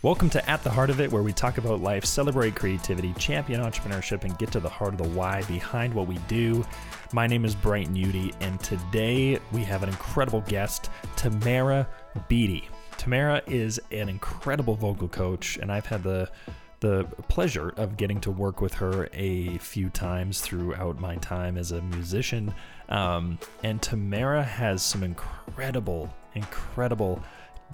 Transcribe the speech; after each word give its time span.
Welcome 0.00 0.30
to 0.30 0.48
At 0.48 0.62
the 0.62 0.70
Heart 0.70 0.90
of 0.90 1.00
It, 1.00 1.10
where 1.10 1.24
we 1.24 1.32
talk 1.32 1.58
about 1.58 1.80
life, 1.80 2.04
celebrate 2.04 2.54
creativity, 2.54 3.12
champion 3.14 3.60
entrepreneurship, 3.60 4.22
and 4.22 4.38
get 4.38 4.52
to 4.52 4.60
the 4.60 4.68
heart 4.68 4.92
of 4.92 4.98
the 4.98 5.08
why 5.08 5.42
behind 5.42 5.92
what 5.92 6.06
we 6.06 6.18
do. 6.28 6.64
My 7.12 7.26
name 7.26 7.44
is 7.44 7.56
Brighton 7.56 7.96
Udy, 7.96 8.32
and 8.38 8.60
today 8.60 9.40
we 9.50 9.64
have 9.64 9.82
an 9.82 9.88
incredible 9.88 10.42
guest, 10.42 10.88
Tamara 11.16 11.88
Beatty. 12.28 12.68
Tamara 12.96 13.42
is 13.48 13.80
an 13.90 14.08
incredible 14.08 14.76
vocal 14.76 15.08
coach, 15.08 15.56
and 15.56 15.72
I've 15.72 15.86
had 15.86 16.04
the 16.04 16.30
the 16.78 17.02
pleasure 17.26 17.70
of 17.70 17.96
getting 17.96 18.20
to 18.20 18.30
work 18.30 18.60
with 18.60 18.74
her 18.74 19.08
a 19.12 19.58
few 19.58 19.88
times 19.90 20.40
throughout 20.40 21.00
my 21.00 21.16
time 21.16 21.58
as 21.58 21.72
a 21.72 21.82
musician. 21.82 22.54
Um, 22.88 23.36
and 23.64 23.82
Tamara 23.82 24.44
has 24.44 24.80
some 24.80 25.02
incredible, 25.02 26.14
incredible 26.36 27.20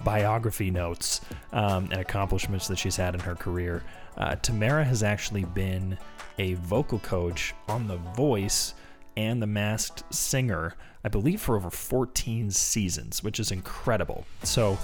biography 0.03 0.71
notes 0.71 1.21
um, 1.53 1.85
and 1.91 2.01
accomplishments 2.01 2.67
that 2.67 2.77
she's 2.77 2.95
had 2.95 3.13
in 3.13 3.19
her 3.21 3.35
career. 3.35 3.83
Uh, 4.17 4.35
Tamara 4.35 4.83
has 4.83 5.03
actually 5.03 5.43
been 5.43 5.97
a 6.37 6.55
vocal 6.55 6.99
coach 6.99 7.53
on 7.67 7.87
The 7.87 7.97
Voice 7.97 8.73
and 9.17 9.41
The 9.41 9.47
Masked 9.47 10.03
Singer, 10.13 10.75
I 11.03 11.09
believe, 11.09 11.41
for 11.41 11.55
over 11.55 11.69
14 11.69 12.51
seasons, 12.51 13.23
which 13.23 13.39
is 13.39 13.51
incredible. 13.51 14.25
So, 14.43 14.77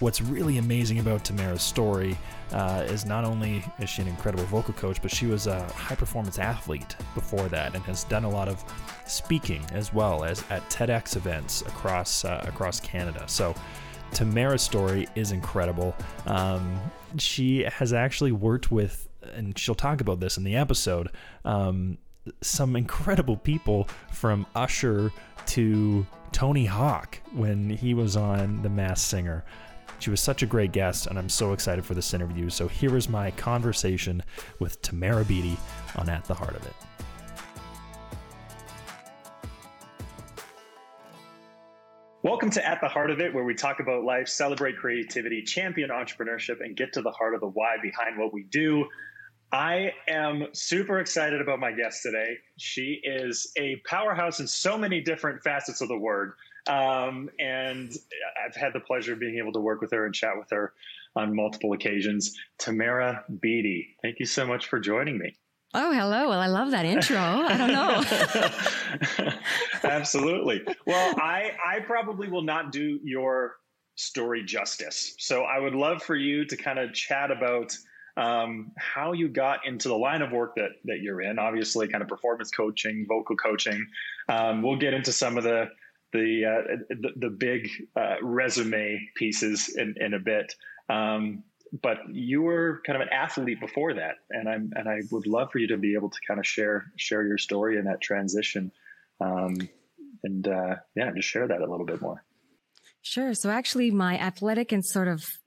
what's 0.00 0.20
really 0.20 0.58
amazing 0.58 0.98
about 0.98 1.24
Tamara's 1.24 1.62
story 1.62 2.18
uh, 2.52 2.84
is 2.88 3.04
not 3.04 3.24
only 3.24 3.64
is 3.78 3.88
she 3.88 4.02
an 4.02 4.08
incredible 4.08 4.44
vocal 4.44 4.74
coach, 4.74 5.00
but 5.00 5.10
she 5.10 5.26
was 5.26 5.46
a 5.46 5.64
high 5.72 5.94
performance 5.94 6.38
athlete 6.38 6.96
before 7.14 7.48
that 7.48 7.74
and 7.74 7.84
has 7.84 8.04
done 8.04 8.24
a 8.24 8.28
lot 8.28 8.48
of 8.48 8.64
speaking 9.06 9.64
as 9.72 9.92
well 9.92 10.24
as 10.24 10.42
at 10.50 10.68
TEDx 10.68 11.16
events 11.16 11.62
across 11.62 12.24
uh, 12.24 12.44
across 12.46 12.80
Canada. 12.80 13.24
So 13.26 13.54
Tamara's 14.14 14.62
story 14.62 15.08
is 15.14 15.32
incredible. 15.32 15.94
Um, 16.26 16.80
she 17.18 17.64
has 17.64 17.92
actually 17.92 18.32
worked 18.32 18.70
with, 18.70 19.08
and 19.34 19.58
she'll 19.58 19.74
talk 19.74 20.00
about 20.00 20.20
this 20.20 20.36
in 20.36 20.44
the 20.44 20.56
episode, 20.56 21.10
um, 21.44 21.98
some 22.40 22.76
incredible 22.76 23.36
people 23.36 23.88
from 24.12 24.46
Usher 24.54 25.12
to 25.46 26.06
Tony 26.32 26.64
Hawk 26.64 27.20
when 27.32 27.68
he 27.68 27.94
was 27.94 28.16
on 28.16 28.62
The 28.62 28.70
Masked 28.70 29.08
Singer. 29.08 29.44
She 29.98 30.10
was 30.10 30.20
such 30.20 30.42
a 30.42 30.46
great 30.46 30.72
guest, 30.72 31.06
and 31.06 31.18
I'm 31.18 31.28
so 31.28 31.52
excited 31.52 31.84
for 31.84 31.94
this 31.94 32.14
interview. 32.14 32.50
So 32.50 32.66
here 32.68 32.96
is 32.96 33.08
my 33.08 33.30
conversation 33.32 34.22
with 34.58 34.80
Tamara 34.82 35.24
Beatty 35.24 35.56
on 35.96 36.08
At 36.08 36.24
the 36.24 36.34
Heart 36.34 36.56
of 36.56 36.66
It. 36.66 36.93
Welcome 42.24 42.48
to 42.52 42.66
At 42.66 42.80
the 42.80 42.88
Heart 42.88 43.10
of 43.10 43.20
It, 43.20 43.34
where 43.34 43.44
we 43.44 43.54
talk 43.54 43.80
about 43.80 44.02
life, 44.02 44.28
celebrate 44.28 44.78
creativity, 44.78 45.42
champion 45.42 45.90
entrepreneurship, 45.90 46.64
and 46.64 46.74
get 46.74 46.94
to 46.94 47.02
the 47.02 47.10
heart 47.10 47.34
of 47.34 47.42
the 47.42 47.48
why 47.48 47.76
behind 47.82 48.18
what 48.18 48.32
we 48.32 48.44
do. 48.44 48.86
I 49.52 49.92
am 50.08 50.46
super 50.54 51.00
excited 51.00 51.42
about 51.42 51.60
my 51.60 51.72
guest 51.72 52.02
today. 52.02 52.38
She 52.56 52.98
is 53.04 53.52
a 53.58 53.76
powerhouse 53.86 54.40
in 54.40 54.46
so 54.46 54.78
many 54.78 55.02
different 55.02 55.42
facets 55.42 55.82
of 55.82 55.88
the 55.88 55.98
word. 55.98 56.32
Um, 56.66 57.28
and 57.38 57.92
I've 58.42 58.56
had 58.56 58.72
the 58.72 58.80
pleasure 58.80 59.12
of 59.12 59.20
being 59.20 59.36
able 59.36 59.52
to 59.52 59.60
work 59.60 59.82
with 59.82 59.90
her 59.90 60.06
and 60.06 60.14
chat 60.14 60.38
with 60.38 60.48
her 60.48 60.72
on 61.14 61.36
multiple 61.36 61.74
occasions. 61.74 62.34
Tamara 62.56 63.22
Beatty, 63.38 63.96
thank 64.00 64.18
you 64.18 64.24
so 64.24 64.46
much 64.46 64.68
for 64.68 64.80
joining 64.80 65.18
me. 65.18 65.36
Oh, 65.76 65.92
hello. 65.92 66.28
Well, 66.28 66.38
I 66.38 66.46
love 66.46 66.70
that 66.70 66.84
intro. 66.84 67.18
I 67.18 67.56
don't 67.56 67.72
know. 67.72 69.32
Absolutely. 69.82 70.62
Well, 70.86 71.14
I 71.18 71.50
I 71.66 71.80
probably 71.80 72.28
will 72.28 72.44
not 72.44 72.70
do 72.70 73.00
your 73.02 73.56
story 73.96 74.44
justice. 74.44 75.16
So 75.18 75.42
I 75.42 75.58
would 75.58 75.74
love 75.74 76.02
for 76.02 76.14
you 76.14 76.44
to 76.46 76.56
kind 76.56 76.78
of 76.78 76.92
chat 76.92 77.32
about 77.32 77.76
um, 78.16 78.70
how 78.78 79.12
you 79.12 79.28
got 79.28 79.66
into 79.66 79.88
the 79.88 79.96
line 79.96 80.22
of 80.22 80.30
work 80.30 80.54
that 80.54 80.70
that 80.84 81.00
you're 81.00 81.20
in. 81.20 81.40
Obviously, 81.40 81.88
kind 81.88 82.02
of 82.02 82.08
performance 82.08 82.52
coaching, 82.52 83.04
vocal 83.08 83.36
coaching. 83.36 83.84
Um, 84.28 84.62
we'll 84.62 84.78
get 84.78 84.94
into 84.94 85.12
some 85.12 85.36
of 85.36 85.42
the 85.42 85.66
the 86.12 86.44
uh, 86.44 86.76
the, 86.88 87.10
the, 87.16 87.30
big 87.30 87.68
uh, 87.96 88.14
resume 88.22 89.00
pieces 89.16 89.74
in, 89.76 89.96
in 90.00 90.14
a 90.14 90.20
bit. 90.20 90.54
Um, 90.88 91.42
but 91.82 91.98
you 92.08 92.42
were 92.42 92.80
kind 92.86 92.96
of 92.96 93.02
an 93.02 93.12
athlete 93.12 93.60
before 93.60 93.94
that, 93.94 94.16
and 94.30 94.48
I'm 94.48 94.72
and 94.76 94.88
I 94.88 95.00
would 95.10 95.26
love 95.26 95.50
for 95.50 95.58
you 95.58 95.68
to 95.68 95.76
be 95.76 95.94
able 95.94 96.10
to 96.10 96.18
kind 96.26 96.38
of 96.38 96.46
share 96.46 96.86
share 96.96 97.24
your 97.24 97.38
story 97.38 97.78
in 97.78 97.84
that 97.86 98.00
transition, 98.00 98.70
um, 99.20 99.56
and 100.22 100.46
uh, 100.46 100.76
yeah, 100.94 101.10
just 101.14 101.28
share 101.28 101.48
that 101.48 101.60
a 101.60 101.66
little 101.70 101.86
bit 101.86 102.00
more. 102.00 102.24
Sure. 103.02 103.34
So 103.34 103.50
actually, 103.50 103.90
my 103.90 104.18
athletic 104.18 104.72
and 104.72 104.84
sort 104.84 105.08
of 105.08 105.38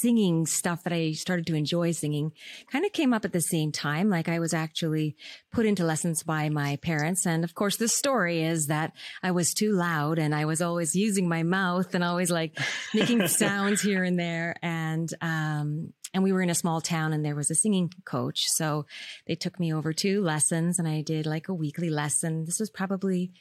singing 0.00 0.46
stuff 0.46 0.84
that 0.84 0.92
I 0.92 1.12
started 1.12 1.46
to 1.46 1.54
enjoy 1.54 1.92
singing 1.92 2.32
kind 2.70 2.84
of 2.84 2.92
came 2.92 3.12
up 3.12 3.24
at 3.24 3.32
the 3.32 3.40
same 3.40 3.72
time. 3.72 4.08
Like 4.08 4.28
I 4.28 4.38
was 4.38 4.54
actually 4.54 5.16
put 5.52 5.66
into 5.66 5.84
lessons 5.84 6.22
by 6.22 6.48
my 6.48 6.76
parents. 6.76 7.26
And 7.26 7.44
of 7.44 7.54
course, 7.54 7.76
the 7.76 7.88
story 7.88 8.42
is 8.42 8.66
that 8.66 8.92
I 9.22 9.30
was 9.30 9.54
too 9.54 9.72
loud 9.72 10.18
and 10.18 10.34
I 10.34 10.44
was 10.44 10.62
always 10.62 10.94
using 10.94 11.28
my 11.28 11.42
mouth 11.42 11.94
and 11.94 12.04
always 12.04 12.30
like 12.30 12.58
making 12.94 13.26
sounds 13.28 13.80
here 13.82 14.04
and 14.04 14.18
there. 14.18 14.56
And, 14.62 15.12
um, 15.20 15.92
and 16.14 16.22
we 16.22 16.32
were 16.32 16.42
in 16.42 16.50
a 16.50 16.54
small 16.54 16.80
town 16.80 17.12
and 17.12 17.24
there 17.24 17.34
was 17.34 17.50
a 17.50 17.54
singing 17.54 17.90
coach. 18.04 18.44
So 18.48 18.86
they 19.26 19.34
took 19.34 19.58
me 19.58 19.72
over 19.72 19.92
to 19.94 20.20
lessons 20.20 20.78
and 20.78 20.86
I 20.86 21.00
did 21.00 21.26
like 21.26 21.48
a 21.48 21.54
weekly 21.54 21.90
lesson. 21.90 22.44
This 22.44 22.60
was 22.60 22.70
probably 22.70 23.32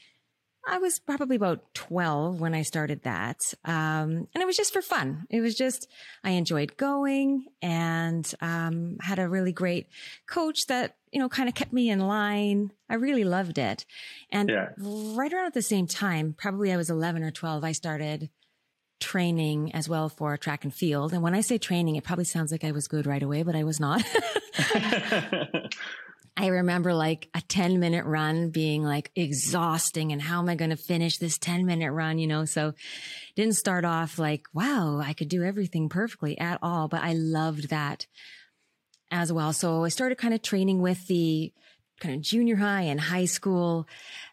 I 0.68 0.78
was 0.78 1.00
probably 1.00 1.36
about 1.36 1.74
12 1.74 2.40
when 2.40 2.54
I 2.54 2.62
started 2.62 3.04
that. 3.04 3.54
Um, 3.66 4.28
and 4.34 4.42
it 4.42 4.46
was 4.46 4.58
just 4.58 4.74
for 4.74 4.82
fun. 4.82 5.26
It 5.30 5.42
was 5.42 5.56
just, 5.56 5.88
I 6.24 6.32
enjoyed 6.32 6.78
going 6.78 7.46
and, 7.62 8.32
um, 8.42 8.98
had 9.02 9.20
a 9.20 9.28
really 9.28 9.52
great 9.52 9.88
coach 10.28 10.68
that, 10.68 10.98
you 11.12 11.20
know, 11.20 11.30
kind 11.30 11.50
of 11.50 11.56
kept 11.56 11.74
me 11.74 11.90
in 11.90 12.00
line. 12.00 12.72
I 12.90 12.96
really 12.96 13.24
loved 13.24 13.58
it. 13.58 13.86
And 14.30 14.50
yeah. 14.50 14.70
right 14.78 15.34
around 15.34 15.48
at 15.48 15.54
the 15.54 15.62
same 15.62 15.88
time, 15.88 16.36
probably 16.38 16.72
I 16.72 16.78
was 16.78 16.90
11 16.90 17.24
or 17.24 17.32
12, 17.32 17.64
I 17.64 17.72
started 17.72 18.30
training 19.00 19.74
as 19.74 19.90
well 19.90 20.10
for 20.10 20.38
track 20.38 20.64
and 20.64 20.74
field. 20.74 21.12
And 21.12 21.24
when 21.24 21.34
I 21.34 21.42
say 21.42 21.58
training, 21.58 21.96
it 21.96 22.04
probably 22.04 22.26
sounds 22.26 22.52
like 22.52 22.64
I 22.64 22.72
was 22.72 22.88
good 22.88 23.08
right 23.08 23.24
away, 23.24 23.42
but 23.42 23.56
I 23.56 23.64
was 23.64 23.80
not. 23.80 24.04
I 26.38 26.48
remember 26.48 26.94
like 26.94 27.30
a 27.34 27.42
10 27.42 27.80
minute 27.80 28.06
run 28.06 28.50
being 28.50 28.84
like 28.84 29.12
exhausting 29.16 30.12
and 30.12 30.22
how 30.22 30.40
am 30.40 30.50
I 30.50 30.56
going 30.56 30.70
to 30.70 30.78
finish 30.78 31.18
this 31.18 31.38
10 31.38 31.66
minute 31.66 31.92
run, 31.92 32.18
you 32.20 32.28
know? 32.28 32.46
So 32.46 32.74
didn't 33.36 33.56
start 33.56 33.84
off 33.84 34.18
like, 34.18 34.46
wow, 34.54 35.02
I 35.04 35.14
could 35.14 35.28
do 35.28 35.44
everything 35.44 35.90
perfectly 35.90 36.38
at 36.38 36.60
all, 36.62 36.88
but 36.88 37.04
I 37.04 37.14
loved 37.14 37.70
that 37.70 38.08
as 39.12 39.32
well. 39.32 39.52
So 39.52 39.84
I 39.84 39.90
started 39.90 40.18
kind 40.18 40.34
of 40.34 40.42
training 40.42 40.82
with 40.82 41.06
the 41.08 41.52
kind 42.00 42.16
of 42.16 42.22
junior 42.22 42.56
high 42.56 42.84
and 42.84 43.00
high 43.00 43.26
school 43.26 43.88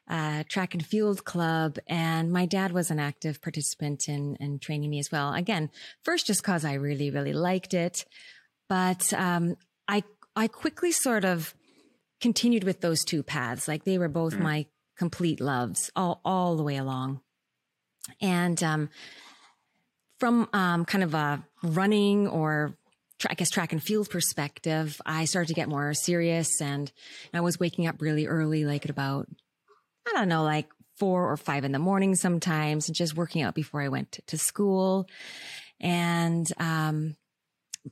uh, 0.08 0.44
track 0.48 0.74
and 0.74 0.86
field 0.86 1.24
club. 1.24 1.78
And 1.86 2.32
my 2.32 2.46
dad 2.46 2.72
was 2.72 2.90
an 2.90 3.00
active 3.00 3.42
participant 3.42 4.08
in, 4.08 4.36
in 4.36 4.60
training 4.60 4.88
me 4.88 5.00
as 5.00 5.10
well. 5.10 5.34
Again, 5.34 5.68
first 6.04 6.26
just 6.28 6.44
cause 6.44 6.64
I 6.64 6.74
really, 6.74 7.10
really 7.10 7.32
liked 7.32 7.74
it. 7.74 8.04
But, 8.68 9.12
um, 9.12 9.56
I, 9.88 10.04
I 10.36 10.46
quickly 10.46 10.92
sort 10.92 11.24
of 11.24 11.54
continued 12.20 12.64
with 12.64 12.80
those 12.80 13.04
two 13.04 13.22
paths. 13.22 13.68
Like 13.68 13.84
they 13.84 13.98
were 13.98 14.08
both 14.08 14.34
mm. 14.34 14.40
my 14.40 14.66
complete 14.96 15.40
loves 15.40 15.90
all, 15.94 16.20
all 16.24 16.56
the 16.56 16.62
way 16.62 16.76
along. 16.76 17.20
And, 18.20 18.62
um, 18.62 18.90
from, 20.18 20.48
um, 20.52 20.84
kind 20.84 21.04
of 21.04 21.14
a 21.14 21.44
running 21.62 22.26
or 22.26 22.76
I 23.28 23.34
guess 23.34 23.50
track 23.50 23.72
and 23.72 23.82
field 23.82 24.10
perspective, 24.10 25.00
I 25.04 25.24
started 25.24 25.48
to 25.48 25.54
get 25.54 25.68
more 25.68 25.92
serious 25.94 26.60
and 26.60 26.90
I 27.34 27.40
was 27.40 27.58
waking 27.58 27.86
up 27.86 28.00
really 28.00 28.26
early, 28.26 28.64
like 28.64 28.84
at 28.84 28.90
about, 28.90 29.28
I 30.06 30.12
don't 30.14 30.28
know, 30.28 30.44
like 30.44 30.68
four 30.98 31.30
or 31.30 31.36
five 31.36 31.64
in 31.64 31.72
the 31.72 31.78
morning 31.78 32.14
sometimes 32.14 32.88
and 32.88 32.96
just 32.96 33.16
working 33.16 33.42
out 33.42 33.54
before 33.54 33.82
I 33.82 33.88
went 33.88 34.20
to 34.26 34.38
school. 34.38 35.08
And, 35.80 36.50
um, 36.58 37.16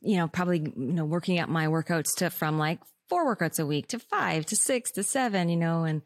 you 0.01 0.17
know, 0.17 0.29
probably, 0.29 0.61
you 0.61 0.73
know, 0.77 1.05
working 1.05 1.39
out 1.39 1.49
my 1.49 1.67
workouts 1.67 2.17
to 2.19 2.31
from 2.31 2.59
like 2.59 2.81
four 3.09 3.37
workouts 3.37 3.59
a 3.59 3.67
week 3.67 3.89
to 3.89 3.99
five 3.99 4.47
to 4.47 4.57
six 4.57 4.91
to 4.93 5.03
seven, 5.03 5.49
you 5.49 5.57
know, 5.57 5.85
and 5.85 6.03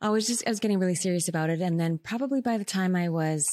I 0.00 0.10
was 0.10 0.26
just, 0.26 0.46
I 0.46 0.50
was 0.50 0.60
getting 0.60 0.78
really 0.78 0.94
serious 0.94 1.28
about 1.28 1.50
it. 1.50 1.60
And 1.60 1.80
then 1.80 1.98
probably 1.98 2.40
by 2.40 2.58
the 2.58 2.64
time 2.64 2.94
I 2.94 3.08
was 3.08 3.46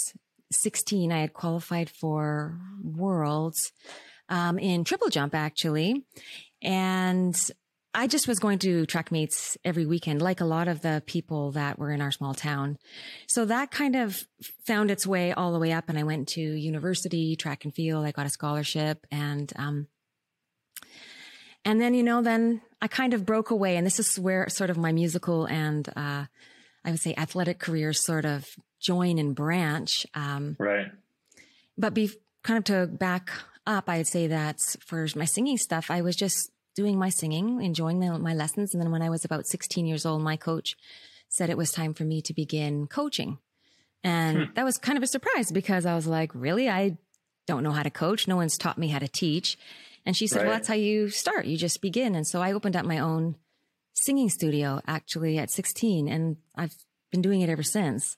16, 0.52 1.12
I 1.12 1.22
had 1.22 1.34
qualified 1.34 1.90
for 1.90 2.60
worlds, 2.84 3.72
um, 4.30 4.60
in 4.60 4.84
triple 4.84 5.10
jump 5.10 5.34
actually. 5.36 6.06
And 6.62 7.36
I 7.96 8.08
just 8.08 8.28
was 8.28 8.40
going 8.40 8.60
to 8.60 8.86
track 8.88 9.12
meets 9.12 9.56
every 9.64 9.86
weekend, 9.86 10.22
like 10.22 10.42
a 10.42 10.46
lot 10.46 10.68
of 10.68 10.82
the 10.82 11.04
people 11.06 11.52
that 11.52 11.78
were 11.78 11.92
in 11.92 12.02
our 12.02 12.12
small 12.12 12.34
town. 12.34 12.78
So 13.28 13.46
that 13.46 13.70
kind 13.70 13.96
of 13.96 14.26
found 14.66 14.90
its 14.90 15.06
way 15.06 15.32
all 15.32 15.54
the 15.54 15.60
way 15.60 15.72
up 15.72 15.90
and 15.90 16.00
I 16.00 16.04
went 16.04 16.30
to 16.30 16.42
university, 16.42 17.36
track 17.36 17.66
and 17.66 17.74
field. 17.74 18.06
I 18.06 18.12
got 18.12 18.26
a 18.26 18.30
scholarship 18.32 19.06
and, 19.12 19.52
um, 19.58 19.88
and 21.66 21.80
then, 21.80 21.94
you 21.94 22.04
know, 22.04 22.22
then 22.22 22.62
I 22.84 22.88
kind 22.88 23.14
of 23.14 23.26
broke 23.26 23.50
away. 23.50 23.78
And 23.78 23.88
this 23.88 23.98
is 23.98 24.20
where 24.20 24.50
sort 24.50 24.70
of 24.70 24.78
my 24.78 24.92
musical 24.92 25.46
and, 25.46 25.88
uh, 25.96 26.26
I 26.86 26.92
would 26.92 27.00
say 27.00 27.16
athletic 27.16 27.58
careers 27.58 28.04
sort 28.04 28.26
of 28.26 28.46
join 28.82 29.18
and 29.20 29.34
branch. 29.34 30.06
Um, 30.14 30.58
right. 30.60 30.92
But 31.78 31.94
be 31.94 32.12
kind 32.44 32.58
of 32.58 32.66
to 32.66 32.88
back 32.88 33.32
up, 33.66 33.88
I'd 33.88 34.08
say 34.08 34.28
that 34.28 34.60
for 34.86 35.08
my 35.16 35.24
singing 35.24 35.58
stuff, 35.58 35.90
I 35.90 36.02
was 36.02 36.18
just 36.18 36.52
doing 36.76 37.00
my 37.00 37.08
singing, 37.08 37.62
enjoying 37.62 38.02
my, 38.02 38.18
my 38.18 38.34
lessons. 38.34 38.74
And 38.74 38.84
then 38.84 38.92
when 38.92 39.02
I 39.02 39.10
was 39.10 39.24
about 39.24 39.48
16 39.48 39.86
years 39.86 40.06
old, 40.06 40.22
my 40.22 40.36
coach 40.36 40.76
said 41.30 41.50
it 41.50 41.58
was 41.58 41.72
time 41.72 41.94
for 41.94 42.04
me 42.04 42.22
to 42.24 42.34
begin 42.34 42.88
coaching. 42.88 43.38
And 44.04 44.38
hmm. 44.38 44.54
that 44.56 44.66
was 44.66 44.78
kind 44.78 44.98
of 44.98 45.04
a 45.04 45.08
surprise 45.08 45.54
because 45.54 45.86
I 45.86 45.96
was 45.96 46.06
like, 46.06 46.32
really? 46.36 46.70
I 46.70 46.98
don't 47.48 47.64
know 47.64 47.72
how 47.72 47.84
to 47.84 47.90
coach. 47.90 48.28
No 48.28 48.36
one's 48.36 48.58
taught 48.58 48.78
me 48.78 48.90
how 48.90 49.00
to 49.00 49.08
teach. 49.08 49.58
And 50.06 50.16
she 50.16 50.28
said, 50.28 50.40
right. 50.40 50.46
well, 50.46 50.56
that's 50.56 50.68
how 50.68 50.74
you 50.74 51.10
start. 51.10 51.46
You 51.46 51.58
just 51.58 51.82
begin. 51.82 52.16
And 52.16 52.28
so 52.28 52.42
I 52.42 52.54
opened 52.54 52.76
up 52.76 52.86
my 52.86 53.00
own 53.00 53.36
singing 53.94 54.30
studio 54.30 54.82
actually 54.88 55.38
at 55.38 55.50
16 55.50 56.08
and 56.08 56.38
I've 56.56 56.76
been 57.12 57.22
doing 57.22 57.42
it 57.42 57.50
ever 57.50 57.64
since. 57.64 58.18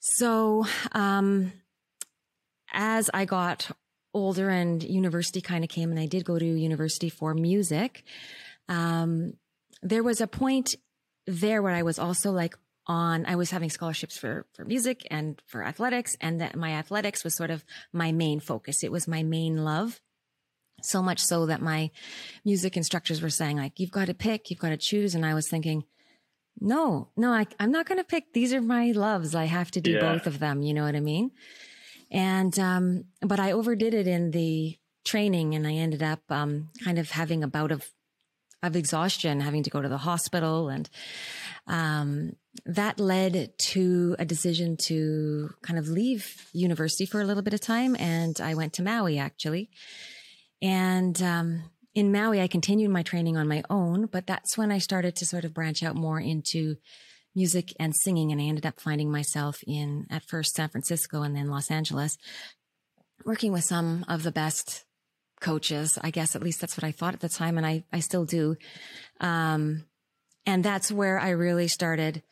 So, 0.00 0.64
um, 0.92 1.52
as 2.72 3.10
I 3.12 3.24
got 3.24 3.70
older 4.14 4.48
and 4.48 4.82
university 4.82 5.40
kind 5.40 5.64
of 5.64 5.70
came 5.70 5.90
and 5.90 6.00
I 6.00 6.06
did 6.06 6.24
go 6.24 6.38
to 6.38 6.44
university 6.44 7.10
for 7.10 7.34
music, 7.34 8.04
um, 8.68 9.34
there 9.82 10.02
was 10.02 10.20
a 10.20 10.26
point 10.26 10.74
there 11.26 11.62
where 11.62 11.74
I 11.74 11.82
was 11.82 11.98
also 11.98 12.30
like 12.32 12.56
on, 12.86 13.26
I 13.26 13.36
was 13.36 13.50
having 13.50 13.70
scholarships 13.70 14.16
for, 14.16 14.46
for 14.54 14.64
music 14.64 15.06
and 15.10 15.40
for 15.46 15.64
athletics 15.64 16.16
and 16.20 16.40
that 16.40 16.56
my 16.56 16.72
athletics 16.72 17.22
was 17.22 17.36
sort 17.36 17.50
of 17.50 17.64
my 17.92 18.10
main 18.12 18.40
focus. 18.40 18.82
It 18.82 18.90
was 18.90 19.06
my 19.06 19.22
main 19.22 19.64
love. 19.64 20.00
So 20.84 21.02
much 21.02 21.20
so 21.20 21.46
that 21.46 21.60
my 21.60 21.90
music 22.44 22.76
instructors 22.76 23.22
were 23.22 23.30
saying 23.30 23.56
like, 23.56 23.78
you've 23.78 23.90
got 23.90 24.06
to 24.06 24.14
pick, 24.14 24.50
you've 24.50 24.60
got 24.60 24.70
to 24.70 24.76
choose. 24.76 25.14
And 25.14 25.24
I 25.24 25.34
was 25.34 25.48
thinking, 25.48 25.84
no, 26.60 27.08
no, 27.16 27.32
I, 27.32 27.46
am 27.58 27.72
not 27.72 27.86
going 27.86 27.98
to 27.98 28.04
pick. 28.04 28.32
These 28.32 28.52
are 28.52 28.60
my 28.60 28.92
loves. 28.92 29.34
I 29.34 29.44
have 29.44 29.70
to 29.72 29.80
do 29.80 29.92
yeah. 29.92 30.00
both 30.00 30.26
of 30.26 30.38
them. 30.38 30.62
You 30.62 30.74
know 30.74 30.84
what 30.84 30.96
I 30.96 31.00
mean? 31.00 31.30
And, 32.10 32.58
um, 32.58 33.04
but 33.22 33.40
I 33.40 33.52
overdid 33.52 33.94
it 33.94 34.06
in 34.06 34.30
the 34.32 34.76
training 35.04 35.54
and 35.54 35.66
I 35.66 35.74
ended 35.74 36.02
up, 36.02 36.20
um, 36.28 36.70
kind 36.84 36.98
of 36.98 37.10
having 37.10 37.42
a 37.42 37.48
bout 37.48 37.72
of, 37.72 37.88
of 38.62 38.76
exhaustion, 38.76 39.40
having 39.40 39.62
to 39.62 39.70
go 39.70 39.80
to 39.80 39.88
the 39.88 39.98
hospital. 39.98 40.68
And, 40.68 40.90
um, 41.66 42.32
that 42.66 42.98
led 42.98 43.56
to 43.58 44.16
a 44.18 44.24
decision 44.24 44.76
to 44.76 45.50
kind 45.62 45.78
of 45.78 45.88
leave 45.88 46.48
university 46.52 47.06
for 47.06 47.20
a 47.20 47.24
little 47.24 47.42
bit 47.42 47.54
of 47.54 47.60
time. 47.60 47.96
And 47.96 48.38
I 48.40 48.54
went 48.54 48.72
to 48.74 48.82
Maui 48.82 49.18
actually. 49.18 49.70
And, 50.62 51.20
um, 51.22 51.70
in 51.94 52.12
Maui, 52.12 52.40
I 52.40 52.46
continued 52.46 52.90
my 52.90 53.02
training 53.02 53.36
on 53.36 53.48
my 53.48 53.62
own, 53.68 54.06
but 54.06 54.26
that's 54.26 54.56
when 54.56 54.70
I 54.70 54.78
started 54.78 55.16
to 55.16 55.26
sort 55.26 55.44
of 55.44 55.52
branch 55.54 55.82
out 55.82 55.96
more 55.96 56.20
into 56.20 56.76
music 57.34 57.72
and 57.80 57.94
singing. 57.94 58.30
And 58.30 58.40
I 58.40 58.44
ended 58.44 58.66
up 58.66 58.80
finding 58.80 59.10
myself 59.10 59.58
in, 59.66 60.06
at 60.08 60.22
first, 60.22 60.54
San 60.54 60.68
Francisco 60.68 61.22
and 61.22 61.34
then 61.34 61.48
Los 61.48 61.70
Angeles, 61.70 62.16
working 63.24 63.52
with 63.52 63.64
some 63.64 64.04
of 64.08 64.22
the 64.22 64.30
best 64.30 64.84
coaches. 65.40 65.98
I 66.00 66.10
guess 66.10 66.36
at 66.36 66.42
least 66.42 66.60
that's 66.60 66.76
what 66.76 66.84
I 66.84 66.92
thought 66.92 67.14
at 67.14 67.20
the 67.20 67.28
time. 67.28 67.56
And 67.56 67.66
I, 67.66 67.84
I 67.92 68.00
still 68.00 68.24
do. 68.24 68.56
Um, 69.20 69.86
and 70.46 70.64
that's 70.64 70.92
where 70.92 71.18
I 71.18 71.30
really 71.30 71.68
started 71.68 72.22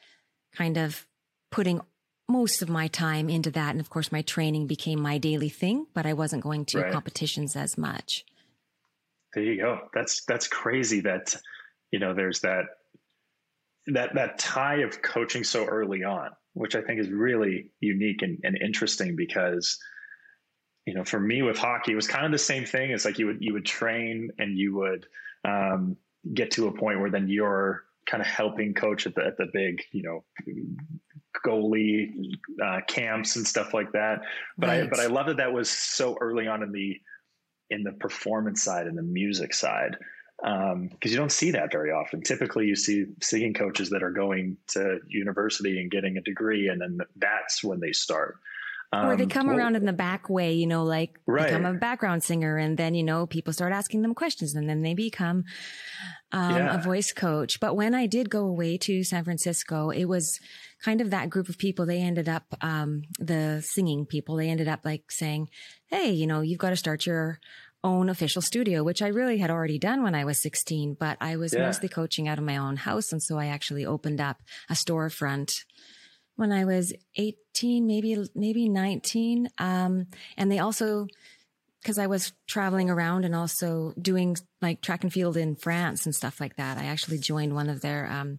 kind 0.55 0.77
of 0.77 1.07
putting 1.51 1.81
most 2.29 2.61
of 2.63 2.69
my 2.69 2.89
time 2.89 3.31
into 3.31 3.51
that. 3.53 3.71
And 3.71 3.81
of 3.81 3.91
course, 3.91 4.13
my 4.13 4.23
training 4.23 4.67
became 4.67 5.01
my 5.01 5.19
daily 5.19 5.49
thing, 5.49 5.87
but 5.95 6.07
I 6.07 6.13
wasn't 6.13 6.43
going 6.43 6.67
to 6.67 6.81
right. 6.81 6.93
competitions 6.93 7.57
as 7.57 7.79
much. 7.79 8.25
There 9.35 9.45
you 9.45 9.61
go. 9.61 9.81
That's 9.95 10.25
that's 10.25 10.49
crazy 10.49 11.01
that 11.01 11.35
you 11.91 11.99
know 11.99 12.15
there's 12.15 12.41
that 12.41 12.65
that 13.89 14.15
that 14.15 14.39
tie 14.39 14.81
of 14.81 15.03
coaching 15.03 15.45
so 15.45 15.65
early 15.65 16.05
on, 16.05 16.31
which 16.55 16.75
I 16.75 16.83
think 16.83 17.01
is 17.01 17.09
really 17.09 17.73
unique 17.81 18.23
and, 18.23 18.39
and 18.43 18.57
interesting 18.57 19.17
because 19.17 19.79
you 20.87 20.95
know 20.95 21.05
for 21.05 21.21
me 21.21 21.43
with 21.43 21.59
hockey 21.59 21.93
it 21.93 21.97
was 21.97 22.09
kind 22.09 22.25
of 22.25 22.33
the 22.33 22.39
same 22.39 22.65
thing. 22.65 22.91
It's 22.91 23.05
like 23.05 23.19
you 23.19 23.27
would 23.27 23.39
you 23.41 23.53
would 23.55 23.67
train 23.67 24.31
and 24.39 24.57
you 24.57 24.77
would 24.77 25.07
um, 25.45 25.97
get 26.33 26.53
to 26.53 26.69
a 26.69 26.73
point 26.73 27.01
where 27.01 27.11
then 27.11 27.29
you're 27.29 27.85
kind 28.09 28.21
of 28.21 28.27
helping 28.27 28.75
coach 28.75 29.07
at 29.07 29.15
the 29.15 29.25
at 29.25 29.37
the 29.37 29.47
big 29.53 29.83
you 29.93 30.03
know 30.03 30.25
goalie 31.47 32.11
uh, 32.65 32.81
camps 32.89 33.37
and 33.37 33.47
stuff 33.47 33.75
like 33.75 33.93
that. 33.93 34.21
But 34.57 34.69
right. 34.69 34.83
I 34.83 34.87
but 34.87 35.01
I 35.01 35.07
love 35.07 35.27
that 35.27 35.37
that 35.37 35.53
was 35.53 35.71
so 35.71 36.17
early 36.21 36.49
on 36.49 36.63
in 36.63 36.73
the 36.73 36.97
in 37.71 37.83
the 37.83 37.93
performance 37.93 38.63
side 38.63 38.87
and 38.87 38.97
the 38.97 39.03
music 39.03 39.55
side 39.55 39.97
because 40.41 40.73
um, 40.73 40.91
you 41.03 41.17
don't 41.17 41.33
see 41.33 41.51
that 41.51 41.73
very 41.73 41.91
often. 41.91 42.23
Typically, 42.23 42.67
you 42.67 42.77
see 42.77 43.07
singing 43.21 43.53
coaches 43.53 43.91
that 43.91 44.03
are 44.03 44.13
going 44.13 44.57
to 44.69 44.99
university 45.09 45.81
and 45.81 45.91
getting 45.91 46.17
a 46.17 46.23
degree, 46.23 46.69
and 46.69 46.81
then 46.81 46.99
that's 47.17 47.65
when 47.65 47.81
they 47.81 47.93
start. 47.93 48.37
Um, 48.91 49.07
or 49.07 49.17
they 49.17 49.25
um, 49.25 49.29
come 49.29 49.47
well, 49.49 49.57
around 49.57 49.77
in 49.77 49.85
the 49.85 49.93
back 49.93 50.31
way, 50.31 50.55
you 50.55 50.67
know, 50.67 50.83
like 50.83 51.19
right. 51.27 51.47
become 51.47 51.67
a 51.67 51.75
background 51.75 52.25
singer, 52.25 52.57
and 52.57 52.79
then 52.79 52.95
you 52.95 53.03
know 53.03 53.27
people 53.27 53.53
start 53.53 53.73
asking 53.73 54.01
them 54.01 54.15
questions, 54.15 54.55
and 54.55 54.69
then 54.69 54.81
they 54.81 54.95
become 54.95 55.45
um, 56.33 56.57
yeah. 56.57 56.75
a 56.75 56.83
voice 56.83 57.13
coach. 57.13 57.61
But 57.61 57.77
when 57.77 57.95
I 57.95 58.07
did 58.07 58.31
go 58.31 58.47
away 58.47 58.79
to 58.79 59.05
San 59.05 59.25
Francisco, 59.25 59.91
it 59.91 60.07
was 60.07 60.41
kind 60.83 61.03
of 61.03 61.11
that 61.11 61.29
group 61.29 61.51
of 61.51 61.59
people. 61.59 61.85
They 61.85 62.01
ended 62.01 62.31
up 62.31 62.45
um, 62.63 63.03
the 63.19 63.63
singing 63.63 64.07
people. 64.07 64.37
They 64.37 64.49
ended 64.49 64.69
up 64.69 64.81
like 64.87 65.11
saying, 65.11 65.51
"Hey, 65.89 66.11
you 66.11 66.27
know, 66.27 66.41
you've 66.41 66.59
got 66.59 66.71
to 66.71 66.77
start 66.77 67.05
your 67.05 67.41
own 67.85 68.09
official 68.09 68.43
studio, 68.43 68.83
which 68.83 69.03
I 69.03 69.09
really 69.09 69.39
had 69.39 69.51
already 69.51 69.79
done 69.79 70.03
when 70.03 70.15
I 70.15 70.25
was 70.25 70.41
16, 70.43 70.97
but 70.99 71.17
I 71.21 71.37
was 71.37 71.55
yeah. 71.55 71.67
mostly 71.67 71.89
coaching 71.89 72.27
out 72.27 72.39
of 72.39 72.45
my 72.45 72.57
own 72.57 72.77
house. 72.77 73.13
And 73.13 73.23
so 73.23 73.39
I 73.39 73.47
actually 73.47 73.87
opened 73.87 74.21
up 74.21 74.43
a 74.69 74.75
storefront 74.75 75.65
when 76.39 76.53
I 76.53 76.65
was 76.65 76.93
18, 77.17 77.85
maybe, 77.85 78.17
maybe 78.33 78.69
19. 78.69 79.49
Um, 79.59 80.07
and 80.37 80.53
they 80.53 80.61
also, 80.61 81.09
cause 81.85 81.99
I 81.99 82.07
was 82.07 82.33
traveling 82.47 82.89
around 82.91 83.25
and 83.25 83.35
also 83.35 83.93
doing 84.01 84.37
like 84.63 84.81
track 84.81 85.03
and 85.03 85.13
field 85.13 85.37
in 85.37 85.57
France 85.57 86.07
and 86.07 86.15
stuff 86.15 86.41
like 86.41 86.55
that. 86.55 86.79
I 86.79 86.85
actually 86.85 87.19
joined 87.19 87.57
one 87.57 87.69
of 87.69 87.81
their, 87.81 88.07
um, 88.07 88.39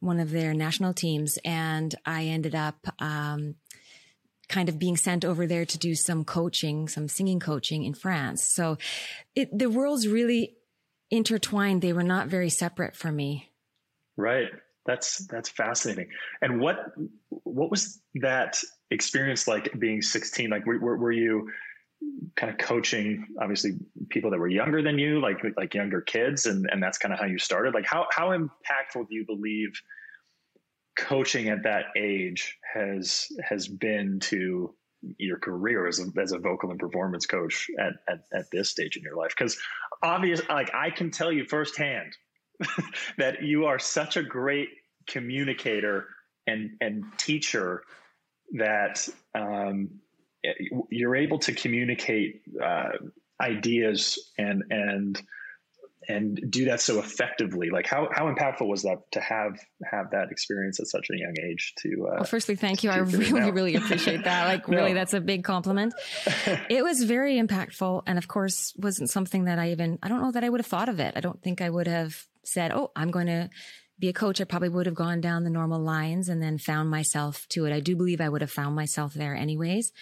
one 0.00 0.20
of 0.20 0.30
their 0.30 0.54
national 0.54 0.94
teams 0.94 1.38
and 1.44 1.94
I 2.06 2.24
ended 2.24 2.54
up, 2.54 2.78
um, 2.98 3.56
kind 4.48 4.70
of 4.70 4.78
being 4.78 4.96
sent 4.96 5.22
over 5.22 5.46
there 5.46 5.66
to 5.66 5.76
do 5.78 5.94
some 5.94 6.24
coaching, 6.24 6.88
some 6.88 7.08
singing 7.08 7.40
coaching 7.40 7.84
in 7.84 7.92
France. 7.92 8.42
So 8.42 8.78
it, 9.34 9.50
the 9.56 9.68
worlds 9.68 10.08
really 10.08 10.56
intertwined. 11.10 11.82
They 11.82 11.92
were 11.92 12.02
not 12.02 12.28
very 12.28 12.48
separate 12.48 12.96
for 12.96 13.12
me. 13.12 13.50
Right. 14.16 14.48
That's 14.84 15.26
that's 15.26 15.48
fascinating. 15.48 16.08
And 16.40 16.60
what 16.60 16.92
what 17.28 17.70
was 17.70 18.00
that 18.16 18.58
experience 18.90 19.46
like 19.46 19.78
being 19.78 20.02
16? 20.02 20.50
Like 20.50 20.66
were, 20.66 20.78
were 20.78 21.12
you 21.12 21.50
kind 22.34 22.50
of 22.50 22.58
coaching 22.58 23.26
obviously 23.40 23.78
people 24.10 24.30
that 24.32 24.40
were 24.40 24.48
younger 24.48 24.82
than 24.82 24.98
you, 24.98 25.20
like 25.20 25.38
like 25.56 25.74
younger 25.74 26.00
kids, 26.00 26.46
and 26.46 26.68
and 26.70 26.82
that's 26.82 26.98
kind 26.98 27.14
of 27.14 27.20
how 27.20 27.26
you 27.26 27.38
started? 27.38 27.74
Like 27.74 27.86
how 27.86 28.06
how 28.10 28.30
impactful 28.30 29.08
do 29.08 29.14
you 29.14 29.24
believe 29.24 29.70
coaching 30.96 31.48
at 31.48 31.62
that 31.62 31.86
age 31.96 32.58
has 32.74 33.28
has 33.48 33.68
been 33.68 34.20
to 34.20 34.74
your 35.18 35.38
career 35.38 35.86
as 35.86 35.98
a, 36.00 36.20
as 36.20 36.32
a 36.32 36.38
vocal 36.38 36.70
and 36.70 36.78
performance 36.78 37.26
coach 37.26 37.68
at, 37.78 37.94
at, 38.08 38.20
at 38.32 38.50
this 38.52 38.70
stage 38.70 38.96
in 38.96 39.02
your 39.02 39.16
life 39.16 39.32
because 39.36 39.58
obvious 40.02 40.40
like 40.48 40.70
i 40.74 40.90
can 40.90 41.10
tell 41.10 41.32
you 41.32 41.44
firsthand 41.44 42.12
that 43.18 43.42
you 43.42 43.66
are 43.66 43.78
such 43.78 44.16
a 44.16 44.22
great 44.22 44.68
communicator 45.06 46.06
and 46.46 46.70
and 46.80 47.04
teacher 47.18 47.82
that 48.52 49.08
um, 49.34 50.00
you're 50.90 51.16
able 51.16 51.38
to 51.38 51.52
communicate 51.52 52.42
uh, 52.62 52.90
ideas 53.40 54.30
and 54.38 54.62
and 54.70 55.22
and 56.08 56.40
do 56.50 56.64
that 56.64 56.80
so 56.80 56.98
effectively. 56.98 57.70
Like 57.70 57.86
how, 57.86 58.08
how 58.12 58.32
impactful 58.32 58.66
was 58.66 58.82
that 58.82 58.98
to 59.12 59.20
have 59.20 59.58
have 59.84 60.10
that 60.10 60.30
experience 60.30 60.80
at 60.80 60.86
such 60.86 61.06
a 61.10 61.16
young 61.16 61.34
age 61.48 61.74
to 61.78 62.08
uh, 62.08 62.14
well 62.16 62.24
firstly 62.24 62.56
thank 62.56 62.82
you. 62.82 62.90
I 62.90 62.98
really 62.98 63.50
really 63.50 63.76
appreciate 63.76 64.24
that. 64.24 64.46
Like 64.46 64.68
no. 64.68 64.78
really 64.78 64.94
that's 64.94 65.14
a 65.14 65.20
big 65.20 65.44
compliment. 65.44 65.94
It 66.68 66.82
was 66.82 67.02
very 67.04 67.36
impactful 67.40 68.02
and 68.06 68.18
of 68.18 68.28
course 68.28 68.72
wasn't 68.76 69.10
something 69.10 69.44
that 69.44 69.58
i 69.58 69.70
even 69.70 69.98
i 70.02 70.08
don't 70.08 70.20
know 70.22 70.32
that 70.32 70.44
i 70.44 70.48
would 70.48 70.60
have 70.60 70.66
thought 70.66 70.88
of 70.88 71.00
it. 71.00 71.14
I 71.16 71.20
don't 71.20 71.40
think 71.42 71.60
i 71.60 71.68
would 71.68 71.86
have 71.86 72.26
said 72.44 72.72
oh 72.72 72.90
i'm 72.96 73.10
going 73.10 73.26
to 73.26 73.48
be 73.98 74.08
a 74.08 74.12
coach 74.12 74.40
i 74.40 74.44
probably 74.44 74.68
would 74.68 74.86
have 74.86 74.94
gone 74.94 75.20
down 75.20 75.44
the 75.44 75.50
normal 75.50 75.80
lines 75.80 76.28
and 76.28 76.42
then 76.42 76.58
found 76.58 76.90
myself 76.90 77.46
to 77.48 77.64
it 77.66 77.72
i 77.72 77.80
do 77.80 77.94
believe 77.94 78.20
i 78.20 78.28
would 78.28 78.40
have 78.40 78.50
found 78.50 78.74
myself 78.74 79.14
there 79.14 79.34
anyways 79.34 79.92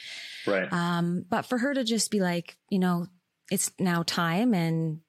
right 0.47 0.73
um 0.73 1.25
but 1.29 1.43
for 1.43 1.59
her 1.59 1.75
to 1.75 1.85
just 1.85 2.11
be 2.11 2.21
like 2.21 2.57
you 2.71 2.79
know 2.79 3.07
it's 3.51 3.73
now 3.79 4.03
time 4.03 4.55
and 4.55 5.01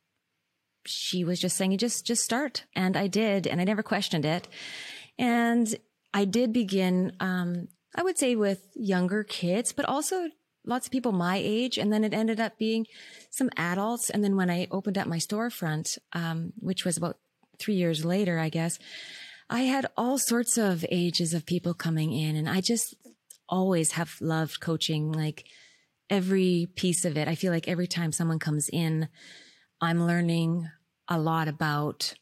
she 0.85 1.23
was 1.23 1.39
just 1.39 1.57
saying, 1.57 1.71
you 1.71 1.77
just, 1.77 2.05
just 2.05 2.23
start. 2.23 2.65
And 2.75 2.97
I 2.97 3.07
did. 3.07 3.47
And 3.47 3.61
I 3.61 3.63
never 3.63 3.83
questioned 3.83 4.25
it. 4.25 4.47
And 5.17 5.73
I 6.13 6.25
did 6.25 6.53
begin, 6.53 7.13
um, 7.19 7.67
I 7.95 8.03
would 8.03 8.17
say 8.17 8.35
with 8.35 8.67
younger 8.73 9.23
kids, 9.23 9.73
but 9.73 9.85
also 9.85 10.29
lots 10.65 10.87
of 10.87 10.91
people 10.91 11.11
my 11.11 11.37
age. 11.37 11.77
And 11.77 11.91
then 11.91 12.03
it 12.03 12.13
ended 12.13 12.39
up 12.39 12.57
being 12.57 12.85
some 13.29 13.49
adults. 13.57 14.09
And 14.09 14.23
then 14.23 14.35
when 14.35 14.49
I 14.49 14.67
opened 14.71 14.97
up 14.97 15.07
my 15.07 15.17
storefront, 15.17 15.97
um, 16.13 16.53
which 16.57 16.85
was 16.85 16.97
about 16.97 17.17
three 17.59 17.75
years 17.75 18.05
later, 18.05 18.39
I 18.39 18.49
guess, 18.49 18.79
I 19.49 19.61
had 19.61 19.87
all 19.97 20.17
sorts 20.17 20.57
of 20.57 20.85
ages 20.89 21.33
of 21.33 21.45
people 21.45 21.73
coming 21.73 22.13
in. 22.13 22.35
And 22.35 22.49
I 22.49 22.61
just 22.61 22.95
always 23.49 23.93
have 23.93 24.15
loved 24.21 24.61
coaching 24.61 25.11
like 25.11 25.45
every 26.09 26.67
piece 26.75 27.05
of 27.05 27.17
it. 27.17 27.27
I 27.27 27.35
feel 27.35 27.51
like 27.51 27.67
every 27.67 27.87
time 27.87 28.11
someone 28.11 28.39
comes 28.39 28.69
in, 28.69 29.09
I'm 29.81 30.05
learning 30.05 30.69
a 31.07 31.19
lot 31.19 31.47
about 31.47 32.13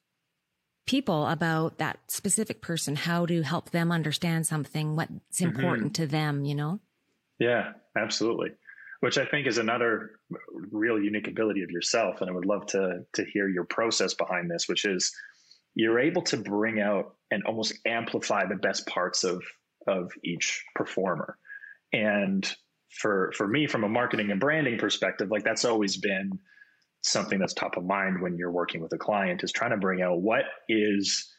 people, 0.87 1.27
about 1.27 1.77
that 1.77 1.99
specific 2.07 2.61
person, 2.61 2.95
how 2.95 3.27
to 3.27 3.43
help 3.43 3.69
them 3.69 3.91
understand 3.91 4.47
something, 4.47 4.95
what's 4.95 5.11
mm-hmm. 5.11 5.45
important 5.45 5.93
mm-hmm. 5.93 6.03
to 6.03 6.07
them, 6.07 6.45
you 6.45 6.55
know? 6.55 6.79
Yeah, 7.39 7.71
absolutely. 7.97 8.49
Which 8.99 9.17
I 9.17 9.25
think 9.25 9.47
is 9.47 9.57
another 9.57 10.11
real 10.71 11.01
unique 11.01 11.27
ability 11.27 11.63
of 11.63 11.71
yourself. 11.71 12.21
And 12.21 12.29
I 12.29 12.33
would 12.33 12.45
love 12.45 12.65
to 12.67 13.05
to 13.13 13.25
hear 13.25 13.47
your 13.47 13.63
process 13.65 14.13
behind 14.13 14.51
this, 14.51 14.67
which 14.67 14.85
is 14.85 15.11
you're 15.75 15.99
able 15.99 16.21
to 16.23 16.37
bring 16.37 16.81
out 16.81 17.15
and 17.31 17.43
almost 17.45 17.73
amplify 17.85 18.45
the 18.45 18.55
best 18.55 18.85
parts 18.87 19.23
of 19.23 19.41
of 19.87 20.11
each 20.23 20.63
performer. 20.75 21.37
And 21.93 22.49
for 22.99 23.31
for 23.37 23.47
me, 23.47 23.67
from 23.67 23.85
a 23.85 23.89
marketing 23.89 24.31
and 24.31 24.39
branding 24.39 24.77
perspective, 24.77 25.31
like 25.31 25.43
that's 25.43 25.65
always 25.65 25.95
been 25.95 26.31
something 27.01 27.39
that's 27.39 27.53
top 27.53 27.77
of 27.77 27.85
mind 27.85 28.21
when 28.21 28.37
you're 28.37 28.51
working 28.51 28.81
with 28.81 28.91
a 28.91 28.97
client 28.97 29.43
is 29.43 29.53
trying 29.53 29.71
to 29.71 29.77
bring 29.77 30.01
out 30.01 30.21
what 30.21 30.43
is 30.67 31.33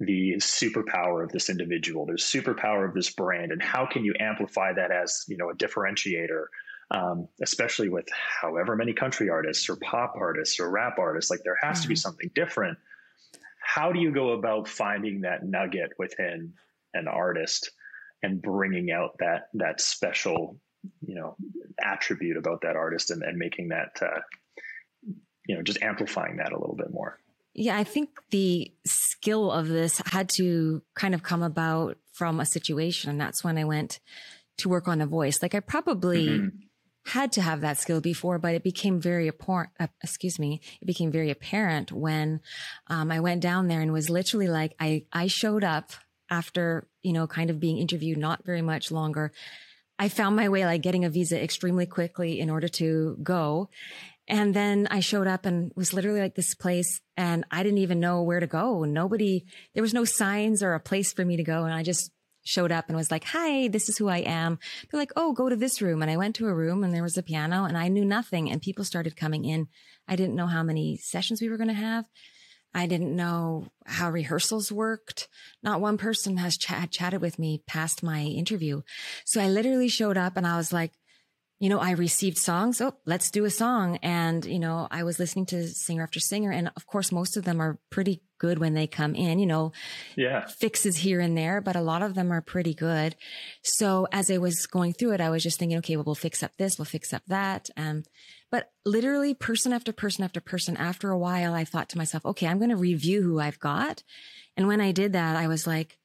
the 0.00 0.34
superpower 0.38 1.22
of 1.22 1.30
this 1.30 1.48
individual, 1.48 2.06
the 2.06 2.14
superpower 2.14 2.86
of 2.88 2.94
this 2.94 3.10
brand, 3.10 3.52
and 3.52 3.62
how 3.62 3.86
can 3.86 4.04
you 4.04 4.14
amplify 4.18 4.72
that 4.72 4.90
as 4.90 5.24
you 5.28 5.36
know 5.36 5.50
a 5.50 5.54
differentiator, 5.54 6.44
um, 6.90 7.28
especially 7.42 7.88
with 7.88 8.06
however 8.12 8.76
many 8.76 8.92
country 8.92 9.30
artists 9.30 9.68
or 9.68 9.76
pop 9.76 10.14
artists 10.16 10.58
or 10.60 10.70
rap 10.70 10.98
artists. 10.98 11.30
Like 11.30 11.40
there 11.44 11.58
has 11.62 11.76
mm-hmm. 11.76 11.82
to 11.82 11.88
be 11.88 11.94
mm-hmm. 11.94 12.00
something 12.00 12.30
different. 12.34 12.78
How 13.60 13.92
do 13.92 14.00
you 14.00 14.12
go 14.12 14.32
about 14.32 14.68
finding 14.68 15.22
that 15.22 15.44
nugget 15.44 15.92
within 15.98 16.52
an 16.92 17.08
artist 17.08 17.70
and 18.22 18.40
bringing 18.40 18.90
out 18.90 19.16
that 19.18 19.48
that 19.54 19.80
special 19.80 20.58
you 21.06 21.14
know 21.14 21.36
attribute 21.82 22.36
about 22.36 22.60
that 22.62 22.76
artist 22.76 23.10
and, 23.10 23.22
and 23.22 23.38
making 23.38 23.68
that 23.68 23.96
uh, 24.02 24.20
you 25.46 25.56
know 25.56 25.62
just 25.62 25.82
amplifying 25.82 26.36
that 26.36 26.52
a 26.52 26.58
little 26.58 26.76
bit 26.76 26.90
more 26.90 27.18
yeah 27.54 27.76
i 27.76 27.84
think 27.84 28.10
the 28.30 28.72
skill 28.84 29.50
of 29.50 29.68
this 29.68 30.00
had 30.06 30.28
to 30.28 30.82
kind 30.94 31.14
of 31.14 31.22
come 31.22 31.42
about 31.42 31.96
from 32.12 32.40
a 32.40 32.46
situation 32.46 33.10
and 33.10 33.20
that's 33.20 33.42
when 33.42 33.58
i 33.58 33.64
went 33.64 34.00
to 34.58 34.68
work 34.68 34.88
on 34.88 35.00
a 35.00 35.06
voice 35.06 35.40
like 35.42 35.54
i 35.54 35.60
probably 35.60 36.28
mm-hmm. 36.28 36.48
had 37.06 37.32
to 37.32 37.40
have 37.40 37.60
that 37.60 37.78
skill 37.78 38.00
before 38.00 38.38
but 38.38 38.54
it 38.54 38.62
became 38.62 39.00
very 39.00 39.28
apparent 39.28 39.70
uh, 39.80 39.86
excuse 40.02 40.38
me 40.38 40.60
it 40.80 40.86
became 40.86 41.10
very 41.10 41.30
apparent 41.30 41.92
when 41.92 42.40
um, 42.88 43.10
i 43.10 43.20
went 43.20 43.40
down 43.40 43.68
there 43.68 43.80
and 43.80 43.92
was 43.92 44.10
literally 44.10 44.48
like 44.48 44.74
i 44.80 45.04
i 45.12 45.26
showed 45.26 45.64
up 45.64 45.92
after 46.30 46.86
you 47.02 47.12
know 47.12 47.26
kind 47.26 47.50
of 47.50 47.60
being 47.60 47.78
interviewed 47.78 48.18
not 48.18 48.44
very 48.44 48.62
much 48.62 48.90
longer 48.90 49.32
I 49.98 50.08
found 50.08 50.36
my 50.36 50.48
way 50.48 50.64
like 50.64 50.82
getting 50.82 51.04
a 51.04 51.10
visa 51.10 51.42
extremely 51.42 51.86
quickly 51.86 52.40
in 52.40 52.50
order 52.50 52.68
to 52.68 53.16
go. 53.22 53.70
And 54.26 54.54
then 54.54 54.88
I 54.90 55.00
showed 55.00 55.26
up 55.26 55.44
and 55.44 55.70
was 55.76 55.92
literally 55.92 56.20
like 56.20 56.34
this 56.34 56.54
place 56.54 57.00
and 57.16 57.44
I 57.50 57.62
didn't 57.62 57.78
even 57.78 58.00
know 58.00 58.22
where 58.22 58.40
to 58.40 58.46
go. 58.46 58.84
Nobody, 58.84 59.44
there 59.74 59.82
was 59.82 59.92
no 59.92 60.04
signs 60.04 60.62
or 60.62 60.74
a 60.74 60.80
place 60.80 61.12
for 61.12 61.24
me 61.24 61.36
to 61.36 61.44
go. 61.44 61.64
And 61.64 61.74
I 61.74 61.82
just 61.82 62.10
showed 62.42 62.72
up 62.72 62.86
and 62.88 62.96
was 62.96 63.10
like, 63.10 63.24
Hi, 63.24 63.68
this 63.68 63.88
is 63.88 63.98
who 63.98 64.08
I 64.08 64.18
am. 64.18 64.58
They're 64.90 65.00
like, 65.00 65.12
Oh, 65.16 65.32
go 65.32 65.48
to 65.48 65.56
this 65.56 65.82
room. 65.82 66.00
And 66.00 66.10
I 66.10 66.16
went 66.16 66.36
to 66.36 66.48
a 66.48 66.54
room 66.54 66.84
and 66.84 66.94
there 66.94 67.02
was 67.02 67.18
a 67.18 67.22
piano 67.22 67.64
and 67.64 67.76
I 67.76 67.88
knew 67.88 68.04
nothing 68.04 68.50
and 68.50 68.62
people 68.62 68.84
started 68.84 69.16
coming 69.16 69.44
in. 69.44 69.68
I 70.08 70.16
didn't 70.16 70.36
know 70.36 70.46
how 70.46 70.62
many 70.62 70.96
sessions 70.96 71.40
we 71.40 71.48
were 71.48 71.56
going 71.56 71.68
to 71.68 71.74
have. 71.74 72.04
I 72.74 72.86
didn't 72.86 73.14
know 73.14 73.68
how 73.86 74.10
rehearsals 74.10 74.72
worked. 74.72 75.28
Not 75.62 75.80
one 75.80 75.96
person 75.96 76.38
has 76.38 76.58
ch- 76.58 76.90
chatted 76.90 77.20
with 77.20 77.38
me 77.38 77.62
past 77.66 78.02
my 78.02 78.22
interview. 78.22 78.82
So 79.24 79.40
I 79.40 79.48
literally 79.48 79.88
showed 79.88 80.16
up 80.16 80.36
and 80.36 80.46
I 80.46 80.56
was 80.56 80.72
like, 80.72 80.92
you 81.60 81.68
know, 81.68 81.78
I 81.78 81.92
received 81.92 82.38
songs. 82.38 82.80
Oh, 82.80 82.94
let's 83.06 83.30
do 83.30 83.44
a 83.44 83.50
song. 83.50 83.98
And, 84.02 84.44
you 84.44 84.58
know, 84.58 84.88
I 84.90 85.04
was 85.04 85.18
listening 85.18 85.46
to 85.46 85.68
singer 85.68 86.02
after 86.02 86.20
singer. 86.20 86.50
And 86.50 86.70
of 86.76 86.86
course, 86.86 87.12
most 87.12 87.36
of 87.36 87.44
them 87.44 87.60
are 87.60 87.78
pretty 87.90 88.22
good 88.38 88.58
when 88.58 88.74
they 88.74 88.86
come 88.86 89.14
in, 89.14 89.38
you 89.38 89.46
know, 89.46 89.72
yeah, 90.16 90.46
fixes 90.46 90.96
here 90.98 91.20
and 91.20 91.36
there, 91.38 91.60
but 91.60 91.76
a 91.76 91.80
lot 91.80 92.02
of 92.02 92.14
them 92.14 92.32
are 92.32 92.42
pretty 92.42 92.74
good. 92.74 93.16
So 93.62 94.06
as 94.12 94.30
I 94.30 94.38
was 94.38 94.66
going 94.66 94.92
through 94.92 95.12
it, 95.12 95.20
I 95.20 95.30
was 95.30 95.42
just 95.42 95.58
thinking, 95.58 95.78
okay, 95.78 95.96
well, 95.96 96.04
we'll 96.04 96.14
fix 96.14 96.42
up 96.42 96.56
this, 96.58 96.78
we'll 96.78 96.84
fix 96.84 97.12
up 97.14 97.22
that. 97.28 97.70
Um, 97.76 98.02
but 98.50 98.70
literally 98.84 99.32
person 99.32 99.72
after 99.72 99.92
person 99.92 100.24
after 100.24 100.40
person, 100.40 100.76
after 100.76 101.10
a 101.10 101.18
while, 101.18 101.54
I 101.54 101.64
thought 101.64 101.88
to 101.90 101.98
myself, 101.98 102.26
okay, 102.26 102.46
I'm 102.46 102.58
going 102.58 102.70
to 102.70 102.76
review 102.76 103.22
who 103.22 103.38
I've 103.38 103.60
got. 103.60 104.02
And 104.56 104.66
when 104.66 104.80
I 104.80 104.92
did 104.92 105.12
that, 105.14 105.36
I 105.36 105.46
was 105.46 105.66
like, 105.66 105.98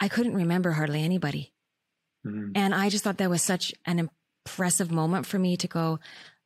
I 0.00 0.08
couldn't 0.08 0.34
remember 0.34 0.72
hardly 0.72 1.02
anybody. 1.02 1.52
Mm-hmm. 2.26 2.52
And 2.54 2.74
I 2.74 2.88
just 2.88 3.04
thought 3.04 3.18
that 3.18 3.30
was 3.30 3.42
such 3.42 3.74
an 3.84 4.08
impressive 4.46 4.92
moment 4.92 5.26
for 5.26 5.38
me 5.40 5.56
to 5.56 5.66
go, 5.66 5.98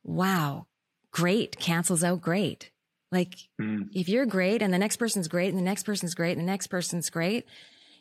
wow, 0.03 0.65
great 1.11 1.57
cancels 1.59 2.03
out 2.03 2.19
great. 2.19 2.71
Like 3.11 3.35
mm. 3.61 3.89
if 3.93 4.09
you're 4.09 4.25
great 4.25 4.63
and 4.63 4.73
the 4.73 4.79
next 4.79 4.97
person's 4.97 5.27
great 5.27 5.49
and 5.49 5.57
the 5.57 5.63
next 5.63 5.83
person's 5.83 6.15
great 6.15 6.31
and 6.31 6.41
the 6.41 6.51
next 6.51 6.67
person's 6.67 7.11
great, 7.11 7.45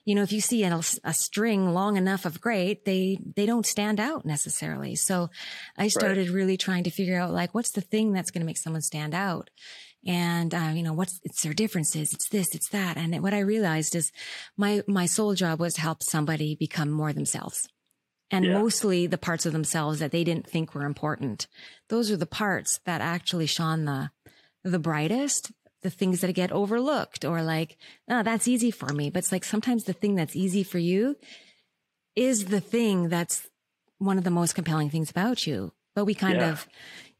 you 0.06 0.14
know, 0.14 0.22
if 0.22 0.32
you 0.32 0.40
see 0.40 0.64
a, 0.64 0.80
a 1.04 1.12
string 1.12 1.74
long 1.74 1.98
enough 1.98 2.24
of 2.24 2.40
great, 2.40 2.86
they, 2.86 3.18
they 3.36 3.44
don't 3.44 3.66
stand 3.66 4.00
out 4.00 4.24
necessarily. 4.24 4.94
So 4.94 5.28
I 5.76 5.88
started 5.88 6.28
right. 6.28 6.34
really 6.34 6.56
trying 6.56 6.84
to 6.84 6.90
figure 6.90 7.20
out 7.20 7.32
like, 7.32 7.54
what's 7.54 7.72
the 7.72 7.82
thing 7.82 8.12
that's 8.12 8.30
going 8.30 8.40
to 8.40 8.46
make 8.46 8.56
someone 8.56 8.82
stand 8.82 9.14
out? 9.14 9.50
And, 10.06 10.54
uh, 10.54 10.70
you 10.72 10.82
know, 10.82 10.94
what's, 10.94 11.20
it's 11.24 11.42
their 11.42 11.52
differences. 11.52 12.14
It's 12.14 12.30
this, 12.30 12.54
it's 12.54 12.70
that. 12.70 12.96
And 12.96 13.22
what 13.22 13.34
I 13.34 13.40
realized 13.40 13.94
is 13.94 14.12
my, 14.56 14.82
my 14.86 15.04
sole 15.04 15.34
job 15.34 15.60
was 15.60 15.74
to 15.74 15.82
help 15.82 16.02
somebody 16.02 16.54
become 16.54 16.90
more 16.90 17.12
themselves 17.12 17.68
and 18.30 18.44
yeah. 18.44 18.52
mostly 18.52 19.06
the 19.06 19.18
parts 19.18 19.46
of 19.46 19.52
themselves 19.52 19.98
that 19.98 20.12
they 20.12 20.24
didn't 20.24 20.46
think 20.46 20.74
were 20.74 20.84
important. 20.84 21.46
Those 21.88 22.10
are 22.10 22.16
the 22.16 22.26
parts 22.26 22.80
that 22.84 23.00
actually 23.00 23.46
shone 23.46 23.84
the, 23.84 24.10
the 24.62 24.78
brightest, 24.78 25.52
the 25.82 25.90
things 25.90 26.20
that 26.20 26.32
get 26.34 26.52
overlooked 26.52 27.24
or 27.24 27.42
like, 27.42 27.76
oh, 28.08 28.22
that's 28.22 28.48
easy 28.48 28.70
for 28.70 28.92
me. 28.92 29.10
But 29.10 29.20
it's 29.20 29.32
like 29.32 29.44
sometimes 29.44 29.84
the 29.84 29.92
thing 29.92 30.14
that's 30.14 30.36
easy 30.36 30.62
for 30.62 30.78
you 30.78 31.16
is 32.14 32.46
the 32.46 32.60
thing 32.60 33.08
that's 33.08 33.48
one 33.98 34.18
of 34.18 34.24
the 34.24 34.30
most 34.30 34.54
compelling 34.54 34.90
things 34.90 35.10
about 35.10 35.46
you. 35.46 35.72
But 35.94 36.04
we 36.04 36.14
kind 36.14 36.38
yeah. 36.38 36.50
of, 36.50 36.68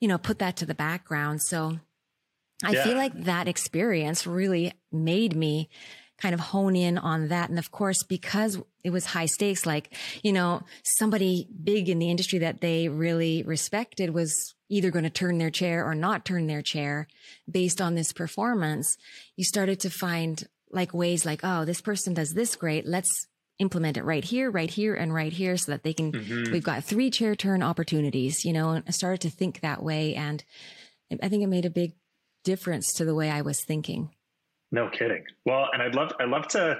you 0.00 0.08
know, 0.08 0.18
put 0.18 0.38
that 0.38 0.56
to 0.56 0.66
the 0.66 0.74
background. 0.74 1.42
So 1.42 1.78
I 2.62 2.72
yeah. 2.72 2.84
feel 2.84 2.96
like 2.96 3.24
that 3.24 3.48
experience 3.48 4.26
really 4.26 4.72
made 4.92 5.34
me 5.34 5.68
kind 6.20 6.34
of 6.34 6.40
hone 6.40 6.76
in 6.76 6.98
on 6.98 7.28
that. 7.28 7.50
And 7.50 7.58
of 7.58 7.70
course, 7.70 8.02
because 8.02 8.60
it 8.84 8.90
was 8.90 9.06
high 9.06 9.26
stakes, 9.26 9.66
like, 9.66 9.94
you 10.22 10.32
know, 10.32 10.62
somebody 10.84 11.48
big 11.62 11.88
in 11.88 11.98
the 11.98 12.10
industry 12.10 12.38
that 12.40 12.60
they 12.60 12.88
really 12.88 13.42
respected 13.42 14.10
was 14.10 14.54
either 14.68 14.90
going 14.90 15.04
to 15.04 15.10
turn 15.10 15.38
their 15.38 15.50
chair 15.50 15.84
or 15.84 15.94
not 15.94 16.24
turn 16.24 16.46
their 16.46 16.62
chair 16.62 17.08
based 17.50 17.80
on 17.80 17.94
this 17.94 18.12
performance. 18.12 18.96
You 19.36 19.44
started 19.44 19.80
to 19.80 19.90
find 19.90 20.46
like 20.70 20.94
ways 20.94 21.26
like, 21.26 21.40
oh, 21.42 21.64
this 21.64 21.80
person 21.80 22.14
does 22.14 22.32
this 22.32 22.54
great. 22.54 22.86
Let's 22.86 23.26
implement 23.58 23.96
it 23.96 24.04
right 24.04 24.24
here, 24.24 24.50
right 24.50 24.70
here, 24.70 24.94
and 24.94 25.12
right 25.12 25.32
here 25.32 25.56
so 25.56 25.72
that 25.72 25.82
they 25.82 25.92
can, 25.92 26.12
mm-hmm. 26.12 26.52
we've 26.52 26.64
got 26.64 26.84
three 26.84 27.10
chair 27.10 27.34
turn 27.34 27.62
opportunities, 27.62 28.44
you 28.44 28.52
know, 28.52 28.70
and 28.70 28.84
I 28.86 28.90
started 28.92 29.20
to 29.22 29.30
think 29.30 29.60
that 29.60 29.82
way. 29.82 30.14
And 30.14 30.42
I 31.22 31.28
think 31.28 31.42
it 31.42 31.48
made 31.48 31.66
a 31.66 31.70
big 31.70 31.94
difference 32.44 32.92
to 32.94 33.04
the 33.04 33.14
way 33.14 33.30
I 33.30 33.42
was 33.42 33.62
thinking. 33.62 34.10
No 34.72 34.88
kidding. 34.88 35.24
Well, 35.44 35.68
and 35.72 35.82
I'd 35.82 35.94
love 35.94 36.12
I'd 36.20 36.28
love 36.28 36.46
to 36.48 36.78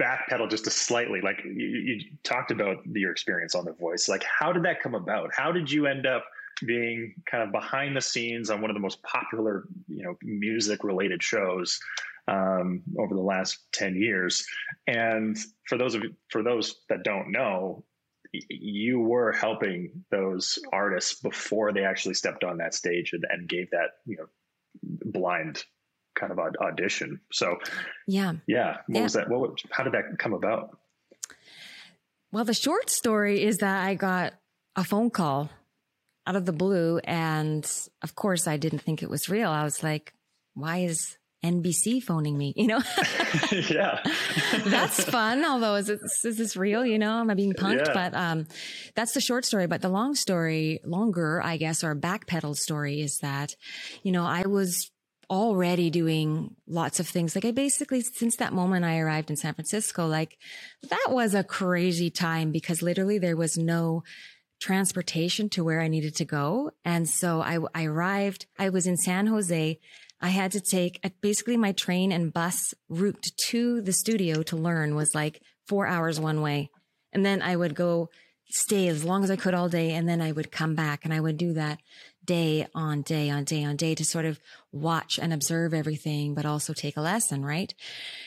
backpedal 0.00 0.50
just 0.50 0.66
a 0.66 0.70
slightly. 0.70 1.20
Like 1.20 1.42
you, 1.44 1.66
you 1.66 2.00
talked 2.24 2.50
about 2.50 2.78
your 2.86 3.12
experience 3.12 3.54
on 3.54 3.64
The 3.64 3.72
Voice. 3.72 4.08
Like, 4.08 4.24
how 4.24 4.52
did 4.52 4.64
that 4.64 4.82
come 4.82 4.94
about? 4.94 5.30
How 5.34 5.52
did 5.52 5.70
you 5.70 5.86
end 5.86 6.06
up 6.06 6.24
being 6.66 7.14
kind 7.30 7.44
of 7.44 7.52
behind 7.52 7.96
the 7.96 8.00
scenes 8.00 8.50
on 8.50 8.60
one 8.60 8.70
of 8.70 8.74
the 8.74 8.80
most 8.80 9.02
popular, 9.02 9.68
you 9.86 10.02
know, 10.02 10.16
music 10.22 10.82
related 10.82 11.22
shows 11.22 11.78
um, 12.26 12.82
over 12.98 13.14
the 13.14 13.20
last 13.20 13.58
ten 13.72 13.94
years? 13.94 14.44
And 14.86 15.36
for 15.66 15.78
those 15.78 15.94
of 15.94 16.02
for 16.30 16.42
those 16.42 16.76
that 16.88 17.04
don't 17.04 17.30
know, 17.30 17.84
you 18.32 19.00
were 19.00 19.32
helping 19.32 20.04
those 20.10 20.58
artists 20.72 21.20
before 21.20 21.72
they 21.72 21.84
actually 21.84 22.14
stepped 22.14 22.42
on 22.42 22.58
that 22.58 22.74
stage 22.74 23.12
and, 23.12 23.24
and 23.30 23.48
gave 23.48 23.70
that 23.70 23.90
you 24.06 24.16
know 24.16 24.26
blind 24.82 25.64
kind 26.18 26.32
of 26.32 26.38
audition. 26.38 27.20
So 27.32 27.58
yeah, 28.06 28.34
yeah. 28.46 28.78
What 28.86 28.96
yeah. 28.96 29.02
was 29.02 29.12
that? 29.14 29.28
What? 29.28 29.58
How 29.70 29.84
did 29.84 29.94
that 29.94 30.18
come 30.18 30.32
about? 30.32 30.76
Well, 32.32 32.44
the 32.44 32.54
short 32.54 32.90
story 32.90 33.42
is 33.42 33.58
that 33.58 33.86
I 33.86 33.94
got 33.94 34.34
a 34.76 34.84
phone 34.84 35.10
call 35.10 35.50
out 36.26 36.36
of 36.36 36.44
the 36.44 36.52
blue, 36.52 36.98
and 36.98 37.70
of 38.02 38.14
course, 38.14 38.46
I 38.46 38.56
didn't 38.56 38.80
think 38.80 39.02
it 39.02 39.10
was 39.10 39.28
real. 39.28 39.50
I 39.50 39.64
was 39.64 39.82
like, 39.82 40.12
"Why 40.54 40.78
is 40.78 41.18
NBC 41.44 42.02
phoning 42.02 42.36
me, 42.36 42.52
you 42.56 42.66
know? 42.66 42.80
yeah. 43.52 44.00
that's 44.64 45.04
fun. 45.04 45.44
Although 45.44 45.76
is 45.76 45.86
this, 45.86 46.24
is 46.24 46.38
this 46.38 46.56
real? 46.56 46.84
You 46.84 46.98
know, 46.98 47.20
am 47.20 47.30
I 47.30 47.34
being 47.34 47.52
punked? 47.52 47.86
Yeah. 47.86 47.94
But, 47.94 48.14
um, 48.14 48.46
that's 48.94 49.12
the 49.12 49.20
short 49.20 49.44
story. 49.44 49.66
But 49.66 49.82
the 49.82 49.88
long 49.88 50.14
story, 50.14 50.80
longer, 50.84 51.40
I 51.42 51.56
guess, 51.56 51.84
or 51.84 51.94
backpedal 51.94 52.56
story 52.56 53.00
is 53.00 53.18
that, 53.18 53.54
you 54.02 54.12
know, 54.12 54.24
I 54.24 54.46
was 54.46 54.90
already 55.30 55.90
doing 55.90 56.56
lots 56.66 57.00
of 57.00 57.08
things. 57.08 57.34
Like 57.34 57.44
I 57.44 57.50
basically, 57.50 58.00
since 58.00 58.36
that 58.36 58.52
moment 58.52 58.84
I 58.84 58.98
arrived 58.98 59.30
in 59.30 59.36
San 59.36 59.54
Francisco, 59.54 60.06
like 60.06 60.38
that 60.88 61.06
was 61.10 61.34
a 61.34 61.44
crazy 61.44 62.10
time 62.10 62.50
because 62.50 62.82
literally 62.82 63.18
there 63.18 63.36
was 63.36 63.58
no 63.58 64.02
transportation 64.60 65.48
to 65.50 65.62
where 65.62 65.80
I 65.80 65.88
needed 65.88 66.16
to 66.16 66.24
go. 66.24 66.70
And 66.84 67.08
so 67.08 67.40
I, 67.40 67.58
I 67.74 67.84
arrived, 67.84 68.46
I 68.58 68.70
was 68.70 68.86
in 68.86 68.96
San 68.96 69.26
Jose. 69.26 69.78
I 70.20 70.28
had 70.28 70.50
to 70.52 70.60
take 70.60 70.98
uh, 71.04 71.10
basically 71.20 71.56
my 71.56 71.72
train 71.72 72.10
and 72.10 72.32
bus 72.32 72.74
route 72.88 73.30
to 73.48 73.80
the 73.80 73.92
studio 73.92 74.42
to 74.44 74.56
learn 74.56 74.96
was 74.96 75.14
like 75.14 75.42
four 75.66 75.86
hours 75.86 76.18
one 76.18 76.40
way. 76.40 76.70
And 77.12 77.24
then 77.24 77.40
I 77.40 77.54
would 77.54 77.74
go 77.74 78.08
stay 78.50 78.88
as 78.88 79.04
long 79.04 79.22
as 79.22 79.30
I 79.30 79.36
could 79.36 79.54
all 79.54 79.68
day. 79.68 79.92
And 79.92 80.08
then 80.08 80.20
I 80.20 80.32
would 80.32 80.50
come 80.50 80.74
back 80.74 81.04
and 81.04 81.14
I 81.14 81.20
would 81.20 81.36
do 81.36 81.52
that 81.52 81.78
day 82.28 82.66
on 82.74 83.00
day 83.02 83.30
on 83.30 83.42
day 83.44 83.64
on 83.64 83.74
day 83.74 83.94
to 83.94 84.04
sort 84.04 84.26
of 84.26 84.38
watch 84.70 85.18
and 85.18 85.32
observe 85.32 85.72
everything, 85.72 86.34
but 86.34 86.44
also 86.44 86.72
take 86.72 86.96
a 86.96 87.00
lesson. 87.00 87.44
Right. 87.44 87.74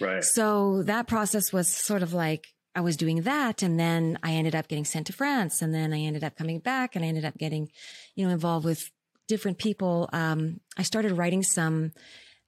Right. 0.02 0.24
So 0.24 0.84
that 0.84 1.08
process 1.08 1.54
was 1.54 1.72
sort 1.72 2.02
of 2.02 2.12
like, 2.12 2.48
I 2.74 2.82
was 2.82 2.98
doing 2.98 3.22
that. 3.22 3.62
And 3.62 3.80
then 3.80 4.18
I 4.24 4.32
ended 4.34 4.56
up 4.56 4.68
getting 4.68 4.86
sent 4.86 5.08
to 5.08 5.14
France 5.14 5.62
and 5.62 5.74
then 5.74 5.94
I 5.94 6.00
ended 6.00 6.24
up 6.24 6.36
coming 6.36 6.60
back 6.60 6.96
and 6.96 7.06
I 7.06 7.08
ended 7.10 7.26
up 7.26 7.38
getting, 7.38 7.70
you 8.16 8.26
know, 8.26 8.34
involved 8.34 8.66
with 8.66 8.90
different 9.28 9.60
people. 9.60 10.10
Um, 10.12 10.60
I 10.78 10.84
started 10.84 11.12
writing 11.14 11.44
some, 11.44 11.92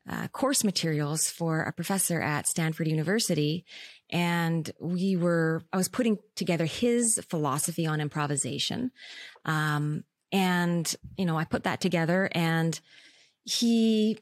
uh, 0.10 0.27
course 0.29 0.63
materials 0.63 1.29
for 1.29 1.62
a 1.62 1.72
professor 1.72 2.19
at 2.19 2.48
Stanford 2.48 2.88
University. 2.88 3.63
And 4.10 4.69
we 4.81 5.15
were, 5.15 5.62
I 5.72 5.77
was 5.77 5.88
putting 5.88 6.17
together 6.36 6.65
his 6.65 7.22
philosophy 7.29 7.86
on 7.86 8.01
improvisation. 8.01 8.91
Um, 9.45 10.03
and, 10.33 10.93
you 11.15 11.25
know, 11.25 11.37
I 11.37 11.45
put 11.45 11.63
that 11.63 11.79
together 11.79 12.27
and 12.33 12.77
he 13.45 14.17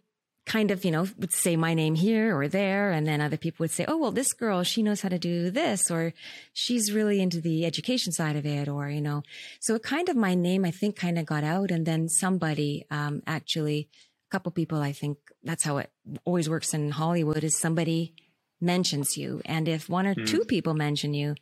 kind 0.45 0.69
of, 0.69 0.83
you 0.83 0.91
know, 0.91 1.07
would 1.17 1.31
say 1.31 1.55
my 1.55 1.73
name 1.73 1.95
here 1.95 2.37
or 2.37 2.49
there. 2.49 2.91
And 2.91 3.07
then 3.07 3.21
other 3.21 3.37
people 3.37 3.63
would 3.63 3.71
say, 3.71 3.85
Oh, 3.87 3.97
well, 3.97 4.11
this 4.11 4.33
girl, 4.33 4.63
she 4.63 4.83
knows 4.83 5.01
how 5.01 5.09
to 5.09 5.17
do 5.17 5.49
this, 5.49 5.89
or 5.89 6.13
she's 6.51 6.91
really 6.91 7.21
into 7.21 7.39
the 7.39 7.65
education 7.65 8.11
side 8.11 8.35
of 8.35 8.45
it, 8.45 8.67
or, 8.67 8.89
you 8.89 8.99
know, 8.99 9.23
so 9.61 9.75
it 9.75 9.83
kind 9.83 10.09
of 10.09 10.17
my 10.17 10.35
name, 10.35 10.65
I 10.65 10.71
think 10.71 10.97
kind 10.97 11.17
of 11.17 11.25
got 11.25 11.45
out. 11.45 11.71
And 11.71 11.85
then 11.85 12.09
somebody, 12.09 12.85
um, 12.91 13.23
actually, 13.25 13.87
a 14.27 14.31
couple 14.31 14.51
people, 14.51 14.81
I 14.81 14.91
think 14.91 15.17
that's 15.43 15.63
how 15.63 15.77
it 15.77 15.91
always 16.25 16.49
works 16.49 16.73
in 16.73 16.91
Hollywood 16.91 17.43
is 17.43 17.57
somebody 17.57 18.13
mentions 18.59 19.15
you. 19.15 19.41
And 19.45 19.67
if 19.69 19.87
one 19.87 20.05
or 20.05 20.15
mm. 20.15 20.27
two 20.27 20.43
people 20.43 20.73
mention 20.73 21.13
you, 21.13 21.35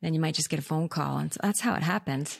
then 0.00 0.14
you 0.14 0.20
might 0.20 0.34
just 0.34 0.48
get 0.48 0.58
a 0.58 0.62
phone 0.62 0.88
call. 0.88 1.18
And 1.18 1.32
so 1.32 1.40
that's 1.42 1.60
how 1.60 1.74
it 1.74 1.82
happens. 1.82 2.38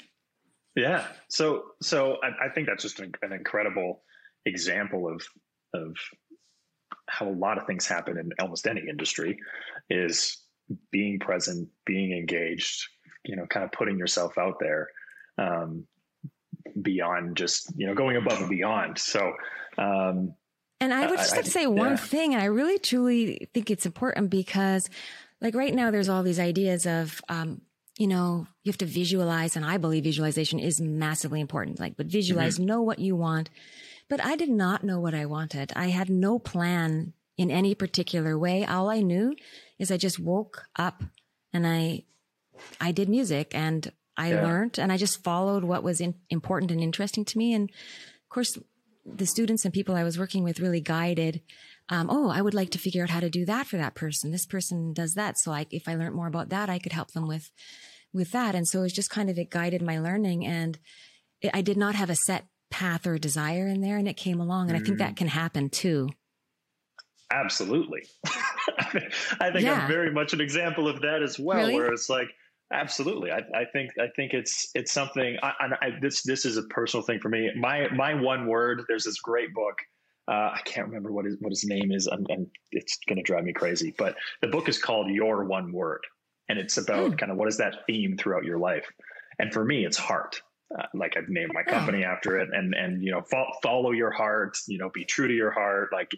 Yeah. 0.78 1.04
So, 1.26 1.73
so 1.82 2.18
I, 2.23 2.47
I 2.47 2.49
think 2.50 2.68
that's 2.68 2.85
just 2.85 3.00
an, 3.00 3.12
an, 3.23 3.32
incredible 3.32 4.02
example 4.47 5.08
of, 5.08 5.26
of 5.75 5.97
how 7.08 7.28
a 7.28 7.32
lot 7.32 7.58
of 7.58 7.66
things 7.66 7.85
happen 7.85 8.16
in 8.16 8.30
almost 8.38 8.64
any 8.64 8.82
industry 8.88 9.38
is 9.90 10.40
being 10.92 11.18
present, 11.18 11.68
being 11.85 12.12
engaged, 12.12 12.87
you 13.25 13.35
know, 13.35 13.44
kind 13.47 13.64
of 13.64 13.73
putting 13.73 13.99
yourself 13.99 14.38
out 14.38 14.61
there, 14.61 14.88
um, 15.37 15.85
beyond 16.80 17.37
just, 17.37 17.73
you 17.76 17.88
know, 17.88 17.94
going 17.94 18.16
above 18.16 18.38
and 18.38 18.49
beyond. 18.49 18.99
So, 18.99 19.32
um, 19.78 20.32
and 20.80 20.94
I 20.94 21.08
would 21.08 21.18
just 21.18 21.35
like 21.35 21.44
to 21.44 21.50
say 21.50 21.66
one 21.66 21.90
yeah. 21.90 21.97
thing, 21.97 22.35
and 22.35 22.42
I 22.42 22.47
really 22.47 22.78
truly 22.78 23.49
think 23.52 23.68
it's 23.68 23.85
important 23.85 24.30
because, 24.30 24.88
like 25.40 25.56
right 25.56 25.75
now, 25.75 25.90
there's 25.90 26.08
all 26.08 26.23
these 26.23 26.38
ideas 26.38 26.87
of, 26.87 27.20
um, 27.28 27.62
you 27.99 28.07
know, 28.07 28.47
you 28.62 28.71
have 28.71 28.78
to 28.78 28.87
visualize, 28.87 29.57
and 29.57 29.64
I 29.64 29.76
believe 29.76 30.05
visualization 30.05 30.61
is 30.61 30.81
massively 30.81 31.40
important. 31.40 31.81
Like, 31.81 31.97
but 31.97 32.07
visualize, 32.07 32.55
mm-hmm. 32.55 32.67
know 32.67 32.81
what 32.81 33.00
you 33.00 33.17
want. 33.17 33.50
But 34.09 34.25
I 34.25 34.37
did 34.37 34.49
not 34.49 34.85
know 34.85 35.00
what 35.00 35.14
I 35.14 35.26
wanted. 35.26 35.73
I 35.75 35.88
had 35.88 36.09
no 36.09 36.38
plan 36.38 37.12
in 37.37 37.50
any 37.50 37.75
particular 37.75 38.38
way. 38.38 38.64
All 38.64 38.88
I 38.88 39.00
knew 39.00 39.35
is 39.81 39.90
I 39.90 39.97
just 39.97 40.21
woke 40.21 40.67
up 40.76 41.02
and 41.52 41.67
I, 41.67 42.05
I 42.81 42.93
did 42.93 43.09
music 43.09 43.50
and 43.52 43.90
I 44.17 44.33
yeah. 44.33 44.43
learned 44.43 44.78
and 44.78 44.93
I 44.93 44.97
just 44.97 45.25
followed 45.25 45.64
what 45.64 45.83
was 45.83 46.00
in, 46.00 46.14
important 46.31 46.71
and 46.71 46.81
interesting 46.81 47.25
to 47.25 47.38
me. 47.38 47.52
And 47.52 47.69
of 47.69 48.28
course, 48.28 48.57
the 49.05 49.26
students 49.26 49.64
and 49.64 49.75
people 49.75 49.97
I 49.97 50.05
was 50.05 50.19
working 50.19 50.45
with 50.45 50.61
really 50.61 50.80
guided. 50.80 51.43
Um, 51.90 52.08
oh, 52.10 52.30
I 52.30 52.42
would 52.42 52.54
like 52.54 52.70
to 52.70 52.78
figure 52.78 53.02
out 53.02 53.10
how 53.10 53.20
to 53.20 53.30
do 53.30 53.44
that 53.46 53.66
for 53.66 53.76
that 53.76 53.94
person. 53.94 54.30
This 54.30 54.46
person 54.46 54.92
does 54.92 55.14
that. 55.14 55.38
So 55.38 55.50
like, 55.50 55.72
if 55.72 55.88
I 55.88 55.94
learned 55.94 56.14
more 56.14 56.26
about 56.26 56.50
that, 56.50 56.68
I 56.68 56.78
could 56.78 56.92
help 56.92 57.12
them 57.12 57.26
with, 57.26 57.50
with 58.12 58.30
that. 58.32 58.54
And 58.54 58.68
so 58.68 58.80
it 58.80 58.82
was 58.82 58.92
just 58.92 59.10
kind 59.10 59.30
of, 59.30 59.38
it 59.38 59.50
guided 59.50 59.82
my 59.82 59.98
learning 59.98 60.44
and 60.44 60.78
it, 61.40 61.50
I 61.54 61.62
did 61.62 61.76
not 61.76 61.94
have 61.94 62.10
a 62.10 62.14
set 62.14 62.46
path 62.70 63.06
or 63.06 63.16
desire 63.18 63.66
in 63.66 63.80
there 63.80 63.96
and 63.96 64.06
it 64.06 64.16
came 64.16 64.40
along. 64.40 64.70
And 64.70 64.78
mm. 64.78 64.82
I 64.82 64.84
think 64.84 64.98
that 64.98 65.12
mm. 65.12 65.16
can 65.16 65.28
happen 65.28 65.70
too. 65.70 66.10
Absolutely. 67.30 68.02
I 69.40 69.50
think 69.52 69.64
yeah. 69.64 69.82
I'm 69.82 69.88
very 69.88 70.10
much 70.10 70.32
an 70.32 70.40
example 70.40 70.88
of 70.88 71.00
that 71.02 71.22
as 71.22 71.38
well, 71.38 71.58
really? 71.58 71.74
where 71.74 71.92
it's 71.92 72.08
like, 72.08 72.28
Absolutely, 72.70 73.30
I, 73.30 73.38
I, 73.54 73.64
think 73.72 73.92
I 73.98 74.08
think 74.14 74.34
it's 74.34 74.70
it's 74.74 74.92
something. 74.92 75.38
I, 75.42 75.52
I, 75.80 75.90
this 76.02 76.22
this 76.22 76.44
is 76.44 76.58
a 76.58 76.64
personal 76.64 77.02
thing 77.02 77.18
for 77.18 77.30
me. 77.30 77.50
My 77.56 77.88
my 77.94 78.12
one 78.12 78.46
word. 78.46 78.82
There's 78.88 79.04
this 79.04 79.20
great 79.20 79.54
book. 79.54 79.78
Uh, 80.28 80.52
I 80.54 80.60
can't 80.64 80.86
remember 80.86 81.10
what 81.10 81.25
his 81.25 81.36
what 81.41 81.50
his 81.50 81.64
name 81.64 81.91
is, 81.91 82.06
and, 82.06 82.26
and 82.28 82.47
it's 82.71 82.99
going 83.08 83.17
to 83.17 83.23
drive 83.23 83.45
me 83.45 83.52
crazy. 83.54 83.95
But 83.97 84.14
the 84.43 84.49
book 84.49 84.69
is 84.69 84.78
called 84.78 85.10
Your 85.10 85.45
One 85.45 85.73
Word, 85.73 86.00
and 86.49 86.58
it's 86.58 86.76
about 86.76 87.12
mm. 87.12 87.19
kind 87.19 87.32
of 87.32 87.38
what 87.38 87.49
is 87.49 87.56
that 87.58 87.86
theme 87.86 88.17
throughout 88.19 88.45
your 88.45 88.58
life. 88.58 88.86
And 89.38 89.52
for 89.52 89.64
me, 89.64 89.86
it's 89.86 89.97
heart. 89.97 90.43
Uh, 90.76 90.84
like 90.93 91.17
I've 91.17 91.30
named 91.30 91.52
my 91.54 91.62
company 91.62 92.04
oh. 92.04 92.08
after 92.08 92.38
it, 92.38 92.50
and 92.52 92.75
and 92.75 93.02
you 93.02 93.10
know 93.10 93.23
fo- 93.23 93.52
follow 93.62 93.93
your 93.93 94.10
heart. 94.10 94.58
You 94.67 94.76
know, 94.76 94.91
be 94.93 95.06
true 95.06 95.28
to 95.28 95.34
your 95.34 95.50
heart. 95.50 95.91
Like 95.93 96.10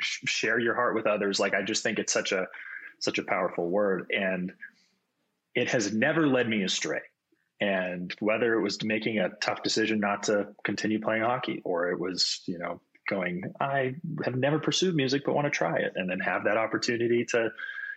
sh- 0.00 0.20
share 0.26 0.60
your 0.60 0.76
heart 0.76 0.94
with 0.94 1.08
others. 1.08 1.40
Like 1.40 1.54
I 1.54 1.62
just 1.62 1.82
think 1.82 1.98
it's 1.98 2.12
such 2.12 2.30
a 2.30 2.46
such 3.00 3.18
a 3.18 3.24
powerful 3.24 3.68
word, 3.68 4.06
and 4.10 4.52
it 5.56 5.70
has 5.70 5.92
never 5.92 6.28
led 6.28 6.48
me 6.48 6.62
astray. 6.62 7.00
And 7.60 8.14
whether 8.20 8.54
it 8.54 8.62
was 8.62 8.84
making 8.84 9.18
a 9.18 9.30
tough 9.40 9.64
decision 9.64 9.98
not 9.98 10.24
to 10.24 10.46
continue 10.62 11.00
playing 11.00 11.22
hockey, 11.22 11.60
or 11.64 11.90
it 11.90 11.98
was, 11.98 12.42
you 12.46 12.56
know, 12.56 12.80
going, 13.08 13.42
I 13.60 13.94
have 14.24 14.36
never 14.36 14.58
pursued 14.58 14.94
music, 14.94 15.22
but 15.24 15.34
want 15.34 15.46
to 15.46 15.50
try 15.50 15.78
it, 15.78 15.92
and 15.96 16.08
then 16.08 16.20
have 16.20 16.44
that 16.44 16.56
opportunity 16.56 17.24
to, 17.26 17.50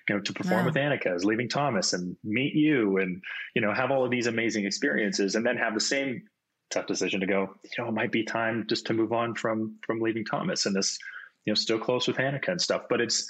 you 0.10 0.16
know, 0.16 0.22
to 0.22 0.34
perform 0.34 0.66
with 0.66 0.76
Annika 0.76 1.08
as 1.08 1.24
Leaving 1.24 1.50
Thomas 1.50 1.94
and 1.94 2.16
meet 2.24 2.56
you, 2.56 2.98
and 2.98 3.22
you 3.56 3.62
know, 3.62 3.74
have 3.74 3.92
all 3.92 4.04
of 4.04 4.12
these 4.12 4.28
amazing 4.28 4.66
experiences, 4.66 5.36
and 5.36 5.46
then 5.46 5.58
have 5.58 5.74
the 5.74 5.80
same 5.80 6.24
tough 6.72 6.88
decision 6.88 7.20
to 7.20 7.28
go, 7.28 7.54
you 7.64 7.84
know, 7.84 7.90
it 7.90 7.94
might 7.94 8.12
be 8.12 8.24
time 8.24 8.66
just 8.68 8.88
to 8.88 8.94
move 8.94 9.14
on 9.14 9.36
from 9.36 9.78
from 9.86 10.00
Leaving 10.00 10.26
Thomas 10.26 10.66
and 10.66 10.76
this, 10.76 10.98
you 11.46 11.52
know, 11.52 11.56
still 11.56 11.80
close 11.80 12.08
with 12.08 12.18
Annika 12.18 12.48
and 12.48 12.62
stuff. 12.62 12.86
But 12.90 13.02
it's 13.02 13.30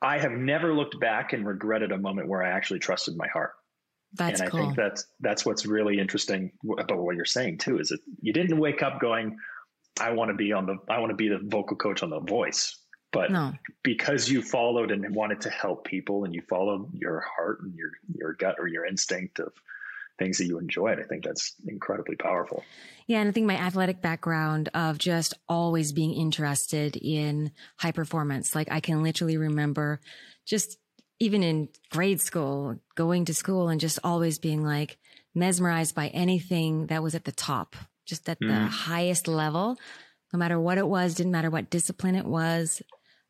I 0.00 0.18
have 0.18 0.32
never 0.32 0.74
looked 0.74 0.98
back 1.00 1.32
and 1.32 1.46
regretted 1.46 1.92
a 1.92 1.98
moment 1.98 2.28
where 2.28 2.42
I 2.42 2.50
actually 2.50 2.78
trusted 2.78 3.16
my 3.16 3.28
heart. 3.28 3.52
That's 4.12 4.40
and 4.40 4.48
I 4.48 4.50
cool. 4.50 4.60
think 4.60 4.76
that's 4.76 5.06
that's 5.20 5.44
what's 5.44 5.66
really 5.66 5.98
interesting 5.98 6.52
about 6.78 6.98
what 6.98 7.16
you're 7.16 7.24
saying 7.24 7.58
too. 7.58 7.78
Is 7.78 7.88
that 7.88 8.00
you 8.20 8.32
didn't 8.32 8.58
wake 8.58 8.82
up 8.82 9.00
going, 9.00 9.36
"I 10.00 10.12
want 10.12 10.30
to 10.30 10.34
be 10.34 10.52
on 10.52 10.66
the 10.66 10.76
I 10.88 10.98
want 10.98 11.10
to 11.10 11.16
be 11.16 11.28
the 11.28 11.38
vocal 11.42 11.76
coach 11.76 12.02
on 12.02 12.10
The 12.10 12.20
Voice," 12.20 12.76
but 13.12 13.30
no. 13.30 13.52
because 13.82 14.28
you 14.28 14.42
followed 14.42 14.90
and 14.90 15.14
wanted 15.14 15.40
to 15.42 15.50
help 15.50 15.84
people, 15.84 16.24
and 16.24 16.34
you 16.34 16.42
followed 16.48 16.92
your 16.94 17.20
heart 17.20 17.60
and 17.62 17.74
your 17.74 17.90
your 18.14 18.32
gut 18.34 18.56
or 18.58 18.66
your 18.66 18.86
instinct 18.86 19.38
of 19.38 19.52
things 20.18 20.38
that 20.38 20.46
you 20.46 20.58
enjoyed. 20.58 21.00
I 21.00 21.02
think 21.02 21.24
that's 21.24 21.54
incredibly 21.66 22.16
powerful. 22.16 22.62
Yeah. 23.06 23.20
And 23.20 23.28
I 23.28 23.32
think 23.32 23.46
my 23.46 23.56
athletic 23.56 24.00
background 24.00 24.68
of 24.74 24.98
just 24.98 25.34
always 25.48 25.92
being 25.92 26.14
interested 26.14 26.96
in 26.96 27.50
high 27.78 27.92
performance, 27.92 28.54
like 28.54 28.70
I 28.70 28.80
can 28.80 29.02
literally 29.02 29.36
remember 29.36 30.00
just 30.46 30.78
even 31.18 31.42
in 31.42 31.68
grade 31.90 32.20
school, 32.20 32.76
going 32.94 33.24
to 33.26 33.34
school 33.34 33.68
and 33.68 33.80
just 33.80 33.98
always 34.04 34.38
being 34.38 34.62
like 34.62 34.98
mesmerized 35.34 35.94
by 35.94 36.08
anything 36.08 36.86
that 36.86 37.02
was 37.02 37.14
at 37.14 37.24
the 37.24 37.32
top, 37.32 37.76
just 38.04 38.28
at 38.28 38.40
mm. 38.40 38.48
the 38.48 38.66
highest 38.66 39.28
level, 39.28 39.76
no 40.32 40.38
matter 40.38 40.58
what 40.58 40.78
it 40.78 40.86
was, 40.86 41.14
didn't 41.14 41.32
matter 41.32 41.50
what 41.50 41.70
discipline 41.70 42.14
it 42.14 42.26
was. 42.26 42.82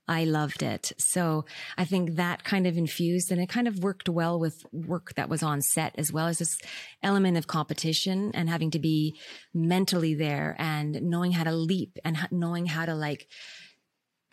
I 0.06 0.24
loved 0.24 0.62
it. 0.62 0.92
So 0.98 1.46
I 1.78 1.84
think 1.86 2.16
that 2.16 2.44
kind 2.44 2.66
of 2.66 2.76
infused 2.76 3.32
and 3.32 3.40
it 3.40 3.48
kind 3.48 3.66
of 3.66 3.82
worked 3.82 4.08
well 4.08 4.38
with 4.38 4.62
work 4.70 5.14
that 5.14 5.30
was 5.30 5.42
on 5.42 5.62
set 5.62 5.94
as 5.96 6.12
well 6.12 6.26
as 6.26 6.38
this 6.38 6.58
element 7.02 7.38
of 7.38 7.46
competition 7.46 8.30
and 8.34 8.50
having 8.50 8.70
to 8.72 8.78
be 8.78 9.18
mentally 9.54 10.14
there 10.14 10.56
and 10.58 11.00
knowing 11.02 11.32
how 11.32 11.44
to 11.44 11.52
leap 11.52 11.98
and 12.04 12.18
knowing 12.30 12.66
how 12.66 12.84
to 12.84 12.94
like 12.94 13.28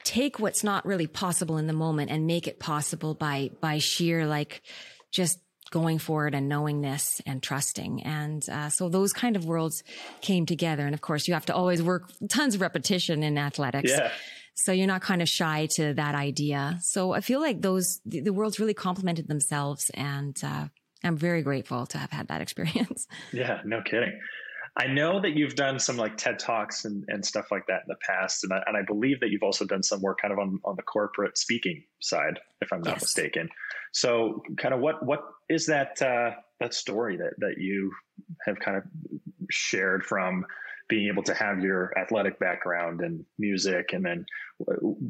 take 0.03 0.39
what's 0.39 0.63
not 0.63 0.85
really 0.85 1.07
possible 1.07 1.57
in 1.57 1.67
the 1.67 1.73
moment 1.73 2.11
and 2.11 2.27
make 2.27 2.47
it 2.47 2.59
possible 2.59 3.13
by, 3.13 3.49
by 3.61 3.77
sheer 3.77 4.25
like 4.25 4.61
just 5.11 5.39
going 5.71 5.97
forward 5.97 6.35
and 6.35 6.47
knowing 6.47 6.81
this 6.81 7.21
and 7.25 7.41
trusting. 7.41 8.03
And 8.03 8.47
uh, 8.47 8.69
so 8.69 8.89
those 8.89 9.13
kind 9.13 9.35
of 9.35 9.45
worlds 9.45 9.83
came 10.21 10.45
together. 10.45 10.85
And 10.85 10.93
of 10.93 11.01
course, 11.01 11.27
you 11.27 11.33
have 11.33 11.47
to 11.47 11.55
always 11.55 11.81
work 11.81 12.11
tons 12.29 12.55
of 12.55 12.61
repetition 12.61 13.23
in 13.23 13.37
athletics. 13.37 13.89
Yeah. 13.89 14.11
So 14.53 14.71
you're 14.71 14.87
not 14.87 15.01
kind 15.01 15.21
of 15.21 15.29
shy 15.29 15.67
to 15.77 15.93
that 15.95 16.13
idea. 16.13 16.77
So 16.81 17.13
I 17.13 17.21
feel 17.21 17.39
like 17.39 17.61
those, 17.61 17.99
the, 18.05 18.19
the 18.19 18.33
worlds 18.33 18.59
really 18.59 18.73
complemented 18.73 19.27
themselves. 19.27 19.89
And 19.93 20.37
uh, 20.43 20.67
I'm 21.03 21.17
very 21.17 21.41
grateful 21.41 21.87
to 21.87 21.97
have 21.97 22.11
had 22.11 22.27
that 22.27 22.41
experience. 22.45 23.07
Yeah, 23.31 23.61
no 23.65 23.81
kidding. 23.81 24.19
I 24.77 24.87
know 24.87 25.19
that 25.19 25.35
you've 25.35 25.55
done 25.55 25.79
some 25.79 25.97
like 25.97 26.15
TED 26.15 26.39
Talks 26.39 26.85
and, 26.85 27.03
and 27.09 27.25
stuff 27.25 27.51
like 27.51 27.67
that 27.67 27.81
in 27.81 27.89
the 27.89 27.95
past. 28.07 28.45
And 28.45 28.53
I, 28.53 28.63
and 28.65 28.77
I 28.77 28.83
believe 28.83 29.19
that 29.19 29.29
you've 29.29 29.43
also 29.43 29.65
done 29.65 29.83
some 29.83 30.01
work 30.01 30.21
kind 30.21 30.31
of 30.31 30.39
on, 30.39 30.59
on 30.63 30.75
the 30.77 30.81
corporate 30.81 31.37
speaking 31.37 31.83
side, 31.99 32.39
if 32.61 32.71
I'm 32.71 32.81
not 32.81 32.95
yes. 32.95 33.01
mistaken. 33.01 33.49
So 33.91 34.43
kind 34.57 34.73
of 34.73 34.79
what, 34.79 35.05
what 35.05 35.23
is 35.49 35.65
that, 35.65 36.01
uh, 36.01 36.31
that 36.61 36.73
story 36.73 37.17
that 37.17 37.33
that 37.39 37.55
you 37.57 37.91
have 38.45 38.57
kind 38.59 38.77
of 38.77 38.83
shared 39.49 40.05
from 40.05 40.45
being 40.87 41.07
able 41.07 41.23
to 41.23 41.33
have 41.33 41.59
your 41.59 41.91
athletic 41.97 42.39
background 42.39 43.01
and 43.01 43.25
music 43.39 43.91
and 43.93 44.05
then 44.05 44.25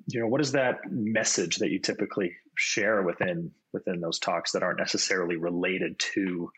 you 0.07 0.19
know 0.19 0.27
what 0.27 0.41
is 0.41 0.53
that 0.53 0.77
message 0.89 1.57
that 1.57 1.69
you 1.69 1.77
typically 1.77 2.31
share 2.55 3.03
within 3.03 3.51
within 3.73 3.99
those 3.99 4.17
talks 4.17 4.53
that 4.53 4.63
aren't 4.63 4.79
necessarily 4.79 5.35
related 5.35 5.99
to 5.99 6.49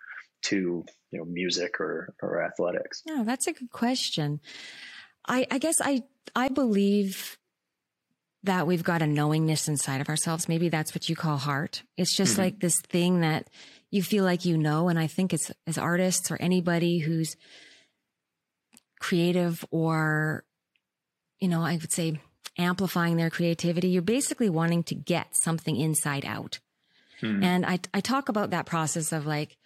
to 0.44 0.86
you 1.12 1.20
know 1.20 1.26
music 1.26 1.80
or 1.80 2.14
or 2.22 2.44
athletics 2.44 3.02
no 3.06 3.24
that's 3.24 3.48
a 3.48 3.54
good 3.54 3.72
question 3.72 4.40
i 5.28 5.46
i 5.52 5.58
guess 5.58 5.82
i 5.82 6.02
i 6.36 6.48
believe 6.48 7.38
that 8.46 8.68
we've 8.68 8.84
got 8.84 9.02
a 9.02 9.08
knowingness 9.08 9.68
inside 9.68 10.02
of 10.02 10.10
ourselves 10.10 10.50
maybe 10.50 10.70
that's 10.70 10.94
what 10.94 11.10
you 11.10 11.16
call 11.16 11.38
heart 11.38 11.84
it's 11.98 12.16
just 12.16 12.34
mm-hmm. 12.34 12.44
like 12.44 12.60
this 12.60 12.80
thing 12.82 13.22
that 13.22 13.50
you 13.90 14.04
feel 14.04 14.24
like 14.24 14.46
you 14.46 14.58
know 14.58 14.90
and 14.90 15.00
i 15.00 15.08
think 15.08 15.34
it's 15.34 15.52
as 15.66 15.78
artists 15.78 16.30
or 16.30 16.38
anybody 16.42 17.00
who's 17.00 17.36
creative 19.04 19.66
or, 19.70 20.46
you 21.42 21.50
know, 21.50 21.62
I 21.62 21.74
would 21.74 21.92
say 21.92 22.22
amplifying 22.58 23.18
their 23.18 23.30
creativity, 23.30 23.90
you're 23.90 24.02
basically 24.02 24.50
wanting 24.50 24.84
to 24.84 24.96
get 24.96 25.36
something 25.36 25.76
inside 25.76 26.24
out. 26.26 26.60
Hmm. 27.20 27.44
And 27.44 27.66
I, 27.66 27.80
I 27.94 28.00
talk 28.00 28.30
about 28.30 28.52
that 28.52 28.66
process 28.66 29.12
of 29.12 29.26
like 29.26 29.58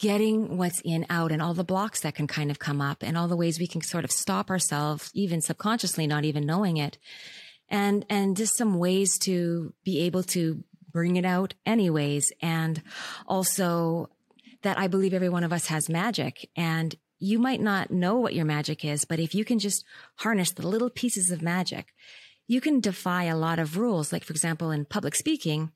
getting 0.00 0.56
what's 0.56 0.80
in 0.80 1.04
out 1.10 1.30
and 1.30 1.42
all 1.42 1.52
the 1.52 1.62
blocks 1.62 2.00
that 2.00 2.14
can 2.14 2.26
kind 2.26 2.50
of 2.50 2.58
come 2.58 2.80
up 2.80 3.02
and 3.02 3.18
all 3.18 3.28
the 3.28 3.36
ways 3.36 3.60
we 3.60 3.66
can 3.66 3.82
sort 3.82 4.02
of 4.02 4.10
stop 4.10 4.50
ourselves, 4.50 5.10
even 5.14 5.42
subconsciously, 5.42 6.06
not 6.06 6.24
even 6.24 6.46
knowing 6.46 6.78
it. 6.78 6.96
And, 7.68 8.04
and 8.08 8.36
just 8.36 8.56
some 8.56 8.78
ways 8.78 9.18
to 9.20 9.74
be 9.84 10.00
able 10.00 10.22
to 10.24 10.64
bring 10.90 11.16
it 11.16 11.26
out 11.26 11.54
anyways. 11.66 12.32
And 12.40 12.82
also 13.26 14.08
that 14.62 14.78
I 14.78 14.88
believe 14.88 15.12
every 15.12 15.28
one 15.28 15.44
of 15.44 15.52
us 15.52 15.66
has 15.66 15.88
magic 15.88 16.48
and 16.56 16.94
you 17.18 17.38
might 17.38 17.60
not 17.60 17.90
know 17.90 18.16
what 18.16 18.34
your 18.34 18.46
magic 18.46 18.84
is, 18.84 19.04
but 19.04 19.20
if 19.20 19.34
you 19.34 19.44
can 19.44 19.58
just 19.58 19.84
harness 20.16 20.52
the 20.52 20.66
little 20.66 20.88
pieces 20.88 21.30
of 21.30 21.42
magic, 21.42 21.92
you 22.48 22.62
can 22.62 22.80
defy 22.80 23.24
a 23.24 23.36
lot 23.36 23.58
of 23.58 23.76
rules. 23.76 24.12
Like, 24.12 24.24
for 24.24 24.32
example, 24.32 24.70
in 24.70 24.86
public 24.86 25.14
speaking, 25.14 25.70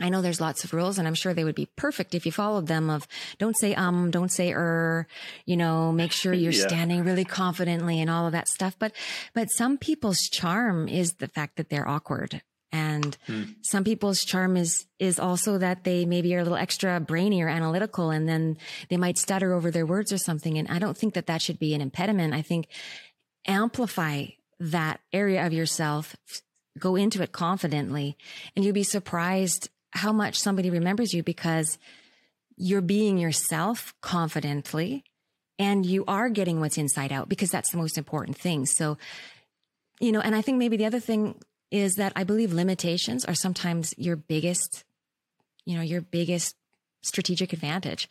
I 0.00 0.08
know 0.08 0.22
there's 0.22 0.40
lots 0.40 0.64
of 0.64 0.72
rules 0.72 0.98
and 0.98 1.08
I'm 1.08 1.14
sure 1.14 1.34
they 1.34 1.44
would 1.44 1.54
be 1.54 1.68
perfect 1.76 2.14
if 2.14 2.24
you 2.24 2.32
followed 2.32 2.66
them 2.66 2.90
of 2.90 3.06
don't 3.38 3.56
say 3.58 3.74
um, 3.74 4.10
don't 4.10 4.30
say 4.30 4.52
er, 4.52 5.06
you 5.44 5.56
know, 5.56 5.92
make 5.92 6.12
sure 6.12 6.32
you're 6.34 6.52
yeah. 6.52 6.66
standing 6.66 7.04
really 7.04 7.24
confidently 7.24 8.00
and 8.00 8.10
all 8.10 8.26
of 8.26 8.32
that 8.32 8.48
stuff. 8.48 8.76
But, 8.78 8.92
but 9.34 9.50
some 9.50 9.78
people's 9.78 10.28
charm 10.28 10.88
is 10.88 11.14
the 11.14 11.28
fact 11.28 11.56
that 11.56 11.68
they're 11.68 11.88
awkward 11.88 12.42
and 12.70 13.16
hmm. 13.26 13.44
some 13.62 13.82
people's 13.82 14.24
charm 14.24 14.56
is, 14.56 14.86
is 14.98 15.18
also 15.18 15.58
that 15.58 15.84
they 15.84 16.04
maybe 16.04 16.34
are 16.34 16.40
a 16.40 16.42
little 16.42 16.58
extra 16.58 17.00
brainy 17.00 17.42
or 17.42 17.48
analytical 17.48 18.10
and 18.10 18.28
then 18.28 18.58
they 18.90 18.96
might 18.96 19.18
stutter 19.18 19.52
over 19.54 19.70
their 19.70 19.86
words 19.86 20.12
or 20.12 20.18
something. 20.18 20.58
And 20.58 20.68
I 20.68 20.78
don't 20.78 20.96
think 20.96 21.14
that 21.14 21.26
that 21.26 21.40
should 21.40 21.58
be 21.58 21.74
an 21.74 21.80
impediment. 21.80 22.34
I 22.34 22.42
think 22.42 22.68
amplify 23.46 24.26
that 24.60 25.00
area 25.12 25.46
of 25.46 25.52
yourself, 25.52 26.14
go 26.78 26.94
into 26.94 27.22
it 27.22 27.32
confidently 27.32 28.16
and 28.54 28.64
you'll 28.64 28.74
be 28.74 28.82
surprised 28.82 29.70
how 29.92 30.12
much 30.12 30.38
somebody 30.38 30.70
remembers 30.70 31.14
you 31.14 31.22
because 31.22 31.78
you're 32.56 32.80
being 32.80 33.18
yourself 33.18 33.94
confidently 34.00 35.04
and 35.58 35.84
you 35.84 36.04
are 36.06 36.28
getting 36.28 36.60
what's 36.60 36.78
inside 36.78 37.12
out 37.12 37.28
because 37.28 37.50
that's 37.50 37.70
the 37.70 37.78
most 37.78 37.98
important 37.98 38.36
thing. 38.36 38.66
So, 38.66 38.98
you 40.00 40.12
know, 40.12 40.20
and 40.20 40.34
I 40.34 40.42
think 40.42 40.58
maybe 40.58 40.76
the 40.76 40.86
other 40.86 41.00
thing 41.00 41.40
is 41.70 41.94
that 41.94 42.12
I 42.16 42.24
believe 42.24 42.52
limitations 42.52 43.24
are 43.24 43.34
sometimes 43.34 43.94
your 43.98 44.16
biggest, 44.16 44.84
you 45.64 45.76
know, 45.76 45.82
your 45.82 46.00
biggest 46.00 46.56
strategic 47.02 47.52
advantage. 47.52 48.08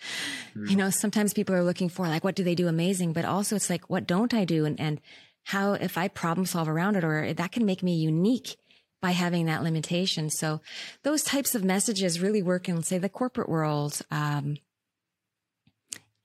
Mm. 0.56 0.70
You 0.70 0.76
know, 0.76 0.90
sometimes 0.90 1.34
people 1.34 1.56
are 1.56 1.64
looking 1.64 1.90
for 1.90 2.08
like, 2.08 2.24
what 2.24 2.36
do 2.36 2.44
they 2.44 2.56
do 2.56 2.68
amazing? 2.68 3.14
But 3.14 3.26
also 3.26 3.56
it's 3.56 3.70
like, 3.70 3.90
what 3.90 4.08
don't 4.08 4.34
I 4.34 4.46
do? 4.46 4.66
And, 4.66 4.80
and 4.80 5.02
how, 5.46 5.74
if 5.74 5.98
I 5.98 6.08
problem 6.08 6.46
solve 6.46 6.68
around 6.68 6.96
it 6.96 7.04
or 7.04 7.34
that 7.34 7.52
can 7.52 7.66
make 7.66 7.84
me 7.84 7.96
unique 7.96 8.58
by 9.02 9.12
having 9.12 9.46
that 9.46 9.64
limitation. 9.64 10.30
So 10.30 10.62
those 11.04 11.24
types 11.24 11.56
of 11.56 11.64
messages 11.64 12.20
really 12.20 12.42
work 12.42 12.68
in, 12.68 12.82
say, 12.84 12.98
the 12.98 13.10
corporate 13.10 13.50
world. 13.50 14.02
Um, 14.10 14.58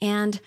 and 0.01 0.41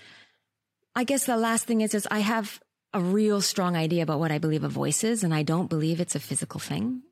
I 0.96 1.04
guess 1.04 1.26
the 1.26 1.38
last 1.38 1.66
thing 1.66 1.82
is, 1.82 1.94
is 1.94 2.08
I 2.10 2.20
have 2.20 2.60
a 2.94 3.00
real 3.02 3.42
strong 3.42 3.76
idea 3.76 4.04
about 4.04 4.20
what 4.20 4.32
I 4.32 4.38
believe 4.38 4.64
a 4.64 4.70
voice 4.70 5.04
is, 5.04 5.24
and 5.24 5.34
I 5.34 5.44
don't 5.44 5.70
believe 5.70 6.00
it's 6.00 6.16
a 6.16 6.20
physical 6.20 6.60
thing. 6.60 7.04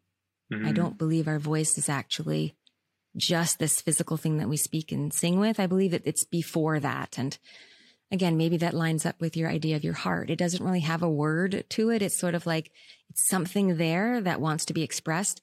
Mm-hmm. 0.51 0.65
I 0.65 0.71
don't 0.71 0.97
believe 0.97 1.27
our 1.27 1.39
voice 1.39 1.77
is 1.77 1.89
actually 1.89 2.55
just 3.15 3.59
this 3.59 3.81
physical 3.81 4.17
thing 4.17 4.37
that 4.37 4.49
we 4.49 4.57
speak 4.57 4.91
and 4.91 5.13
sing 5.13 5.39
with. 5.39 5.59
I 5.59 5.67
believe 5.67 5.91
that 5.91 6.05
it's 6.05 6.23
before 6.23 6.79
that. 6.79 7.17
And 7.17 7.37
again, 8.11 8.37
maybe 8.37 8.57
that 8.57 8.73
lines 8.73 9.05
up 9.05 9.19
with 9.19 9.37
your 9.37 9.49
idea 9.49 9.75
of 9.75 9.83
your 9.83 9.93
heart. 9.93 10.29
It 10.29 10.37
doesn't 10.37 10.63
really 10.63 10.79
have 10.81 11.03
a 11.03 11.09
word 11.09 11.65
to 11.69 11.89
it. 11.89 12.01
It's 12.01 12.17
sort 12.17 12.35
of 12.35 12.45
like 12.45 12.71
something 13.15 13.77
there 13.77 14.21
that 14.21 14.41
wants 14.41 14.65
to 14.65 14.73
be 14.73 14.83
expressed. 14.83 15.41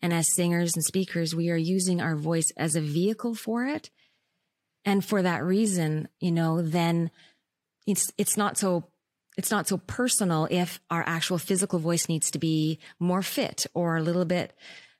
And 0.00 0.12
as 0.12 0.34
singers 0.34 0.74
and 0.74 0.84
speakers, 0.84 1.34
we 1.34 1.50
are 1.50 1.56
using 1.56 2.00
our 2.00 2.16
voice 2.16 2.50
as 2.56 2.74
a 2.74 2.80
vehicle 2.80 3.34
for 3.34 3.66
it. 3.66 3.90
And 4.84 5.04
for 5.04 5.22
that 5.22 5.44
reason, 5.44 6.08
you 6.20 6.32
know, 6.32 6.60
then 6.60 7.10
it's, 7.86 8.12
it's 8.18 8.36
not 8.36 8.58
so 8.58 8.84
it's 9.36 9.50
not 9.50 9.66
so 9.66 9.78
personal 9.78 10.46
if 10.50 10.80
our 10.90 11.02
actual 11.06 11.38
physical 11.38 11.78
voice 11.78 12.08
needs 12.08 12.30
to 12.30 12.38
be 12.38 12.78
more 12.98 13.22
fit 13.22 13.66
or 13.72 13.96
a 13.96 14.02
little 14.02 14.24
bit 14.24 14.52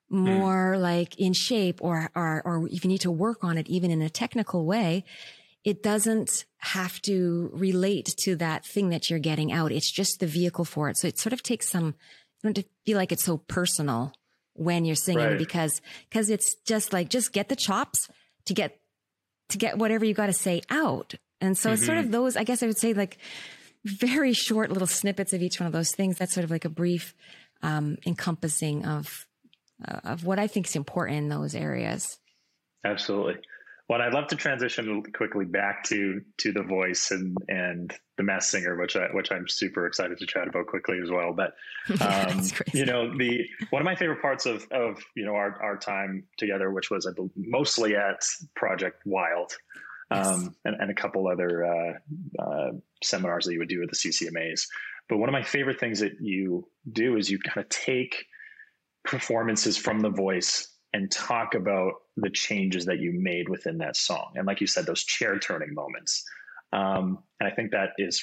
more 0.08 0.74
mm. 0.76 0.80
like 0.80 1.18
in 1.18 1.32
shape 1.32 1.80
or, 1.82 2.10
or, 2.14 2.42
or 2.44 2.68
if 2.68 2.84
you 2.84 2.88
need 2.88 3.00
to 3.02 3.10
work 3.10 3.44
on 3.44 3.58
it, 3.58 3.66
even 3.68 3.90
in 3.90 4.02
a 4.02 4.10
technical 4.10 4.64
way, 4.64 5.04
it 5.64 5.82
doesn't 5.82 6.44
have 6.58 7.00
to 7.02 7.50
relate 7.52 8.14
to 8.18 8.36
that 8.36 8.64
thing 8.64 8.90
that 8.90 9.08
you're 9.08 9.18
getting 9.18 9.52
out. 9.52 9.72
It's 9.72 9.90
just 9.90 10.20
the 10.20 10.26
vehicle 10.26 10.64
for 10.64 10.88
it. 10.88 10.96
So 10.96 11.08
it 11.08 11.18
sort 11.18 11.32
of 11.32 11.42
takes 11.42 11.68
some, 11.68 11.94
you 12.42 12.52
don't 12.52 12.66
feel 12.84 12.98
like 12.98 13.12
it's 13.12 13.24
so 13.24 13.38
personal 13.38 14.12
when 14.54 14.84
you're 14.84 14.96
singing 14.96 15.24
right. 15.24 15.38
because, 15.38 15.80
because 16.08 16.30
it's 16.30 16.54
just 16.66 16.92
like, 16.92 17.08
just 17.08 17.32
get 17.32 17.48
the 17.48 17.56
chops 17.56 18.08
to 18.46 18.54
get, 18.54 18.80
to 19.50 19.58
get 19.58 19.78
whatever 19.78 20.04
you 20.04 20.14
got 20.14 20.26
to 20.26 20.32
say 20.32 20.62
out. 20.70 21.14
And 21.40 21.56
so 21.56 21.68
mm-hmm. 21.68 21.74
it's 21.74 21.86
sort 21.86 21.98
of 21.98 22.04
mm-hmm. 22.04 22.12
those, 22.12 22.36
I 22.36 22.44
guess 22.44 22.62
I 22.62 22.66
would 22.66 22.78
say 22.78 22.92
like, 22.92 23.18
very 23.84 24.32
short 24.32 24.70
little 24.70 24.86
snippets 24.86 25.32
of 25.32 25.42
each 25.42 25.58
one 25.58 25.66
of 25.66 25.72
those 25.72 25.90
things. 25.90 26.16
That's 26.16 26.32
sort 26.32 26.44
of 26.44 26.52
like 26.52 26.64
a 26.64 26.68
brief 26.68 27.16
um, 27.62 27.98
encompassing 28.06 28.86
of 28.86 29.26
uh, 29.84 29.98
of 30.04 30.24
what 30.24 30.38
I 30.38 30.46
think 30.46 30.68
is 30.68 30.76
important 30.76 31.18
in 31.18 31.28
those 31.28 31.56
areas. 31.56 32.18
Absolutely. 32.84 33.38
Well, 33.88 34.00
I'd 34.00 34.14
love 34.14 34.28
to 34.28 34.36
transition 34.36 35.02
quickly 35.14 35.44
back 35.44 35.84
to 35.84 36.20
to 36.38 36.52
the 36.52 36.62
voice 36.62 37.10
and 37.10 37.36
and 37.48 37.92
the 38.16 38.22
Masked 38.22 38.50
Singer, 38.50 38.76
which 38.78 38.96
I 38.96 39.08
which 39.12 39.32
I'm 39.32 39.48
super 39.48 39.86
excited 39.86 40.18
to 40.18 40.26
chat 40.26 40.48
about 40.48 40.66
quickly 40.66 40.98
as 41.02 41.10
well. 41.10 41.34
But 41.34 41.54
um, 42.00 42.42
you 42.72 42.86
know, 42.86 43.16
the 43.16 43.40
one 43.70 43.82
of 43.82 43.86
my 43.86 43.96
favorite 43.96 44.22
parts 44.22 44.46
of 44.46 44.66
of 44.70 45.02
you 45.16 45.26
know 45.26 45.34
our 45.34 45.60
our 45.62 45.76
time 45.76 46.24
together, 46.38 46.70
which 46.70 46.90
was 46.90 47.08
mostly 47.36 47.96
at 47.96 48.24
Project 48.54 49.02
Wild, 49.04 49.52
um, 50.10 50.54
and, 50.64 50.76
and, 50.78 50.90
a 50.90 50.94
couple 50.94 51.26
other 51.26 51.64
uh, 51.64 52.42
uh, 52.42 52.70
seminars 53.02 53.46
that 53.46 53.52
you 53.52 53.58
would 53.58 53.68
do 53.68 53.82
at 53.82 53.90
the 53.90 53.96
CCMAs. 53.96 54.66
But 55.08 55.18
one 55.18 55.28
of 55.28 55.32
my 55.32 55.42
favorite 55.42 55.80
things 55.80 56.00
that 56.00 56.12
you 56.20 56.68
do 56.90 57.16
is 57.16 57.30
you 57.30 57.38
kind 57.38 57.64
of 57.64 57.68
take 57.68 58.24
performances 59.04 59.76
from 59.76 60.00
the 60.00 60.10
voice 60.10 60.71
and 60.92 61.10
talk 61.10 61.54
about 61.54 61.92
the 62.16 62.30
changes 62.30 62.84
that 62.86 62.98
you 62.98 63.12
made 63.12 63.48
within 63.48 63.78
that 63.78 63.96
song. 63.96 64.32
And 64.34 64.46
like 64.46 64.60
you 64.60 64.66
said, 64.66 64.86
those 64.86 65.04
chair 65.04 65.38
turning 65.38 65.74
moments. 65.74 66.24
Um, 66.72 67.18
and 67.40 67.50
I 67.50 67.54
think 67.54 67.70
that 67.72 67.90
is, 67.98 68.22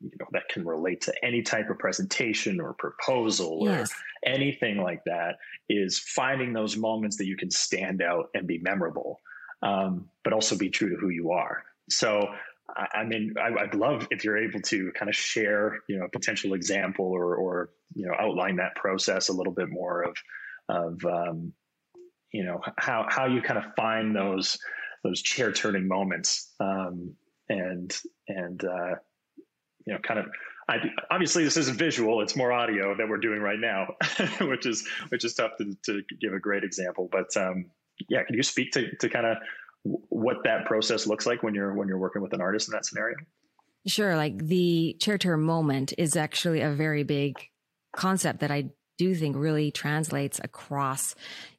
you 0.00 0.10
know, 0.18 0.26
that 0.32 0.48
can 0.48 0.64
relate 0.64 1.00
to 1.02 1.12
any 1.24 1.42
type 1.42 1.70
of 1.70 1.78
presentation 1.78 2.60
or 2.60 2.74
proposal 2.74 3.60
yes. 3.62 3.90
or 3.90 3.96
anything 4.30 4.78
like 4.78 5.02
that 5.06 5.36
is 5.68 5.98
finding 5.98 6.52
those 6.52 6.76
moments 6.76 7.16
that 7.16 7.26
you 7.26 7.36
can 7.36 7.50
stand 7.50 8.02
out 8.02 8.26
and 8.34 8.46
be 8.46 8.58
memorable 8.58 9.20
um, 9.62 10.08
but 10.24 10.32
also 10.32 10.56
be 10.56 10.70
true 10.70 10.90
to 10.90 10.96
who 10.96 11.08
you 11.08 11.32
are. 11.32 11.64
So, 11.90 12.28
I, 12.68 13.00
I 13.00 13.04
mean, 13.04 13.34
I, 13.40 13.50
would 13.50 13.74
love 13.74 14.06
if 14.10 14.24
you're 14.24 14.38
able 14.38 14.60
to 14.60 14.92
kind 14.92 15.08
of 15.08 15.14
share, 15.14 15.80
you 15.88 15.98
know, 15.98 16.06
a 16.06 16.10
potential 16.10 16.54
example 16.54 17.06
or, 17.06 17.36
or 17.36 17.70
you 17.94 18.06
know, 18.06 18.14
outline 18.18 18.56
that 18.56 18.74
process 18.76 19.28
a 19.28 19.32
little 19.32 19.52
bit 19.52 19.68
more 19.70 20.02
of, 20.02 20.16
of, 20.68 21.04
um, 21.04 21.52
you 22.36 22.44
know, 22.44 22.60
how 22.78 23.06
how 23.08 23.26
you 23.26 23.40
kind 23.42 23.58
of 23.58 23.64
find 23.76 24.14
those 24.14 24.58
those 25.02 25.22
chair 25.22 25.52
turning 25.52 25.88
moments, 25.88 26.52
um, 26.60 27.14
and 27.48 27.96
and 28.28 28.64
uh, 28.64 28.94
you 29.86 29.94
know, 29.94 29.98
kind 30.02 30.20
of 30.20 30.26
I, 30.68 30.78
obviously 31.10 31.44
this 31.44 31.56
isn't 31.56 31.78
visual 31.78 32.20
it's 32.22 32.34
more 32.34 32.50
audio 32.50 32.96
that 32.96 33.08
we're 33.08 33.18
doing 33.18 33.40
right 33.40 33.60
now 33.60 33.86
which 34.40 34.66
is 34.66 34.84
which 35.10 35.24
is 35.24 35.32
tough 35.34 35.52
to, 35.58 35.76
to 35.84 36.02
give 36.20 36.32
a 36.32 36.40
great 36.40 36.64
example 36.64 37.08
but 37.12 37.28
um, 37.36 37.66
yeah, 38.08 38.22
can 38.24 38.36
you 38.36 38.42
speak 38.42 38.72
to, 38.72 38.94
to 38.96 39.08
kind 39.08 39.26
of 39.26 39.36
what 39.84 40.38
that 40.44 40.66
process 40.66 41.06
looks 41.06 41.26
like 41.26 41.42
when 41.42 41.54
you're 41.54 41.74
when 41.74 41.88
you're 41.88 41.98
working 41.98 42.22
with 42.22 42.32
an 42.32 42.40
artist 42.40 42.68
in 42.68 42.72
that 42.72 42.84
scenario? 42.84 43.16
Sure. 43.86 44.16
Like 44.16 44.38
the 44.38 44.96
chair 45.00 45.16
turn 45.16 45.40
moment 45.42 45.92
is 45.96 46.16
actually 46.16 46.60
a 46.60 46.70
very 46.70 47.04
big 47.04 47.36
concept 47.94 48.40
that 48.40 48.50
I 48.50 48.70
do 48.98 49.14
think 49.14 49.36
really 49.36 49.70
translates 49.70 50.40
across 50.42 51.14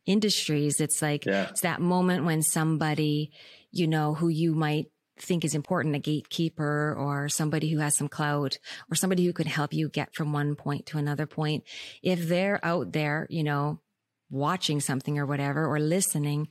industries. 0.05 0.79
It's 0.79 1.01
like 1.01 1.25
yeah. 1.25 1.49
it's 1.49 1.61
that 1.61 1.81
moment 1.81 2.25
when 2.25 2.41
somebody 2.41 3.31
you 3.71 3.87
know, 3.87 4.13
who 4.13 4.27
you 4.27 4.53
might 4.55 4.87
think 5.19 5.43
is 5.43 5.55
important, 5.55 5.95
a 5.95 5.99
gatekeeper 5.99 6.95
or 6.97 7.27
somebody 7.29 7.69
who 7.69 7.79
has 7.79 7.95
some 7.95 8.07
clout 8.07 8.57
or 8.91 8.95
somebody 8.95 9.25
who 9.25 9.33
could 9.33 9.47
help 9.47 9.73
you 9.73 9.89
get 9.89 10.13
from 10.13 10.31
one 10.31 10.55
point 10.55 10.85
to 10.87 10.97
another 10.97 11.25
point. 11.25 11.63
If 12.03 12.27
they're 12.27 12.63
out 12.63 12.91
there, 12.91 13.27
you 13.29 13.43
know, 13.43 13.79
watching 14.29 14.79
something 14.79 15.17
or 15.17 15.25
whatever 15.25 15.65
or 15.65 15.79
listening, 15.79 16.49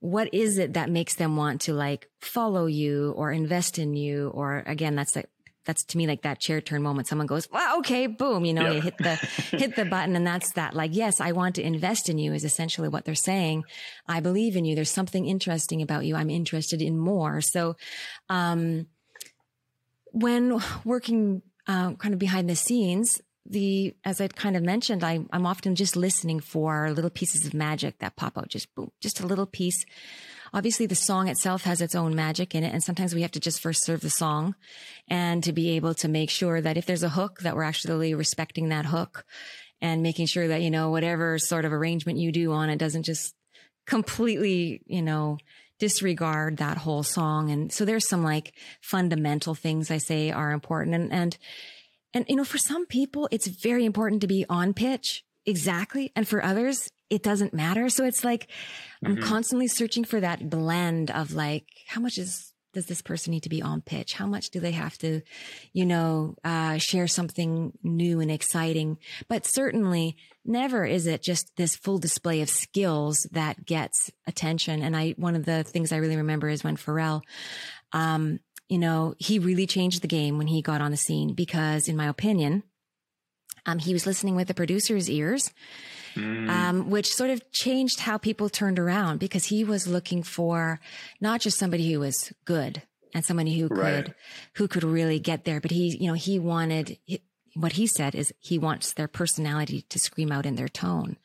what 0.00 0.32
is 0.34 0.58
it 0.58 0.74
that 0.74 0.90
makes 0.90 1.14
them 1.14 1.36
want 1.36 1.62
to 1.62 1.72
like 1.72 2.10
follow 2.20 2.66
you 2.66 3.12
or 3.16 3.32
invest 3.32 3.78
in 3.78 3.94
you? 3.94 4.28
Or 4.28 4.62
again, 4.66 4.96
that's 4.96 5.16
like, 5.16 5.30
that's 5.64 5.84
to 5.84 5.98
me 5.98 6.06
like 6.06 6.22
that 6.22 6.40
chair 6.40 6.60
turn 6.60 6.82
moment. 6.82 7.08
Someone 7.08 7.26
goes, 7.26 7.50
well, 7.50 7.78
okay, 7.78 8.06
boom, 8.06 8.44
you 8.44 8.52
know, 8.52 8.70
you 8.70 8.80
hit 8.80 8.98
the, 8.98 9.14
hit 9.56 9.76
the 9.76 9.84
button. 9.84 10.16
And 10.16 10.26
that's 10.26 10.52
that 10.52 10.74
like, 10.74 10.90
yes, 10.94 11.20
I 11.20 11.32
want 11.32 11.54
to 11.56 11.62
invest 11.62 12.08
in 12.08 12.18
you 12.18 12.32
is 12.32 12.44
essentially 12.44 12.88
what 12.88 13.04
they're 13.04 13.14
saying. 13.14 13.64
I 14.06 14.20
believe 14.20 14.56
in 14.56 14.64
you. 14.64 14.74
There's 14.74 14.90
something 14.90 15.26
interesting 15.26 15.82
about 15.82 16.04
you. 16.04 16.16
I'm 16.16 16.30
interested 16.30 16.82
in 16.82 16.98
more. 16.98 17.40
So, 17.40 17.76
um, 18.28 18.86
when 20.12 20.60
working, 20.84 21.42
uh, 21.66 21.94
kind 21.94 22.14
of 22.14 22.20
behind 22.20 22.48
the 22.48 22.54
scenes, 22.54 23.20
the 23.46 23.94
as 24.04 24.20
I'd 24.20 24.36
kind 24.36 24.56
of 24.56 24.62
mentioned, 24.62 25.04
I, 25.04 25.20
I'm 25.32 25.46
often 25.46 25.74
just 25.74 25.96
listening 25.96 26.40
for 26.40 26.90
little 26.92 27.10
pieces 27.10 27.44
of 27.44 27.52
magic 27.52 27.98
that 27.98 28.16
pop 28.16 28.38
out, 28.38 28.48
just 28.48 28.74
boom, 28.74 28.90
just 29.00 29.20
a 29.20 29.26
little 29.26 29.46
piece. 29.46 29.84
Obviously, 30.54 30.86
the 30.86 30.94
song 30.94 31.26
itself 31.26 31.64
has 31.64 31.80
its 31.80 31.96
own 31.96 32.14
magic 32.14 32.54
in 32.54 32.62
it, 32.62 32.72
and 32.72 32.82
sometimes 32.82 33.12
we 33.12 33.22
have 33.22 33.32
to 33.32 33.40
just 33.40 33.60
first 33.60 33.84
serve 33.84 34.00
the 34.00 34.08
song, 34.08 34.54
and 35.08 35.42
to 35.42 35.52
be 35.52 35.70
able 35.70 35.94
to 35.94 36.08
make 36.08 36.30
sure 36.30 36.60
that 36.60 36.76
if 36.76 36.86
there's 36.86 37.02
a 37.02 37.08
hook, 37.08 37.40
that 37.40 37.56
we're 37.56 37.64
actually 37.64 38.14
respecting 38.14 38.68
that 38.68 38.86
hook, 38.86 39.24
and 39.80 40.00
making 40.02 40.26
sure 40.26 40.46
that 40.46 40.62
you 40.62 40.70
know 40.70 40.90
whatever 40.90 41.38
sort 41.38 41.64
of 41.64 41.72
arrangement 41.72 42.18
you 42.18 42.30
do 42.30 42.52
on 42.52 42.70
it 42.70 42.78
doesn't 42.78 43.02
just 43.02 43.34
completely, 43.84 44.80
you 44.86 45.02
know, 45.02 45.38
disregard 45.80 46.58
that 46.58 46.78
whole 46.78 47.02
song. 47.02 47.50
And 47.50 47.72
so 47.72 47.84
there's 47.84 48.08
some 48.08 48.22
like 48.22 48.54
fundamental 48.80 49.54
things 49.54 49.90
I 49.90 49.98
say 49.98 50.30
are 50.30 50.52
important, 50.52 50.94
and 50.94 51.12
and 51.12 51.36
and, 52.14 52.24
you 52.28 52.36
know, 52.36 52.44
for 52.44 52.58
some 52.58 52.86
people, 52.86 53.28
it's 53.32 53.48
very 53.48 53.84
important 53.84 54.20
to 54.20 54.28
be 54.28 54.46
on 54.48 54.72
pitch. 54.72 55.24
Exactly. 55.46 56.12
And 56.14 56.26
for 56.26 56.42
others, 56.42 56.88
it 57.10 57.22
doesn't 57.22 57.54
matter. 57.54 57.88
So 57.88 58.04
it's 58.04 58.24
like, 58.24 58.48
mm-hmm. 59.04 59.06
I'm 59.06 59.16
constantly 59.22 59.68
searching 59.68 60.04
for 60.04 60.20
that 60.20 60.48
blend 60.48 61.10
of 61.10 61.32
like, 61.32 61.66
how 61.86 62.00
much 62.00 62.18
is, 62.18 62.52
does 62.72 62.86
this 62.86 63.02
person 63.02 63.30
need 63.30 63.44
to 63.44 63.48
be 63.48 63.62
on 63.62 63.82
pitch? 63.82 64.14
How 64.14 64.26
much 64.26 64.50
do 64.50 64.58
they 64.58 64.72
have 64.72 64.98
to, 64.98 65.20
you 65.72 65.86
know, 65.86 66.34
uh, 66.42 66.78
share 66.78 67.06
something 67.06 67.72
new 67.82 68.20
and 68.20 68.30
exciting? 68.30 68.98
But 69.28 69.46
certainly 69.46 70.16
never 70.44 70.84
is 70.84 71.06
it 71.06 71.22
just 71.22 71.52
this 71.56 71.76
full 71.76 71.98
display 71.98 72.42
of 72.42 72.50
skills 72.50 73.26
that 73.32 73.64
gets 73.64 74.10
attention. 74.26 74.82
And 74.82 74.96
I, 74.96 75.10
one 75.16 75.36
of 75.36 75.44
the 75.44 75.62
things 75.62 75.92
I 75.92 75.98
really 75.98 76.16
remember 76.16 76.48
is 76.48 76.64
when 76.64 76.76
Pharrell, 76.76 77.22
um, 77.92 78.40
you 78.68 78.78
know, 78.78 79.14
he 79.18 79.38
really 79.38 79.66
changed 79.66 80.02
the 80.02 80.08
game 80.08 80.38
when 80.38 80.46
he 80.46 80.62
got 80.62 80.80
on 80.80 80.90
the 80.90 80.96
scene 80.96 81.34
because, 81.34 81.86
in 81.86 81.96
my 81.96 82.08
opinion, 82.08 82.62
um, 83.66 83.78
he 83.78 83.92
was 83.92 84.06
listening 84.06 84.36
with 84.36 84.48
the 84.48 84.54
producer's 84.54 85.08
ears, 85.08 85.52
mm. 86.14 86.48
um, 86.48 86.90
which 86.90 87.14
sort 87.14 87.30
of 87.30 87.50
changed 87.52 88.00
how 88.00 88.18
people 88.18 88.48
turned 88.48 88.78
around 88.78 89.18
because 89.18 89.46
he 89.46 89.64
was 89.64 89.86
looking 89.86 90.22
for 90.22 90.80
not 91.20 91.40
just 91.40 91.58
somebody 91.58 91.92
who 91.92 92.00
was 92.00 92.32
good 92.44 92.82
and 93.14 93.24
somebody 93.24 93.58
who 93.58 93.68
right. 93.68 94.06
could, 94.06 94.14
who 94.54 94.68
could 94.68 94.84
really 94.84 95.18
get 95.18 95.44
there, 95.44 95.60
but 95.60 95.70
he, 95.70 95.96
you 95.96 96.08
know, 96.08 96.14
he 96.14 96.38
wanted, 96.38 96.98
what 97.54 97.72
he 97.72 97.86
said 97.86 98.14
is 98.14 98.32
he 98.40 98.58
wants 98.58 98.92
their 98.92 99.06
personality 99.06 99.82
to 99.82 99.98
scream 99.98 100.32
out 100.32 100.46
in 100.46 100.56
their 100.56 100.68
tone. 100.68 101.16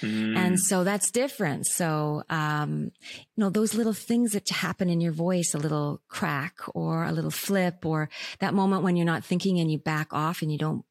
Mm. 0.00 0.36
And 0.36 0.60
so 0.60 0.82
that's 0.82 1.10
different. 1.10 1.66
So, 1.66 2.24
um, 2.28 2.90
you 3.14 3.20
know, 3.36 3.50
those 3.50 3.74
little 3.74 3.92
things 3.92 4.32
that 4.32 4.48
happen 4.48 4.90
in 4.90 5.00
your 5.00 5.12
voice, 5.12 5.54
a 5.54 5.58
little 5.58 6.02
crack 6.08 6.54
or 6.74 7.04
a 7.04 7.12
little 7.12 7.30
flip 7.30 7.86
or 7.86 8.08
that 8.40 8.54
moment 8.54 8.82
when 8.82 8.96
you're 8.96 9.06
not 9.06 9.24
thinking 9.24 9.60
and 9.60 9.70
you 9.70 9.78
back 9.78 10.12
off 10.12 10.42
and 10.42 10.50
you 10.50 10.58
don't 10.58 10.84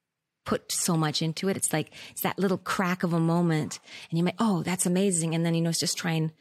put 0.45 0.71
so 0.71 0.95
much 0.95 1.21
into 1.21 1.49
it. 1.49 1.57
It's 1.57 1.73
like, 1.73 1.91
it's 2.11 2.21
that 2.21 2.39
little 2.39 2.57
crack 2.57 3.03
of 3.03 3.13
a 3.13 3.19
moment 3.19 3.79
and 4.09 4.17
you 4.17 4.23
might, 4.23 4.35
oh, 4.39 4.63
that's 4.63 4.85
amazing. 4.85 5.35
And 5.35 5.45
then, 5.45 5.55
you 5.55 5.61
know, 5.61 5.71
it's 5.71 5.79
just 5.79 5.97
try 5.97 6.11
and 6.11 6.31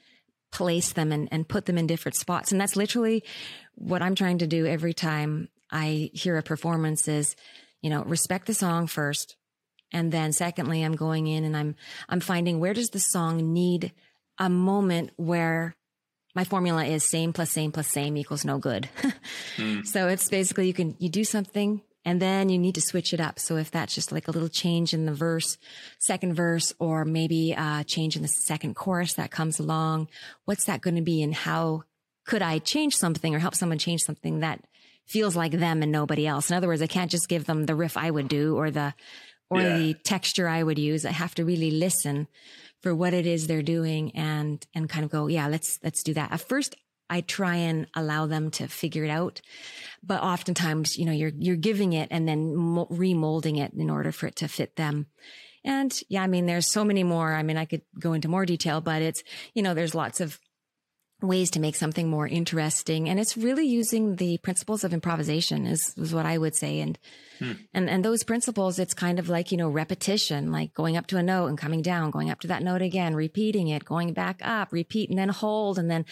place 0.52 0.92
them 0.92 1.10
and, 1.10 1.28
and 1.32 1.48
put 1.48 1.66
them 1.66 1.78
in 1.78 1.86
different 1.86 2.16
spots. 2.16 2.52
And 2.52 2.60
that's 2.60 2.76
literally 2.76 3.24
what 3.74 4.02
I'm 4.02 4.14
trying 4.14 4.38
to 4.38 4.46
do 4.46 4.66
every 4.66 4.94
time 4.94 5.48
I 5.70 6.10
hear 6.12 6.36
a 6.36 6.42
performance 6.42 7.08
is, 7.08 7.34
you 7.82 7.90
know, 7.90 8.04
respect 8.04 8.46
the 8.46 8.54
song 8.54 8.86
first. 8.86 9.36
And 9.92 10.12
then 10.12 10.32
secondly, 10.32 10.82
I'm 10.82 10.96
going 10.96 11.26
in 11.26 11.44
and 11.44 11.56
I'm, 11.56 11.74
I'm 12.08 12.20
finding 12.20 12.60
where 12.60 12.74
does 12.74 12.90
the 12.90 13.00
song 13.00 13.52
need 13.52 13.92
a 14.38 14.48
moment 14.48 15.10
where 15.16 15.76
my 16.34 16.44
formula 16.44 16.84
is 16.84 17.08
same 17.08 17.32
plus 17.32 17.50
same 17.50 17.72
plus 17.72 17.88
same 17.88 18.16
equals 18.16 18.44
no 18.44 18.58
good. 18.58 18.88
mm. 19.56 19.86
So 19.86 20.08
it's 20.08 20.28
basically 20.28 20.66
you 20.66 20.74
can, 20.74 20.96
you 20.98 21.08
do 21.08 21.24
something 21.24 21.80
and 22.04 22.20
then 22.20 22.48
you 22.48 22.58
need 22.58 22.74
to 22.74 22.80
switch 22.80 23.12
it 23.12 23.20
up. 23.20 23.38
So 23.38 23.56
if 23.56 23.70
that's 23.70 23.94
just 23.94 24.12
like 24.12 24.28
a 24.28 24.30
little 24.30 24.48
change 24.48 24.92
in 24.92 25.06
the 25.06 25.14
verse, 25.14 25.58
second 25.98 26.34
verse, 26.34 26.72
or 26.78 27.04
maybe 27.04 27.52
a 27.52 27.84
change 27.86 28.16
in 28.16 28.22
the 28.22 28.28
second 28.28 28.74
chorus 28.74 29.14
that 29.14 29.30
comes 29.30 29.58
along, 29.58 30.08
what's 30.44 30.66
that 30.66 30.80
going 30.80 30.96
to 30.96 31.02
be 31.02 31.22
and 31.22 31.34
how 31.34 31.84
could 32.26 32.42
I 32.42 32.58
change 32.58 32.96
something 32.96 33.34
or 33.34 33.38
help 33.38 33.54
someone 33.54 33.78
change 33.78 34.02
something 34.02 34.40
that 34.40 34.64
feels 35.06 35.36
like 35.36 35.52
them 35.52 35.82
and 35.82 35.92
nobody 35.92 36.26
else. 36.26 36.50
In 36.50 36.56
other 36.56 36.68
words, 36.68 36.82
I 36.82 36.86
can't 36.86 37.10
just 37.10 37.28
give 37.28 37.44
them 37.44 37.66
the 37.66 37.74
riff 37.74 37.96
I 37.96 38.10
would 38.10 38.28
do 38.28 38.56
or 38.56 38.70
the 38.70 38.94
or 39.50 39.60
yeah. 39.60 39.78
the 39.78 39.94
texture 39.94 40.48
I 40.48 40.62
would 40.62 40.78
use. 40.78 41.04
I 41.04 41.10
have 41.10 41.34
to 41.36 41.44
really 41.44 41.70
listen 41.70 42.26
for 42.82 42.94
what 42.94 43.14
it 43.14 43.26
is 43.26 43.46
they're 43.46 43.62
doing 43.62 44.14
and 44.16 44.64
and 44.74 44.88
kind 44.88 45.04
of 45.04 45.10
go, 45.10 45.26
yeah, 45.26 45.48
let's 45.48 45.78
let's 45.82 46.02
do 46.02 46.14
that. 46.14 46.32
At 46.32 46.40
first, 46.40 46.74
I 47.10 47.20
try 47.20 47.56
and 47.56 47.86
allow 47.94 48.26
them 48.26 48.50
to 48.52 48.66
figure 48.66 49.04
it 49.04 49.10
out, 49.10 49.40
but 50.02 50.22
oftentimes, 50.22 50.96
you 50.96 51.06
know, 51.06 51.12
you're 51.12 51.32
you're 51.38 51.56
giving 51.56 51.92
it 51.92 52.08
and 52.10 52.26
then 52.26 52.54
mo- 52.54 52.88
remolding 52.90 53.58
it 53.58 53.72
in 53.74 53.90
order 53.90 54.12
for 54.12 54.26
it 54.26 54.36
to 54.36 54.48
fit 54.48 54.76
them. 54.76 55.06
And 55.64 55.98
yeah, 56.08 56.22
I 56.22 56.26
mean, 56.26 56.46
there's 56.46 56.70
so 56.70 56.84
many 56.84 57.04
more. 57.04 57.32
I 57.32 57.42
mean, 57.42 57.56
I 57.56 57.64
could 57.64 57.82
go 57.98 58.12
into 58.12 58.28
more 58.28 58.44
detail, 58.44 58.80
but 58.80 59.02
it's 59.02 59.22
you 59.54 59.62
know, 59.62 59.74
there's 59.74 59.94
lots 59.94 60.20
of 60.20 60.38
ways 61.22 61.50
to 61.50 61.61
make 61.61 61.74
something 61.74 62.09
more 62.09 62.27
interesting. 62.27 63.09
And 63.09 63.18
it's 63.18 63.37
really 63.37 63.66
using 63.66 64.16
the 64.16 64.38
principles 64.38 64.85
of 64.85 64.92
improvisation 64.92 65.66
is, 65.66 65.94
is 65.96 66.12
what 66.12 66.27
I 66.27 66.38
would 66.38 66.55
say. 66.55 66.81
And, 66.81 66.98
hmm. 67.38 67.53
and, 67.72 67.88
and 67.88 68.05
those 68.05 68.24
principles, 68.24 68.79
it's 68.79 68.94
kind 68.94 69.18
of 69.18 69.29
like, 69.29 69.50
you 69.50 69.57
know, 69.57 69.68
repetition, 69.68 70.53
like 70.53 70.74
going 70.74 70.96
up 70.96 71.07
to 71.09 71.16
a 71.16 71.22
note 71.22 71.46
and 71.46 71.59
coming 71.59 71.83
down, 71.83 72.11
going 72.11 72.31
up 72.31 72.40
to 72.40 72.48
that 72.48 72.62
note 72.62 72.83
again, 72.83 73.14
repeating 73.14 73.68
it, 73.68 73.85
going 73.85 74.12
back 74.12 74.40
up, 74.44 74.72
repeat 74.72 75.09
and 75.09 75.18
then 75.18 75.29
hold 75.29 75.79
and 75.79 75.90
then 75.90 76.05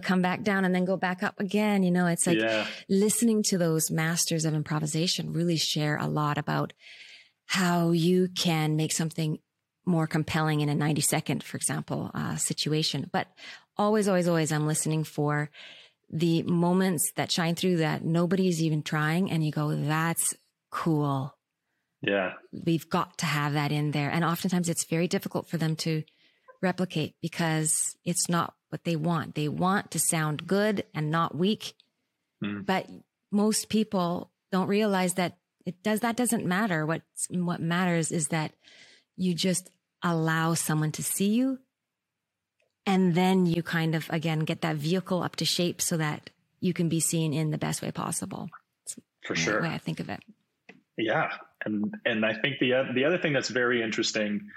come 0.00 0.22
back 0.22 0.42
down 0.42 0.64
and 0.64 0.74
then 0.74 0.84
go 0.84 0.96
back 0.96 1.22
up 1.22 1.38
again. 1.38 1.82
You 1.82 1.90
know, 1.90 2.06
it's 2.06 2.26
like 2.26 2.38
yeah. 2.38 2.66
listening 2.88 3.42
to 3.44 3.58
those 3.58 3.90
masters 3.90 4.44
of 4.44 4.54
improvisation 4.54 5.32
really 5.32 5.56
share 5.56 5.96
a 5.96 6.06
lot 6.06 6.38
about 6.38 6.72
how 7.46 7.92
you 7.92 8.28
can 8.36 8.76
make 8.76 8.92
something 8.92 9.38
more 9.86 10.06
compelling 10.08 10.60
in 10.60 10.68
a 10.68 10.74
90 10.74 11.00
second, 11.00 11.42
for 11.44 11.56
example, 11.56 12.10
uh, 12.12 12.36
situation. 12.36 13.08
But 13.12 13.28
always, 13.76 14.08
always, 14.08 14.28
always, 14.28 14.52
I'm 14.52 14.66
listening 14.66 15.04
for 15.04 15.50
the 16.10 16.42
moments 16.44 17.12
that 17.16 17.32
shine 17.32 17.54
through 17.54 17.78
that 17.78 18.04
nobody's 18.04 18.62
even 18.62 18.82
trying. 18.82 19.30
And 19.30 19.44
you 19.44 19.50
go, 19.50 19.74
that's 19.74 20.34
cool. 20.70 21.34
Yeah. 22.02 22.34
We've 22.52 22.88
got 22.88 23.18
to 23.18 23.26
have 23.26 23.54
that 23.54 23.72
in 23.72 23.90
there. 23.90 24.10
And 24.10 24.24
oftentimes 24.24 24.68
it's 24.68 24.84
very 24.84 25.08
difficult 25.08 25.48
for 25.48 25.56
them 25.56 25.76
to 25.76 26.04
replicate 26.62 27.14
because 27.20 27.96
it's 28.04 28.28
not 28.28 28.54
what 28.68 28.84
they 28.84 28.96
want. 28.96 29.34
They 29.34 29.48
want 29.48 29.90
to 29.92 29.98
sound 29.98 30.46
good 30.46 30.84
and 30.94 31.10
not 31.10 31.36
weak. 31.36 31.74
Mm. 32.42 32.64
But 32.64 32.88
most 33.32 33.68
people 33.68 34.30
don't 34.52 34.68
realize 34.68 35.14
that 35.14 35.38
it 35.64 35.82
does, 35.82 36.00
that 36.00 36.16
doesn't 36.16 36.46
matter. 36.46 36.86
What, 36.86 37.02
what 37.30 37.60
matters 37.60 38.12
is 38.12 38.28
that 38.28 38.52
you 39.16 39.34
just 39.34 39.70
allow 40.02 40.54
someone 40.54 40.92
to 40.92 41.02
see 41.02 41.30
you 41.30 41.58
and 42.86 43.14
then 43.14 43.46
you 43.46 43.62
kind 43.62 43.94
of, 43.94 44.08
again, 44.10 44.40
get 44.40 44.60
that 44.62 44.76
vehicle 44.76 45.22
up 45.22 45.36
to 45.36 45.44
shape 45.44 45.82
so 45.82 45.96
that 45.96 46.30
you 46.60 46.72
can 46.72 46.88
be 46.88 47.00
seen 47.00 47.34
in 47.34 47.50
the 47.50 47.58
best 47.58 47.82
way 47.82 47.90
possible. 47.90 48.48
For 49.24 49.34
sure. 49.34 49.60
way 49.62 49.68
I 49.68 49.78
think 49.78 49.98
of 49.98 50.08
it. 50.08 50.20
Yeah. 50.96 51.30
And, 51.64 51.92
and 52.04 52.24
I 52.24 52.34
think 52.34 52.58
the, 52.60 52.84
the 52.94 53.04
other 53.04 53.18
thing 53.18 53.32
that's 53.32 53.48
very 53.48 53.82
interesting 53.82 54.48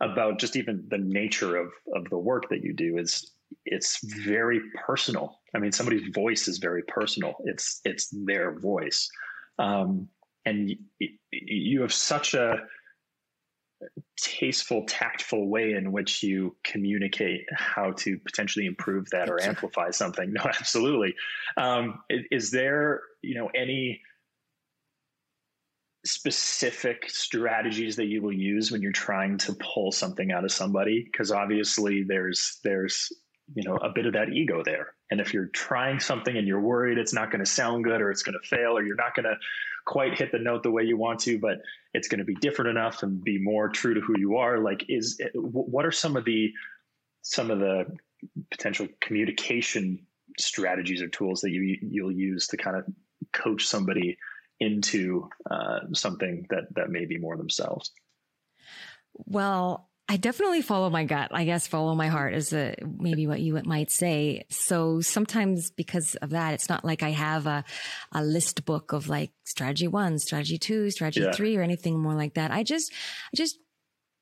about 0.00 0.40
just 0.40 0.56
even 0.56 0.84
the 0.90 0.98
nature 0.98 1.56
of, 1.56 1.72
of 1.94 2.10
the 2.10 2.18
work 2.18 2.48
that 2.50 2.62
you 2.62 2.74
do 2.74 2.98
is 2.98 3.30
it's 3.64 4.00
very 4.24 4.60
personal. 4.84 5.38
I 5.54 5.60
mean, 5.60 5.70
somebody's 5.70 6.12
voice 6.12 6.48
is 6.48 6.58
very 6.58 6.82
personal. 6.82 7.36
It's, 7.44 7.80
it's 7.84 8.08
their 8.12 8.58
voice. 8.58 9.08
Um, 9.60 10.08
and 10.44 10.70
you, 10.98 11.08
you 11.30 11.82
have 11.82 11.92
such 11.92 12.34
a, 12.34 12.56
tasteful, 14.16 14.84
tactful 14.86 15.48
way 15.48 15.72
in 15.72 15.92
which 15.92 16.22
you 16.22 16.56
communicate 16.62 17.46
how 17.52 17.92
to 17.92 18.18
potentially 18.18 18.66
improve 18.66 19.08
that 19.10 19.28
or 19.28 19.42
amplify 19.42 19.90
something. 19.90 20.32
No, 20.34 20.42
absolutely. 20.42 21.14
Um, 21.56 22.02
is, 22.08 22.24
is 22.30 22.50
there, 22.50 23.02
you 23.22 23.34
know, 23.34 23.50
any 23.54 24.00
specific 26.04 27.08
strategies 27.08 27.96
that 27.96 28.06
you 28.06 28.20
will 28.20 28.32
use 28.32 28.70
when 28.70 28.82
you're 28.82 28.92
trying 28.92 29.38
to 29.38 29.54
pull 29.54 29.92
something 29.92 30.32
out 30.32 30.44
of 30.44 30.52
somebody? 30.52 31.02
Because 31.04 31.30
obviously, 31.30 32.02
there's 32.02 32.58
there's 32.64 33.12
you 33.54 33.62
know 33.62 33.76
a 33.76 33.90
bit 33.90 34.06
of 34.06 34.14
that 34.14 34.30
ego 34.30 34.62
there. 34.64 34.94
And 35.10 35.20
if 35.20 35.34
you're 35.34 35.46
trying 35.46 36.00
something 36.00 36.36
and 36.36 36.46
you're 36.46 36.60
worried 36.60 36.98
it's 36.98 37.12
not 37.12 37.30
going 37.30 37.44
to 37.44 37.50
sound 37.50 37.84
good 37.84 38.00
or 38.00 38.10
it's 38.10 38.22
going 38.22 38.38
to 38.40 38.48
fail 38.48 38.76
or 38.76 38.82
you're 38.82 38.96
not 38.96 39.14
going 39.14 39.24
to 39.24 39.36
quite 39.86 40.18
hit 40.18 40.32
the 40.32 40.38
note 40.38 40.62
the 40.62 40.70
way 40.70 40.82
you 40.82 40.96
want 40.96 41.20
to 41.20 41.38
but 41.38 41.58
it's 41.92 42.08
going 42.08 42.18
to 42.18 42.24
be 42.24 42.34
different 42.36 42.70
enough 42.70 43.02
and 43.02 43.22
be 43.22 43.38
more 43.38 43.68
true 43.68 43.92
to 43.94 44.00
who 44.00 44.14
you 44.18 44.36
are 44.36 44.58
like 44.58 44.84
is 44.88 45.20
what 45.34 45.84
are 45.84 45.92
some 45.92 46.16
of 46.16 46.24
the 46.24 46.50
some 47.22 47.50
of 47.50 47.58
the 47.58 47.84
potential 48.50 48.88
communication 49.00 50.06
strategies 50.38 51.02
or 51.02 51.08
tools 51.08 51.40
that 51.40 51.50
you 51.50 51.78
you'll 51.82 52.12
use 52.12 52.46
to 52.48 52.56
kind 52.56 52.76
of 52.76 52.84
coach 53.32 53.66
somebody 53.66 54.16
into 54.60 55.28
uh, 55.50 55.80
something 55.92 56.46
that 56.50 56.64
that 56.74 56.90
may 56.90 57.04
be 57.06 57.18
more 57.18 57.36
themselves? 57.36 57.90
Well 59.14 59.88
I 60.06 60.18
definitely 60.18 60.60
follow 60.60 60.90
my 60.90 61.04
gut. 61.04 61.30
I 61.32 61.44
guess 61.44 61.66
follow 61.66 61.94
my 61.94 62.08
heart 62.08 62.34
is 62.34 62.52
a, 62.52 62.76
maybe 62.98 63.26
what 63.26 63.40
you 63.40 63.58
might 63.64 63.90
say. 63.90 64.44
So 64.50 65.00
sometimes 65.00 65.70
because 65.70 66.14
of 66.16 66.30
that, 66.30 66.52
it's 66.52 66.68
not 66.68 66.84
like 66.84 67.02
I 67.02 67.10
have 67.10 67.46
a, 67.46 67.64
a 68.12 68.22
list 68.22 68.66
book 68.66 68.92
of 68.92 69.08
like 69.08 69.30
strategy 69.44 69.88
one, 69.88 70.18
strategy 70.18 70.58
two, 70.58 70.90
strategy 70.90 71.22
yeah. 71.22 71.32
three, 71.32 71.56
or 71.56 71.62
anything 71.62 71.98
more 71.98 72.14
like 72.14 72.34
that. 72.34 72.50
I 72.50 72.64
just, 72.64 72.92
I 73.32 73.36
just 73.36 73.58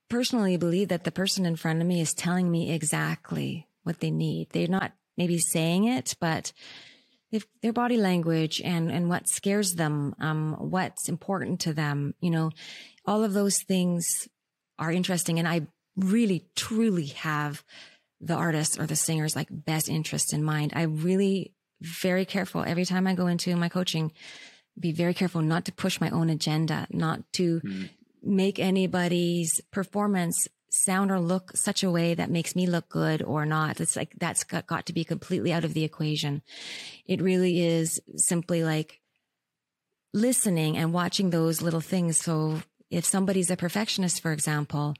personally 0.09 0.57
believe 0.57 0.89
that 0.89 1.03
the 1.03 1.11
person 1.11 1.45
in 1.47 1.57
front 1.57 1.81
of 1.81 1.87
me 1.87 2.01
is 2.01 2.15
telling 2.15 2.49
me 2.49 2.71
exactly 2.73 3.67
what 3.83 3.99
they 3.99 4.13
need. 4.13 4.51
They're 4.51 4.69
not 4.69 4.93
maybe 5.17 5.39
saying 5.39 5.87
it, 5.87 6.15
but 6.21 6.53
if 7.33 7.45
their 7.61 7.73
body 7.73 7.97
language 7.97 8.61
and, 8.65 8.89
and 8.93 9.09
what 9.09 9.27
scares 9.27 9.75
them, 9.75 10.15
um, 10.21 10.55
what's 10.59 11.09
important 11.09 11.61
to 11.61 11.73
them, 11.73 12.15
you 12.21 12.31
know, 12.31 12.51
all 13.05 13.25
of 13.25 13.33
those 13.33 13.63
things 13.63 14.29
are 14.79 14.93
interesting. 14.93 15.39
And 15.39 15.49
I 15.49 15.67
really, 15.97 16.47
truly 16.57 17.07
have 17.07 17.63
the 18.21 18.35
artists 18.35 18.79
or 18.79 18.87
the 18.87 18.97
singer's 18.97 19.37
like 19.37 19.49
best 19.51 19.89
interest 19.89 20.33
in 20.33 20.43
mind. 20.43 20.73
I 20.75 20.83
really 20.83 21.53
very 21.81 22.25
careful 22.25 22.65
every 22.67 22.85
time 22.85 23.07
I 23.07 23.15
go 23.15 23.27
into 23.27 23.55
my 23.57 23.69
coaching, 23.69 24.13
be 24.79 24.93
very 24.93 25.15
careful 25.15 25.43
not 25.43 25.65
to 25.67 25.73
push 25.73 26.01
my 26.01 26.11
own 26.11 26.31
agenda, 26.31 26.87
not 26.91 27.21
to 27.35 27.61
mm. 27.61 27.91
make 28.23 28.59
anybody's 28.59 29.61
performance 29.73 30.49
sound 30.71 31.11
or 31.11 31.21
look 31.21 31.55
such 31.55 31.83
a 31.83 31.91
way 31.91 32.15
that 32.15 32.31
makes 32.31 32.57
me 32.57 32.67
look 32.67 32.89
good 32.89 33.23
or 33.23 33.45
not. 33.45 33.81
It's 33.81 33.97
like 33.97 34.15
that's 34.19 34.45
got, 34.45 34.67
got 34.67 34.87
to 34.87 34.93
be 34.93 35.05
completely 35.05 35.53
out 35.53 35.65
of 35.65 35.75
the 35.75 35.85
equation. 35.85 36.43
It 37.07 37.21
really 37.21 37.63
is 37.63 38.01
simply 38.17 38.65
like 38.65 39.01
listening 40.15 40.77
and 40.77 40.93
watching 40.93 41.31
those 41.31 41.61
little 41.61 41.81
things. 41.81 42.19
So 42.19 42.63
if 42.93 43.05
somebody's 43.07 43.51
a 43.51 43.57
perfectionist, 43.57 44.21
for 44.21 44.33
example, 44.33 44.95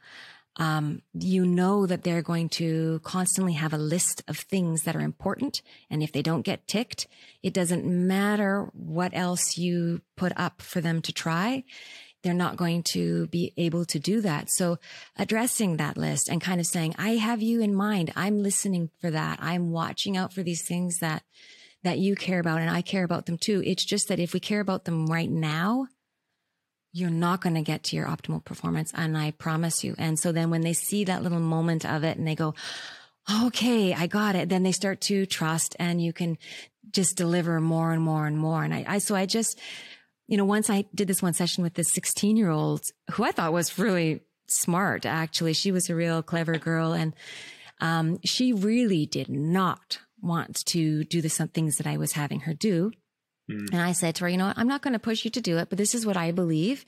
um, 0.57 1.03
you 1.15 1.47
know 1.47 1.87
that 1.87 2.03
they're 2.03 2.23
going 2.23 2.49
to 2.51 3.01
constantly 3.05 3.53
have 3.53 3.73
a 3.73 3.79
list 3.79 4.23
of 4.29 4.39
things 4.39 4.83
that 4.83 4.97
are 4.97 5.01
important. 5.01 5.63
And 5.91 6.03
if 6.03 6.13
they 6.13 6.23
don't 6.23 6.43
get 6.43 6.67
ticked, 6.67 7.07
it 7.43 7.55
doesn't 7.55 7.85
matter 7.85 8.71
what 8.73 9.15
else 9.15 9.57
you 9.57 10.01
put 10.17 10.33
up 10.37 10.63
for 10.63 10.81
them 10.81 11.03
to 11.03 11.13
try. 11.13 11.65
They're 12.23 12.35
not 12.35 12.57
going 12.57 12.83
to 12.95 13.27
be 13.29 13.53
able 13.57 13.85
to 13.87 13.99
do 13.99 14.21
that. 14.21 14.49
So 14.51 14.79
addressing 15.17 15.77
that 15.77 15.97
list 15.97 16.29
and 16.29 16.41
kind 16.41 16.61
of 16.61 16.67
saying, 16.67 16.95
I 16.97 17.17
have 17.17 17.43
you 17.43 17.61
in 17.61 17.75
mind. 17.75 18.13
I'm 18.17 18.43
listening 18.43 18.91
for 19.01 19.11
that. 19.11 19.39
I'm 19.43 19.71
watching 19.71 20.17
out 20.17 20.33
for 20.33 20.43
these 20.43 20.67
things 20.67 20.99
that, 20.99 21.25
that 21.83 21.99
you 21.99 22.15
care 22.15 22.41
about 22.41 22.61
and 22.61 22.71
I 22.71 22.81
care 22.81 23.05
about 23.05 23.27
them 23.27 23.39
too. 23.39 23.63
It's 23.67 23.85
just 23.85 24.09
that 24.09 24.21
if 24.21 24.33
we 24.33 24.41
care 24.41 24.61
about 24.61 24.85
them 24.85 25.07
right 25.07 25.31
now, 25.31 25.89
you're 26.93 27.11
not 27.11 27.41
going 27.41 27.55
to 27.55 27.63
get 27.63 27.83
to 27.85 27.97
your 27.97 28.07
optimal 28.07 28.45
performance. 28.45 28.93
And 28.95 29.17
I 29.17 29.31
promise 29.33 29.83
you. 29.83 29.95
And 29.99 30.19
so 30.19 30.31
then 30.31 30.51
when 30.51 30.61
they 30.61 30.75
see 30.75 31.05
that 31.05 31.23
little 31.23 31.41
moment 31.41 31.87
of 31.87 32.05
it 32.05 32.19
and 32.19 32.27
they 32.27 32.35
go, 32.35 32.55
okay, 33.45 33.95
I 33.95 34.07
got 34.07 34.37
it. 34.37 34.49
Then 34.49 34.63
they 34.63 34.73
start 34.73 35.01
to 35.03 35.27
trust 35.27 35.75
and 35.79 36.03
you 36.03 36.13
can 36.13 36.37
just 36.91 37.17
deliver 37.17 37.61
more 37.61 37.93
and 37.93 38.03
more 38.03 38.27
and 38.27 38.37
more. 38.37 38.63
And 38.63 38.75
I, 38.75 38.85
I 38.87 38.99
so 38.99 39.15
I 39.15 39.27
just, 39.27 39.59
you 40.29 40.37
know, 40.37 40.45
once 40.45 40.69
I 40.69 40.85
did 40.95 41.09
this 41.09 41.23
one 41.23 41.33
session 41.33 41.63
with 41.63 41.75
this 41.75 41.93
16 41.93 42.37
year 42.37 42.51
old 42.51 42.85
who 43.13 43.25
I 43.25 43.33
thought 43.33 43.53
was 43.53 43.79
really 43.79 44.21
smart, 44.49 45.07
actually. 45.07 45.55
She 45.55 45.73
was 45.73 45.89
a 45.89 45.95
real 45.95 46.23
clever 46.23 46.59
girl. 46.59 46.93
And, 46.93 47.15
um, 47.81 48.19
she 48.23 48.53
really 48.53 49.07
did 49.07 49.29
not 49.29 49.99
want 50.21 50.65
to 50.67 51.05
do 51.05 51.21
the 51.21 51.29
some 51.29 51.49
things 51.49 51.77
that 51.77 51.87
I 51.87 51.97
was 51.97 52.13
having 52.13 52.41
her 52.41 52.55
do. 52.55 52.93
Mm. 53.53 53.73
And 53.73 53.81
I 53.81 53.93
said 53.93 54.15
to 54.17 54.25
her, 54.25 54.31
you 54.31 54.37
know, 54.37 54.53
I'm 54.57 54.69
not 54.69 54.83
going 54.83 54.93
to 54.93 54.99
push 54.99 55.25
you 55.25 55.31
to 55.33 55.41
do 55.41 55.59
it, 55.59 55.69
but 55.69 55.79
this 55.79 55.95
is 55.95 56.07
what 56.07 56.17
I 56.17 56.33
believe 56.33 56.85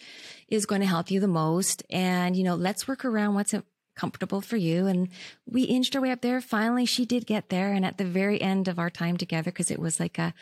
is 0.49 0.67
going 0.67 0.81
to 0.81 0.87
help 0.87 1.11
you 1.11 1.21
the 1.21 1.29
most. 1.29 1.83
And, 1.91 2.37
you 2.37 2.45
know, 2.45 2.55
let's 2.55 2.89
work 2.89 3.05
around 3.05 3.35
what's 3.35 3.55
comfortable 3.97 4.41
for 4.41 4.57
you. 4.57 4.87
And 4.87 5.09
we 5.47 5.63
inched 5.63 5.95
our 5.95 6.03
way 6.03 6.11
up 6.11 6.21
there. 6.21 6.41
Finally, 6.41 6.87
she 6.87 7.05
did 7.05 7.27
get 7.27 7.49
there. 7.49 7.73
And 7.73 7.85
at 7.85 7.99
the 7.99 8.05
very 8.05 8.41
end 8.41 8.69
of 8.69 8.79
our 8.79 8.91
time 8.91 9.17
together, 9.17 9.51
because 9.51 9.71
it 9.71 9.79
was 9.79 10.01
like 10.01 10.19
a, 10.19 10.35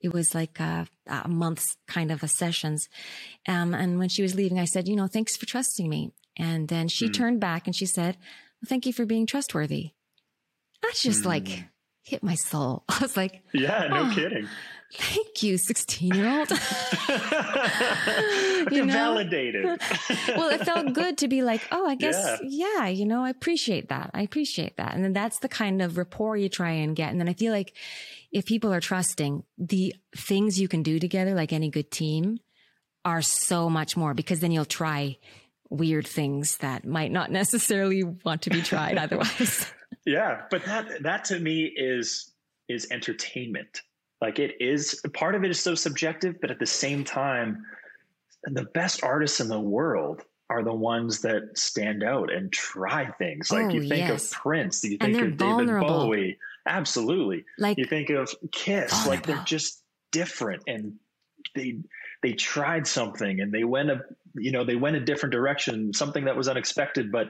it 0.00 0.12
was 0.12 0.34
like 0.34 0.60
a, 0.60 0.86
a 1.06 1.28
month's 1.28 1.76
kind 1.86 2.10
of 2.10 2.22
a 2.22 2.28
sessions. 2.28 2.88
Um, 3.48 3.74
and 3.74 3.98
when 3.98 4.08
she 4.08 4.22
was 4.22 4.34
leaving, 4.34 4.58
I 4.58 4.64
said, 4.64 4.88
you 4.88 4.96
know, 4.96 5.06
thanks 5.06 5.36
for 5.36 5.46
trusting 5.46 5.88
me. 5.88 6.12
And 6.36 6.68
then 6.68 6.88
she 6.88 7.08
mm. 7.08 7.14
turned 7.14 7.40
back 7.40 7.66
and 7.66 7.74
she 7.74 7.86
said, 7.86 8.16
well, 8.16 8.68
thank 8.68 8.86
you 8.86 8.92
for 8.92 9.04
being 9.04 9.26
trustworthy. 9.26 9.90
That's 10.82 11.02
just 11.02 11.22
mm. 11.22 11.26
like 11.26 11.64
hit 12.02 12.22
my 12.22 12.34
soul. 12.34 12.84
I 12.88 12.98
was 13.00 13.16
like, 13.16 13.42
yeah, 13.52 13.88
no 13.88 14.10
oh, 14.10 14.14
kidding. 14.14 14.48
Thank 14.92 15.42
you, 15.42 15.56
16 15.56 16.14
year 16.14 16.28
old. 16.28 16.50
you 18.72 18.84
know? 18.84 18.92
Validated. 18.92 19.64
well, 19.64 20.50
it 20.50 20.64
felt 20.64 20.92
good 20.94 21.18
to 21.18 21.28
be 21.28 21.42
like, 21.42 21.62
oh, 21.70 21.86
I 21.86 21.94
guess, 21.94 22.40
yeah. 22.42 22.82
yeah, 22.82 22.88
you 22.88 23.06
know, 23.06 23.24
I 23.24 23.30
appreciate 23.30 23.88
that. 23.90 24.10
I 24.14 24.22
appreciate 24.22 24.78
that. 24.78 24.94
And 24.94 25.04
then 25.04 25.12
that's 25.12 25.38
the 25.38 25.48
kind 25.48 25.80
of 25.80 25.96
rapport 25.96 26.36
you 26.36 26.48
try 26.48 26.70
and 26.70 26.96
get. 26.96 27.10
And 27.10 27.20
then 27.20 27.28
I 27.28 27.34
feel 27.34 27.52
like 27.52 27.74
if 28.32 28.46
people 28.46 28.72
are 28.72 28.80
trusting, 28.80 29.44
the 29.58 29.94
things 30.16 30.60
you 30.60 30.66
can 30.66 30.82
do 30.82 30.98
together, 30.98 31.34
like 31.34 31.52
any 31.52 31.70
good 31.70 31.90
team, 31.90 32.40
are 33.04 33.22
so 33.22 33.70
much 33.70 33.96
more 33.96 34.12
because 34.12 34.40
then 34.40 34.50
you'll 34.50 34.64
try 34.64 35.16
weird 35.70 36.06
things 36.06 36.56
that 36.58 36.84
might 36.84 37.12
not 37.12 37.30
necessarily 37.30 38.02
want 38.02 38.42
to 38.42 38.50
be 38.50 38.60
tried 38.60 38.98
otherwise. 38.98 39.72
yeah, 40.04 40.42
but 40.50 40.64
that 40.64 41.02
that 41.02 41.24
to 41.26 41.38
me 41.38 41.64
is 41.64 42.32
is 42.68 42.88
entertainment 42.90 43.82
like 44.20 44.38
it 44.38 44.60
is 44.60 45.00
part 45.14 45.34
of 45.34 45.44
it 45.44 45.50
is 45.50 45.60
so 45.60 45.74
subjective, 45.74 46.40
but 46.40 46.50
at 46.50 46.58
the 46.58 46.66
same 46.66 47.04
time, 47.04 47.64
the 48.44 48.64
best 48.74 49.02
artists 49.02 49.40
in 49.40 49.48
the 49.48 49.60
world 49.60 50.22
are 50.50 50.62
the 50.62 50.74
ones 50.74 51.20
that 51.20 51.56
stand 51.56 52.02
out 52.02 52.32
and 52.32 52.52
try 52.52 53.06
things. 53.12 53.50
Like 53.50 53.66
oh, 53.66 53.68
you 53.70 53.80
think 53.82 54.08
yes. 54.08 54.26
of 54.26 54.38
Prince, 54.38 54.84
you 54.84 54.98
think 54.98 55.16
of 55.16 55.34
vulnerable. 55.34 55.86
David 55.86 55.88
Bowie. 55.88 56.38
Absolutely. 56.66 57.44
Like 57.58 57.78
you 57.78 57.84
think 57.84 58.10
of 58.10 58.34
Kiss, 58.52 58.90
vulnerable. 58.90 59.10
like 59.10 59.26
they're 59.26 59.44
just 59.44 59.82
different 60.12 60.64
and 60.66 60.94
they 61.54 61.78
they 62.22 62.32
tried 62.32 62.86
something 62.86 63.40
and 63.40 63.52
they 63.52 63.64
went 63.64 63.90
a 63.90 64.02
you 64.34 64.50
know 64.50 64.64
they 64.64 64.76
went 64.76 64.96
a 64.96 65.00
different 65.00 65.32
direction, 65.32 65.94
something 65.94 66.24
that 66.24 66.36
was 66.36 66.48
unexpected, 66.48 67.10
but 67.10 67.28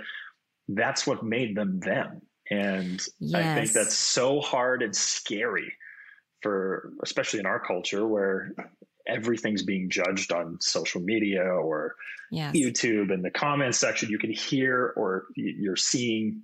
that's 0.68 1.07
what 1.07 1.22
made 1.22 1.57
them 1.57 1.79
them. 1.79 2.22
And 2.50 3.00
yes. 3.20 3.35
I 3.35 3.55
think 3.55 3.72
that's 3.72 3.94
so 3.94 4.40
hard 4.40 4.83
and 4.83 4.96
scary 4.96 5.72
for 6.42 6.92
especially 7.03 7.40
in 7.40 7.46
our 7.46 7.61
culture 7.61 8.07
where 8.07 8.53
everything's 9.07 9.62
being 9.62 9.90
judged 9.90 10.33
on 10.33 10.59
social 10.61 11.00
media 11.00 11.42
or 11.42 11.96
yes. 12.31 12.55
YouTube 12.55 13.12
in 13.12 13.22
the 13.22 13.31
comments 13.31 13.79
section 13.79 14.09
you 14.11 14.18
can 14.18 14.33
hear 14.33 14.92
or 14.96 15.26
you're 15.35 15.76
seeing 15.76 16.42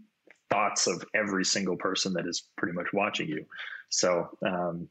thoughts 0.50 0.87
of 0.87 1.04
every 1.14 1.44
single 1.44 1.76
person 1.76 2.12
that 2.14 2.26
is 2.26 2.44
pretty 2.56 2.74
much 2.74 2.87
watching 2.92 3.28
you 3.28 3.44
so 3.88 4.28
um, 4.46 4.88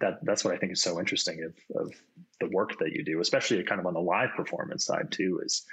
that 0.00 0.18
that's 0.22 0.44
what 0.44 0.54
I 0.54 0.58
think 0.58 0.72
is 0.72 0.82
so 0.82 0.98
interesting 0.98 1.44
of, 1.44 1.82
of 1.82 1.92
the 2.40 2.48
work 2.48 2.78
that 2.78 2.92
you 2.92 3.04
do 3.04 3.20
especially 3.20 3.62
kind 3.64 3.80
of 3.80 3.86
on 3.86 3.94
the 3.94 4.00
live 4.00 4.30
performance 4.36 4.84
side 4.84 5.10
too 5.10 5.40
is 5.44 5.64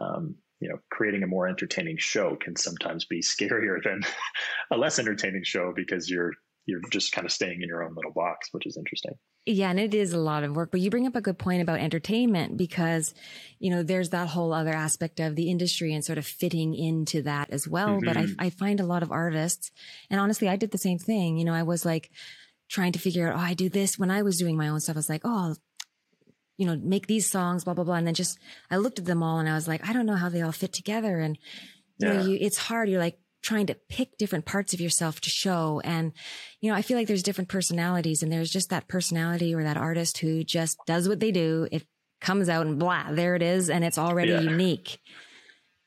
um, 0.00 0.34
you 0.60 0.68
know 0.68 0.78
creating 0.90 1.22
a 1.22 1.26
more 1.26 1.48
entertaining 1.48 1.98
show 1.98 2.36
can 2.36 2.56
sometimes 2.56 3.04
be 3.04 3.20
scarier 3.20 3.82
than 3.82 4.02
a 4.70 4.76
less 4.76 4.98
entertaining 4.98 5.44
show 5.44 5.72
because 5.74 6.10
you're 6.10 6.32
you're 6.66 6.80
just 6.90 7.12
kind 7.12 7.24
of 7.24 7.32
staying 7.32 7.62
in 7.62 7.68
your 7.68 7.84
own 7.84 7.94
little 7.94 8.12
box, 8.12 8.48
which 8.52 8.66
is 8.66 8.76
interesting. 8.76 9.12
Yeah, 9.44 9.70
and 9.70 9.78
it 9.78 9.94
is 9.94 10.12
a 10.12 10.18
lot 10.18 10.42
of 10.42 10.56
work. 10.56 10.72
But 10.72 10.80
you 10.80 10.90
bring 10.90 11.06
up 11.06 11.14
a 11.14 11.20
good 11.20 11.38
point 11.38 11.62
about 11.62 11.78
entertainment 11.78 12.56
because, 12.56 13.14
you 13.60 13.70
know, 13.70 13.84
there's 13.84 14.10
that 14.10 14.26
whole 14.26 14.52
other 14.52 14.74
aspect 14.74 15.20
of 15.20 15.36
the 15.36 15.48
industry 15.48 15.94
and 15.94 16.04
sort 16.04 16.18
of 16.18 16.26
fitting 16.26 16.74
into 16.74 17.22
that 17.22 17.50
as 17.50 17.68
well. 17.68 18.00
Mm-hmm. 18.00 18.06
But 18.06 18.16
I, 18.16 18.46
I 18.46 18.50
find 18.50 18.80
a 18.80 18.86
lot 18.86 19.04
of 19.04 19.12
artists, 19.12 19.70
and 20.10 20.20
honestly, 20.20 20.48
I 20.48 20.56
did 20.56 20.72
the 20.72 20.78
same 20.78 20.98
thing. 20.98 21.38
You 21.38 21.44
know, 21.44 21.54
I 21.54 21.62
was 21.62 21.84
like 21.84 22.10
trying 22.68 22.90
to 22.92 22.98
figure 22.98 23.28
out, 23.28 23.36
oh, 23.36 23.42
I 23.42 23.54
do 23.54 23.68
this 23.68 23.96
when 23.96 24.10
I 24.10 24.22
was 24.22 24.36
doing 24.36 24.56
my 24.56 24.66
own 24.66 24.80
stuff. 24.80 24.96
I 24.96 24.98
was 24.98 25.08
like, 25.08 25.22
oh, 25.24 25.54
you 26.56 26.66
know, 26.66 26.76
make 26.82 27.06
these 27.06 27.30
songs, 27.30 27.62
blah, 27.62 27.74
blah, 27.74 27.84
blah. 27.84 27.94
And 27.94 28.06
then 28.06 28.14
just, 28.14 28.38
I 28.70 28.78
looked 28.78 28.98
at 28.98 29.04
them 29.04 29.22
all 29.22 29.38
and 29.38 29.48
I 29.48 29.54
was 29.54 29.68
like, 29.68 29.88
I 29.88 29.92
don't 29.92 30.06
know 30.06 30.16
how 30.16 30.28
they 30.28 30.42
all 30.42 30.50
fit 30.50 30.72
together. 30.72 31.20
And, 31.20 31.38
you 31.98 32.08
yeah. 32.08 32.14
know, 32.14 32.26
you, 32.26 32.38
it's 32.40 32.58
hard. 32.58 32.88
You're 32.88 32.98
like, 32.98 33.20
trying 33.46 33.66
to 33.66 33.76
pick 33.88 34.18
different 34.18 34.44
parts 34.44 34.74
of 34.74 34.80
yourself 34.80 35.20
to 35.20 35.30
show. 35.30 35.80
And, 35.84 36.12
you 36.60 36.68
know, 36.68 36.76
I 36.76 36.82
feel 36.82 36.98
like 36.98 37.06
there's 37.06 37.22
different 37.22 37.48
personalities 37.48 38.22
and 38.22 38.32
there's 38.32 38.50
just 38.50 38.70
that 38.70 38.88
personality 38.88 39.54
or 39.54 39.62
that 39.62 39.76
artist 39.76 40.18
who 40.18 40.42
just 40.42 40.76
does 40.84 41.08
what 41.08 41.20
they 41.20 41.30
do. 41.30 41.68
It 41.70 41.86
comes 42.20 42.48
out 42.48 42.66
and 42.66 42.78
blah, 42.78 43.12
there 43.12 43.36
it 43.36 43.42
is. 43.42 43.70
And 43.70 43.84
it's 43.84 43.98
already 43.98 44.32
yeah. 44.32 44.40
unique, 44.40 44.98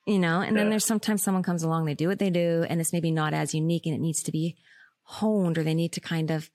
you 0.08 0.20
know? 0.20 0.40
And 0.40 0.56
yeah. 0.56 0.64
then 0.64 0.70
there's 0.70 0.86
sometimes 0.86 1.22
someone 1.22 1.44
comes 1.44 1.64
along, 1.64 1.84
they 1.84 1.96
do 1.96 2.08
what 2.08 2.20
they 2.20 2.30
do 2.30 2.66
and 2.70 2.80
it's 2.80 2.94
maybe 2.94 3.12
not 3.12 3.34
as 3.34 3.54
unique 3.54 3.86
and 3.86 3.94
it 3.94 4.02
needs 4.02 4.24
to 4.24 4.32
be 4.32 4.56
honed 5.04 5.58
or 5.58 5.64
they 5.64 5.74
need 5.74 5.92
to 5.94 6.00
kind 6.00 6.32
of 6.32 6.50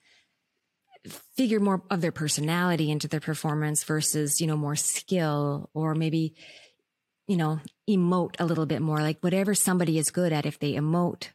figure 1.37 1.61
more 1.61 1.83
of 1.91 2.01
their 2.01 2.13
personality 2.13 2.91
into 2.91 3.09
their 3.09 3.21
performance 3.21 3.85
versus, 3.85 4.41
you 4.41 4.47
know, 4.47 4.57
more 4.57 4.77
skill 4.77 5.69
or 5.75 5.95
maybe, 5.95 6.35
you 7.27 7.37
know, 7.37 7.61
emote 7.89 8.37
a 8.39 8.45
little 8.45 8.67
bit 8.67 8.83
more. 8.83 9.01
Like 9.01 9.19
whatever 9.21 9.55
somebody 9.55 9.99
is 9.99 10.11
good 10.11 10.33
at, 10.33 10.47
if 10.47 10.59
they 10.59 10.75
emote, 10.75 11.29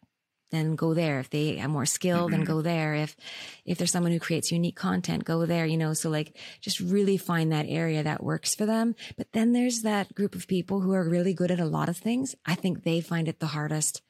then 0.51 0.75
go 0.75 0.93
there. 0.93 1.19
If 1.19 1.29
they 1.29 1.59
are 1.59 1.67
more 1.67 1.85
skilled, 1.85 2.31
mm-hmm. 2.31 2.39
then 2.39 2.45
go 2.45 2.61
there. 2.61 2.95
If, 2.95 3.15
if 3.65 3.77
there's 3.77 3.91
someone 3.91 4.11
who 4.11 4.19
creates 4.19 4.51
unique 4.51 4.75
content, 4.75 5.25
go 5.25 5.45
there, 5.45 5.65
you 5.65 5.77
know, 5.77 5.93
so 5.93 6.09
like 6.09 6.35
just 6.61 6.79
really 6.79 7.17
find 7.17 7.51
that 7.51 7.65
area 7.67 8.03
that 8.03 8.23
works 8.23 8.55
for 8.55 8.65
them. 8.65 8.95
But 9.17 9.31
then 9.31 9.53
there's 9.53 9.81
that 9.81 10.13
group 10.15 10.35
of 10.35 10.47
people 10.47 10.81
who 10.81 10.93
are 10.93 11.07
really 11.07 11.33
good 11.33 11.51
at 11.51 11.59
a 11.59 11.65
lot 11.65 11.89
of 11.89 11.97
things. 11.97 12.35
I 12.45 12.55
think 12.55 12.83
they 12.83 13.01
find 13.01 13.27
it 13.27 13.39
the 13.39 13.47
hardest. 13.47 14.01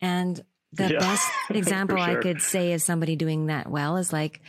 And 0.00 0.42
the 0.72 0.92
yeah, 0.92 0.98
best 0.98 1.30
example 1.50 1.96
sure. 1.96 2.18
I 2.18 2.20
could 2.20 2.40
say 2.40 2.72
is 2.72 2.84
somebody 2.84 3.16
doing 3.16 3.46
that 3.46 3.68
well 3.68 3.96
is 3.96 4.12
like 4.12 4.40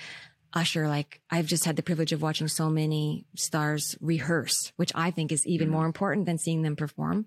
Usher. 0.53 0.87
Like 0.87 1.21
I've 1.29 1.47
just 1.47 1.65
had 1.65 1.75
the 1.75 1.83
privilege 1.83 2.11
of 2.11 2.21
watching 2.21 2.47
so 2.47 2.69
many 2.69 3.25
stars 3.35 3.95
rehearse, 4.01 4.71
which 4.75 4.91
I 4.95 5.11
think 5.11 5.31
is 5.31 5.45
even 5.47 5.69
mm. 5.69 5.71
more 5.71 5.85
important 5.85 6.25
than 6.25 6.37
seeing 6.37 6.61
them 6.61 6.75
perform. 6.75 7.25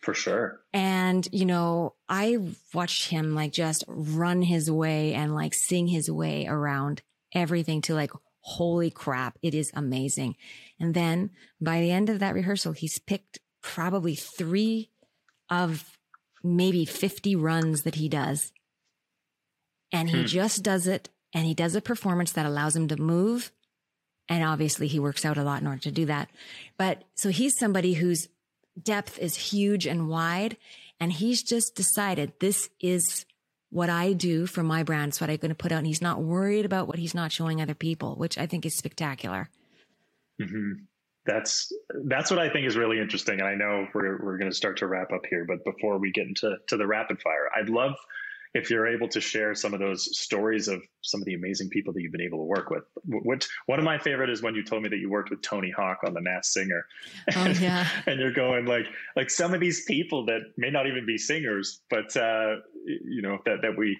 For 0.00 0.14
sure. 0.14 0.60
And, 0.72 1.28
you 1.30 1.44
know, 1.44 1.94
I 2.08 2.38
watched 2.72 3.10
him 3.10 3.34
like 3.34 3.52
just 3.52 3.84
run 3.86 4.40
his 4.40 4.70
way 4.70 5.12
and 5.12 5.34
like 5.34 5.52
sing 5.52 5.88
his 5.88 6.10
way 6.10 6.46
around 6.46 7.02
everything 7.34 7.82
to 7.82 7.94
like, 7.94 8.12
holy 8.40 8.90
crap, 8.90 9.38
it 9.42 9.54
is 9.54 9.70
amazing. 9.74 10.36
And 10.78 10.94
then 10.94 11.30
by 11.60 11.80
the 11.80 11.90
end 11.90 12.08
of 12.08 12.18
that 12.20 12.34
rehearsal, 12.34 12.72
he's 12.72 12.98
picked 12.98 13.40
probably 13.62 14.14
three 14.14 14.90
of 15.50 15.98
maybe 16.42 16.86
50 16.86 17.36
runs 17.36 17.82
that 17.82 17.96
he 17.96 18.08
does. 18.08 18.52
And 19.92 20.08
he 20.08 20.20
hmm. 20.20 20.26
just 20.26 20.62
does 20.62 20.86
it 20.86 21.10
and 21.32 21.46
he 21.46 21.54
does 21.54 21.74
a 21.74 21.80
performance 21.80 22.32
that 22.32 22.46
allows 22.46 22.76
him 22.76 22.88
to 22.88 22.96
move. 22.96 23.52
And 24.28 24.44
obviously 24.44 24.86
he 24.86 25.00
works 25.00 25.24
out 25.24 25.38
a 25.38 25.42
lot 25.42 25.60
in 25.60 25.66
order 25.66 25.80
to 25.82 25.90
do 25.90 26.06
that. 26.06 26.30
But 26.76 27.04
so 27.14 27.30
he's 27.30 27.58
somebody 27.58 27.94
whose 27.94 28.28
depth 28.80 29.18
is 29.18 29.36
huge 29.36 29.86
and 29.86 30.08
wide. 30.08 30.56
And 31.00 31.12
he's 31.12 31.42
just 31.42 31.74
decided 31.74 32.32
this 32.40 32.68
is 32.80 33.26
what 33.70 33.90
I 33.90 34.12
do 34.12 34.46
for 34.46 34.62
my 34.62 34.82
brand. 34.82 35.10
It's 35.10 35.20
what 35.20 35.30
I'm 35.30 35.36
going 35.36 35.50
to 35.50 35.54
put 35.54 35.72
out. 35.72 35.78
And 35.78 35.86
he's 35.86 36.02
not 36.02 36.22
worried 36.22 36.64
about 36.64 36.86
what 36.86 36.98
he's 36.98 37.14
not 37.14 37.32
showing 37.32 37.60
other 37.60 37.74
people, 37.74 38.16
which 38.16 38.38
I 38.38 38.46
think 38.46 38.66
is 38.66 38.76
spectacular. 38.76 39.48
Mm-hmm. 40.40 40.84
That's 41.26 41.72
that's 42.06 42.30
what 42.30 42.40
I 42.40 42.50
think 42.50 42.66
is 42.66 42.76
really 42.76 42.98
interesting. 42.98 43.40
And 43.40 43.48
I 43.48 43.54
know 43.54 43.86
we're 43.94 44.24
we're 44.24 44.38
going 44.38 44.50
to 44.50 44.56
start 44.56 44.78
to 44.78 44.86
wrap 44.86 45.12
up 45.12 45.22
here, 45.28 45.44
but 45.46 45.64
before 45.64 45.98
we 45.98 46.12
get 46.12 46.26
into 46.26 46.56
to 46.68 46.76
the 46.76 46.86
rapid 46.86 47.20
fire, 47.20 47.48
I'd 47.54 47.68
love 47.68 47.94
if 48.52 48.68
you're 48.68 48.88
able 48.88 49.08
to 49.08 49.20
share 49.20 49.54
some 49.54 49.74
of 49.74 49.80
those 49.80 50.18
stories 50.18 50.66
of 50.66 50.82
some 51.02 51.20
of 51.20 51.24
the 51.24 51.34
amazing 51.34 51.68
people 51.68 51.92
that 51.92 52.02
you've 52.02 52.12
been 52.12 52.20
able 52.20 52.38
to 52.38 52.44
work 52.44 52.70
with. 52.70 52.82
What 53.04 53.46
one 53.66 53.78
of 53.78 53.84
my 53.84 53.98
favorite 53.98 54.28
is 54.28 54.42
when 54.42 54.54
you 54.54 54.64
told 54.64 54.82
me 54.82 54.88
that 54.88 54.98
you 54.98 55.08
worked 55.08 55.30
with 55.30 55.40
Tony 55.42 55.70
Hawk 55.70 55.98
on 56.04 56.14
The 56.14 56.20
Masked 56.20 56.52
Singer. 56.52 56.84
Oh 57.36 57.46
yeah. 57.46 57.86
and 58.06 58.18
you're 58.18 58.32
going 58.32 58.66
like 58.66 58.86
like 59.16 59.30
some 59.30 59.54
of 59.54 59.60
these 59.60 59.84
people 59.84 60.26
that 60.26 60.40
may 60.56 60.70
not 60.70 60.86
even 60.86 61.06
be 61.06 61.16
singers, 61.16 61.80
but 61.90 62.16
uh, 62.16 62.56
you 62.84 63.22
know 63.22 63.38
that 63.46 63.62
that 63.62 63.76
we 63.76 63.98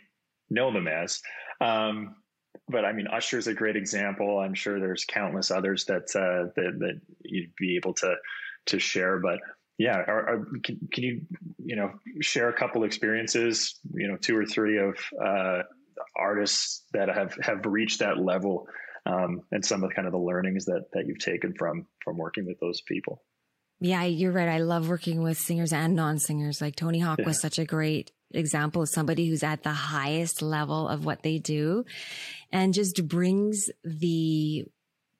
know 0.50 0.72
them 0.72 0.88
as. 0.88 1.20
Um, 1.60 2.16
but 2.68 2.84
I 2.84 2.92
mean, 2.92 3.06
Usher 3.06 3.38
is 3.38 3.46
a 3.46 3.54
great 3.54 3.76
example. 3.76 4.38
I'm 4.38 4.54
sure 4.54 4.80
there's 4.80 5.04
countless 5.04 5.50
others 5.50 5.84
that 5.86 6.14
uh, 6.16 6.50
that 6.56 6.78
that 6.80 7.00
you'd 7.22 7.54
be 7.56 7.76
able 7.76 7.94
to 7.94 8.14
to 8.66 8.78
share. 8.78 9.18
But 9.20 9.38
yeah, 9.80 9.96
are, 9.96 10.28
are, 10.28 10.46
can, 10.62 10.78
can, 10.92 11.04
you 11.04 11.20
you 11.56 11.74
know 11.74 11.90
share 12.20 12.50
a 12.50 12.52
couple 12.52 12.84
experiences, 12.84 13.80
you 13.94 14.08
know, 14.08 14.18
two 14.18 14.36
or 14.36 14.44
three 14.44 14.76
of 14.76 14.94
uh, 15.24 15.62
artists 16.14 16.84
that 16.92 17.08
have 17.08 17.34
have 17.40 17.64
reached 17.64 18.00
that 18.00 18.18
level, 18.18 18.66
um, 19.06 19.40
and 19.52 19.64
some 19.64 19.82
of 19.82 19.88
the 19.88 19.94
kind 19.94 20.06
of 20.06 20.12
the 20.12 20.18
learnings 20.18 20.66
that 20.66 20.84
that 20.92 21.06
you've 21.06 21.18
taken 21.18 21.54
from 21.54 21.86
from 22.04 22.18
working 22.18 22.44
with 22.44 22.60
those 22.60 22.82
people. 22.82 23.22
Yeah, 23.80 24.04
you're 24.04 24.32
right. 24.32 24.50
I 24.50 24.58
love 24.58 24.90
working 24.90 25.22
with 25.22 25.38
singers 25.38 25.72
and 25.72 25.96
non-singers. 25.96 26.60
Like 26.60 26.76
Tony 26.76 26.98
Hawk 26.98 27.18
yeah. 27.18 27.24
was 27.24 27.40
such 27.40 27.58
a 27.58 27.64
great 27.64 28.12
example 28.32 28.82
of 28.82 28.90
somebody 28.90 29.30
who's 29.30 29.42
at 29.42 29.62
the 29.62 29.72
highest 29.72 30.42
level 30.42 30.88
of 30.88 31.06
what 31.06 31.22
they 31.22 31.38
do 31.38 31.86
and 32.52 32.74
just 32.74 33.08
brings 33.08 33.70
the 33.82 34.66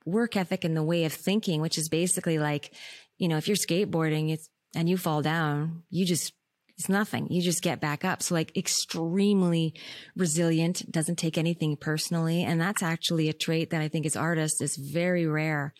work 0.04 0.36
ethic 0.36 0.64
and 0.64 0.76
the 0.76 0.82
way 0.82 1.04
of 1.04 1.12
thinking, 1.12 1.60
which 1.60 1.78
is 1.78 1.88
basically 1.88 2.38
like, 2.38 2.72
you 3.18 3.28
know, 3.28 3.36
if 3.36 3.48
you're 3.48 3.56
skateboarding, 3.56 4.30
it's, 4.30 4.48
and 4.74 4.88
you 4.88 4.96
fall 4.96 5.22
down, 5.22 5.82
you 5.90 6.06
just, 6.06 6.32
it's 6.80 6.88
nothing. 6.88 7.30
You 7.30 7.42
just 7.42 7.62
get 7.62 7.78
back 7.78 8.06
up. 8.06 8.22
So 8.22 8.34
like 8.34 8.56
extremely 8.56 9.74
resilient, 10.16 10.90
doesn't 10.90 11.16
take 11.16 11.36
anything 11.36 11.76
personally. 11.76 12.42
And 12.42 12.58
that's 12.58 12.82
actually 12.82 13.28
a 13.28 13.34
trait 13.34 13.68
that 13.70 13.82
I 13.82 13.88
think 13.88 14.06
as 14.06 14.16
artists 14.16 14.62
is 14.62 14.76
very 14.76 15.26
rare. 15.26 15.74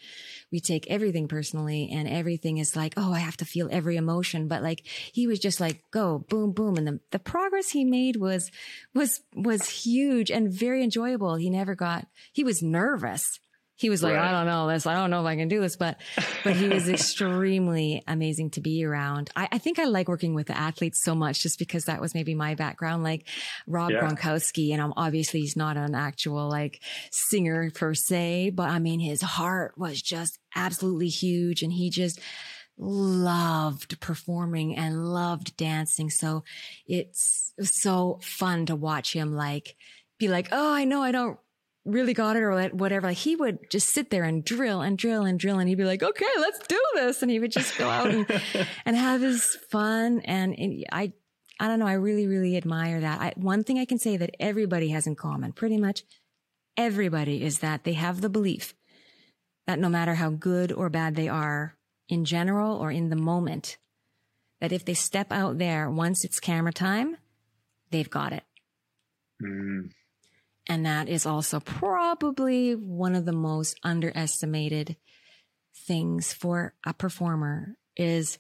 We 0.53 0.61
take 0.61 0.87
everything 0.91 1.27
personally 1.27 1.89
and 1.91 2.07
everything 2.07 2.59
is 2.59 2.77
like, 2.77 2.93
oh, 2.99 3.15
I 3.15 3.21
have 3.21 3.39
to 3.39 3.47
feel 3.47 3.71
every 3.73 3.97
emotion. 3.97 4.47
But 4.47 4.63
like 4.63 4.83
he 4.85 5.27
was 5.27 5.39
just 5.39 5.59
like, 5.59 5.81
go 5.91 6.19
boom, 6.29 6.53
boom. 6.53 6.77
And 6.77 6.87
the, 6.87 7.01
the 7.13 7.19
progress 7.19 7.71
he 7.71 7.87
made 7.87 8.17
was, 8.17 8.51
was, 8.95 9.23
was 9.35 9.71
huge 9.71 10.31
and 10.31 10.53
very 10.53 10.85
enjoyable. 10.85 11.37
He 11.37 11.49
never 11.49 11.75
got, 11.75 12.09
he 12.31 12.45
was 12.45 12.63
nervous 12.63 13.41
he 13.81 13.89
was 13.89 14.03
like, 14.03 14.15
right. 14.15 14.29
I 14.29 14.31
don't 14.31 14.47
know 14.47 14.69
this. 14.69 14.87
I 14.87 14.93
don't 14.93 15.09
know 15.09 15.23
if 15.23 15.27
I 15.27 15.37
can 15.37 15.49
do 15.49 15.59
this, 15.59 15.77
but, 15.77 15.99
but 16.45 16.55
he 16.55 16.69
was 16.69 16.87
extremely 16.91 18.03
amazing 18.07 18.51
to 18.51 18.61
be 18.61 18.85
around. 18.85 19.31
I, 19.35 19.49
I, 19.53 19.59
think 19.59 19.79
I 19.79 19.85
like 19.85 20.07
working 20.07 20.35
with 20.35 20.49
the 20.49 20.57
athletes 20.57 21.03
so 21.03 21.15
much 21.15 21.41
just 21.41 21.59
because 21.59 21.87
that 21.87 21.99
was 21.99 22.15
maybe 22.15 22.35
my 22.35 22.55
background, 22.55 23.03
like 23.03 23.27
Rob 23.67 23.91
yeah. 23.91 24.01
Gronkowski. 24.01 24.75
And 24.75 24.83
I'm 24.83 24.93
obviously 24.99 25.41
he's 25.41 25.57
not 25.57 25.79
an 25.79 25.95
actual 25.95 26.47
like 26.51 26.83
singer 27.11 27.71
per 27.71 27.95
se, 27.95 28.51
but 28.51 28.69
I 28.69 28.79
mean, 28.81 29.01
his 29.01 29.23
heart 29.23 29.79
was 29.79 30.03
just 30.03 30.39
absolutely 30.55 31.09
huge 31.09 31.63
and 31.63 31.73
he 31.73 31.89
just, 31.89 32.21
loved 32.83 34.01
performing 34.01 34.75
and 34.75 35.13
loved 35.13 35.55
dancing. 35.59 36.09
So 36.09 36.45
it's 36.87 37.53
so 37.61 38.19
fun 38.23 38.65
to 38.67 38.75
watch 38.75 39.13
him 39.13 39.35
like 39.35 39.77
be 40.19 40.29
like, 40.29 40.49
Oh, 40.51 40.73
I 40.73 40.85
know 40.85 41.03
I 41.03 41.13
don't 41.13 41.39
really 41.85 42.13
got 42.15 42.37
it 42.37 42.43
or 42.43 42.69
whatever, 42.69 43.09
like 43.09 43.17
he 43.17 43.37
would 43.37 43.71
just 43.71 43.89
sit 43.89 44.11
there 44.11 44.25
and 44.25 44.45
drill 44.45 44.81
and 44.81 44.99
drill 44.99 45.25
and 45.25 45.39
drill. 45.39 45.59
And 45.59 45.69
he'd 45.69 45.77
be 45.77 45.85
like, 45.85 46.03
okay, 46.03 46.27
let's 46.39 46.59
do 46.67 46.81
this. 46.95 47.23
And 47.23 47.31
he 47.31 47.39
would 47.39 47.53
just 47.53 47.77
go 47.79 47.89
out 47.89 48.11
and, 48.11 48.27
and 48.85 48.97
have 48.97 49.21
his 49.23 49.57
fun. 49.71 50.21
And, 50.25 50.59
and, 50.59 50.85
I, 50.93 51.13
I 51.59 51.69
don't 51.69 51.79
know. 51.79 51.87
I 51.87 51.95
really, 51.95 52.27
really 52.27 52.57
admire 52.57 53.01
that. 53.01 53.21
I, 53.21 53.33
one 53.37 53.65
thing 53.65 53.79
I 53.79 53.85
can 53.85 53.99
say 53.99 54.17
that 54.17 54.35
everybody 54.39 54.89
has 54.91 55.07
in 55.07 55.17
common, 55.17 55.53
pretty 55.53 55.79
much 55.79 56.05
everybody 56.77 57.43
is 57.43 57.59
that 57.61 57.85
they 57.85 57.95
have 57.95 58.21
the 58.21 58.31
belief 58.31 58.75
that 59.67 59.79
no 59.79 59.89
matter 59.89 60.15
how 60.15 60.31
good 60.31 60.73
or 60.73 60.89
bad 60.89 61.15
they 61.15 61.29
are 61.29 61.77
in 62.09 62.25
general 62.25 62.77
or 62.77 62.91
in 62.91 63.09
the 63.09 63.17
moment, 63.17 63.77
that 64.61 64.73
if 64.73 64.85
they 64.85 64.95
step 64.95 65.31
out 65.31 65.59
there, 65.59 65.91
once 65.91 66.25
it's 66.25 66.41
camera 66.41 66.73
time, 66.73 67.17
they've 67.91 68.11
got 68.11 68.33
it. 68.33 68.43
Mm. 69.43 69.91
And 70.71 70.87
that 70.87 71.09
is 71.09 71.27
also 71.27 71.59
probably 71.59 72.77
one 72.77 73.17
of 73.17 73.25
the 73.25 73.33
most 73.33 73.77
underestimated 73.83 74.97
things 75.75 76.33
for 76.33 76.75
a 76.87 76.95
performer 76.95 77.75
is 77.97 78.39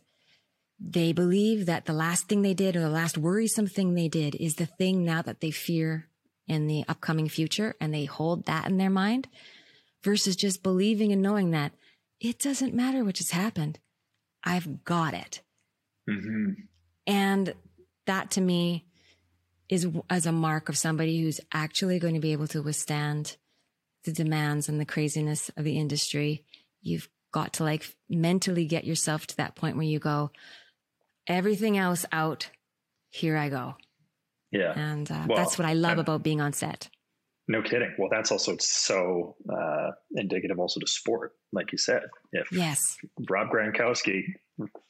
they 0.78 1.12
believe 1.12 1.66
that 1.66 1.86
the 1.86 1.92
last 1.92 2.28
thing 2.28 2.42
they 2.42 2.54
did 2.54 2.76
or 2.76 2.80
the 2.82 2.88
last 2.88 3.18
worrisome 3.18 3.66
thing 3.66 3.94
they 3.94 4.06
did 4.06 4.36
is 4.36 4.54
the 4.54 4.66
thing 4.66 5.04
now 5.04 5.22
that 5.22 5.40
they 5.40 5.50
fear 5.50 6.06
in 6.46 6.68
the 6.68 6.84
upcoming 6.86 7.28
future 7.28 7.74
and 7.80 7.92
they 7.92 8.04
hold 8.04 8.46
that 8.46 8.68
in 8.68 8.78
their 8.78 8.90
mind 8.90 9.26
versus 10.04 10.36
just 10.36 10.62
believing 10.62 11.10
and 11.10 11.22
knowing 11.22 11.50
that 11.50 11.72
it 12.20 12.38
doesn't 12.38 12.72
matter 12.72 13.04
what 13.04 13.16
just 13.16 13.32
happened. 13.32 13.80
I've 14.44 14.84
got 14.84 15.14
it. 15.14 15.40
Mm-hmm. 16.08 16.52
And 17.08 17.54
that 18.06 18.30
to 18.32 18.40
me 18.40 18.86
is 19.70 19.86
as 20.10 20.26
a 20.26 20.32
mark 20.32 20.68
of 20.68 20.76
somebody 20.76 21.22
who's 21.22 21.40
actually 21.54 21.98
going 21.98 22.14
to 22.14 22.20
be 22.20 22.32
able 22.32 22.48
to 22.48 22.60
withstand 22.60 23.36
the 24.04 24.12
demands 24.12 24.68
and 24.68 24.80
the 24.80 24.84
craziness 24.84 25.50
of 25.56 25.64
the 25.64 25.78
industry. 25.78 26.44
You've 26.82 27.08
got 27.32 27.54
to 27.54 27.64
like 27.64 27.94
mentally 28.08 28.66
get 28.66 28.84
yourself 28.84 29.26
to 29.28 29.36
that 29.36 29.54
point 29.54 29.76
where 29.76 29.86
you 29.86 30.00
go, 30.00 30.32
everything 31.28 31.78
else 31.78 32.04
out, 32.10 32.50
here 33.10 33.36
I 33.36 33.48
go. 33.48 33.76
Yeah. 34.50 34.72
And 34.76 35.10
uh, 35.10 35.26
well, 35.28 35.38
that's 35.38 35.56
what 35.56 35.68
I 35.68 35.74
love 35.74 35.92
I'm, 35.92 35.98
about 36.00 36.24
being 36.24 36.40
on 36.40 36.52
set. 36.52 36.90
No 37.46 37.62
kidding. 37.62 37.94
Well, 37.98 38.08
that's 38.10 38.32
also 38.32 38.56
so 38.58 39.36
uh, 39.52 39.90
indicative 40.16 40.58
also 40.58 40.80
to 40.80 40.86
sport, 40.86 41.32
like 41.52 41.70
you 41.70 41.78
said. 41.78 42.02
If 42.32 42.50
yes, 42.50 42.96
Rob 43.28 43.48
Gronkowski, 43.50 44.22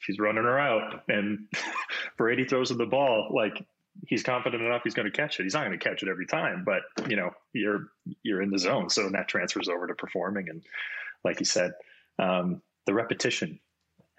he's 0.05 0.19
running 0.19 0.43
her 0.43 0.59
out 0.59 1.03
and 1.07 1.47
Brady 2.17 2.45
throws 2.45 2.71
him 2.71 2.77
the 2.77 2.85
ball, 2.85 3.31
like 3.35 3.63
he's 4.07 4.23
confident 4.23 4.63
enough 4.63 4.81
he's 4.83 4.93
going 4.93 5.09
to 5.11 5.15
catch 5.15 5.39
it. 5.39 5.43
He's 5.43 5.53
not 5.53 5.65
going 5.65 5.77
to 5.77 5.83
catch 5.89 6.03
it 6.03 6.09
every 6.09 6.25
time, 6.25 6.63
but 6.65 6.81
you 7.09 7.15
know, 7.15 7.31
you're 7.53 7.87
you're 8.23 8.41
in 8.41 8.49
the 8.51 8.59
zone, 8.59 8.89
so 8.89 9.09
that 9.09 9.27
transfers 9.27 9.67
over 9.69 9.87
to 9.87 9.95
performing. 9.95 10.49
And 10.49 10.63
like 11.23 11.39
you 11.39 11.45
said, 11.45 11.73
um, 12.19 12.61
the 12.85 12.93
repetition 12.93 13.59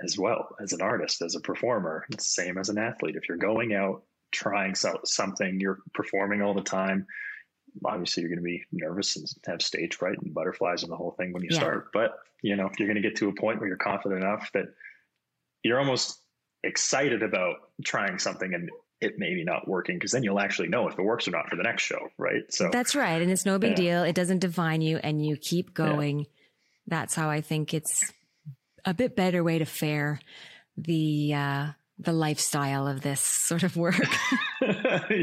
as 0.02 0.18
well 0.18 0.48
as 0.60 0.72
an 0.72 0.82
artist, 0.82 1.22
as 1.22 1.34
a 1.36 1.40
performer, 1.40 2.04
it's 2.10 2.34
same 2.34 2.58
as 2.58 2.68
an 2.68 2.78
athlete. 2.78 3.16
If 3.16 3.28
you're 3.28 3.38
going 3.38 3.74
out 3.74 4.02
trying 4.32 4.74
so, 4.74 4.98
something, 5.04 5.60
you're 5.60 5.78
performing 5.94 6.42
all 6.42 6.54
the 6.54 6.62
time. 6.62 7.06
obviously 7.84 8.22
you're 8.22 8.30
going 8.30 8.38
to 8.38 8.42
be 8.44 8.64
nervous 8.72 9.16
and 9.16 9.26
have 9.46 9.62
stage 9.62 9.94
fright 9.94 10.18
and 10.22 10.34
butterflies 10.34 10.82
and 10.82 10.90
the 10.92 10.96
whole 10.96 11.12
thing 11.12 11.32
when 11.32 11.42
you 11.42 11.48
Yeah. 11.52 11.58
start. 11.58 11.88
But 11.92 12.18
you 12.42 12.56
know, 12.56 12.68
you're 12.78 12.88
going 12.88 13.00
to 13.00 13.08
get 13.08 13.16
to 13.18 13.28
a 13.28 13.34
point 13.34 13.60
where 13.60 13.68
you're 13.68 13.76
confident 13.76 14.22
enough 14.24 14.50
that 14.52 14.66
you're 15.62 15.78
almost 15.78 16.20
excited 16.64 17.22
about 17.22 17.56
trying 17.84 18.18
something 18.18 18.52
and 18.54 18.70
it 19.03 19.18
maybe 19.18 19.44
not 19.44 19.66
working 19.68 19.96
because 19.96 20.12
then 20.12 20.22
you'll 20.22 20.40
actually 20.40 20.68
know 20.68 20.88
if 20.88 20.98
it 20.98 21.03
works 21.03 21.26
or 21.26 21.32
not 21.32 21.48
for 21.48 21.57
the 21.57 21.62
next 21.62 21.82
show, 21.82 22.09
right? 22.18 22.42
So 22.50 22.70
That's 22.72 22.94
right. 22.94 23.20
And 23.20 23.30
it's 23.30 23.44
no 23.44 23.59
big 23.59 23.70
Yeah. 23.70 23.76
deal. 23.76 24.03
It 24.05 24.14
doesn't 24.14 24.38
define 24.38 24.80
you 24.80 24.98
and 24.98 25.24
you 25.24 25.36
keep 25.36 25.74
going. 25.74 26.26
That's 26.86 27.14
how 27.14 27.28
I 27.30 27.40
think 27.40 27.74
it's 27.74 28.12
a 28.84 28.94
bit 28.94 29.14
better 29.16 29.42
way 29.44 29.59
to 29.59 29.64
fare 29.64 30.20
the, 30.76 31.34
uh, 31.34 31.66
the 31.98 32.12
lifestyle 32.12 32.86
of 32.88 33.03
this 33.03 33.20
sort 33.20 33.62
of 33.62 33.76
work. 33.76 33.94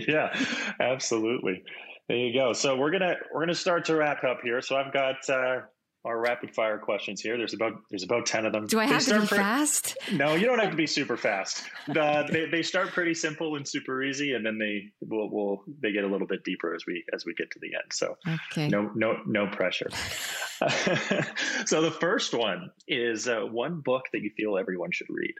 yeah, 0.07 0.33
absolutely. 0.79 1.63
There 2.07 2.17
you 2.17 2.33
go. 2.33 2.53
So 2.53 2.75
we're 2.75 2.91
gonna 2.91 3.15
we're 3.33 3.41
gonna 3.41 3.53
start 3.55 3.85
to 3.85 3.95
wrap 3.95 4.23
up 4.23 4.39
here. 4.41 4.61
So 4.61 4.75
I've 4.75 4.91
got 4.91 5.29
uh, 5.29 5.61
our 6.05 6.17
rapid 6.19 6.55
fire 6.55 6.77
questions 6.77 7.19
here. 7.21 7.37
There's 7.37 7.53
about 7.53 7.73
there's 7.89 8.03
about 8.03 8.25
ten 8.25 8.45
of 8.45 8.53
them. 8.53 8.67
Do 8.67 8.79
I 8.79 8.85
have 8.85 9.03
to 9.05 9.19
be 9.21 9.27
pre- 9.27 9.37
fast? 9.37 9.97
No, 10.13 10.35
you 10.35 10.45
don't 10.45 10.59
have 10.59 10.71
to 10.71 10.77
be 10.77 10.87
super 10.87 11.17
fast. 11.17 11.63
Uh, 11.89 12.23
they 12.31 12.45
they 12.45 12.61
start 12.61 12.89
pretty 12.89 13.13
simple 13.13 13.55
and 13.57 13.67
super 13.67 14.01
easy, 14.01 14.33
and 14.33 14.45
then 14.45 14.57
they 14.57 14.85
will 15.01 15.29
will 15.29 15.63
they 15.81 15.91
get 15.91 16.03
a 16.05 16.07
little 16.07 16.27
bit 16.27 16.43
deeper 16.45 16.73
as 16.73 16.83
we 16.87 17.03
as 17.13 17.25
we 17.25 17.33
get 17.33 17.51
to 17.51 17.59
the 17.59 17.67
end. 17.75 17.91
So 17.91 18.15
Okay. 18.51 18.67
no 18.69 18.91
no 18.95 19.17
no 19.25 19.47
pressure. 19.47 19.89
so 21.65 21.81
the 21.81 21.95
first 21.99 22.33
one 22.33 22.69
is 22.87 23.27
uh, 23.27 23.41
one 23.41 23.81
book 23.81 24.05
that 24.13 24.21
you 24.21 24.31
feel 24.37 24.57
everyone 24.57 24.91
should 24.91 25.07
read. 25.09 25.33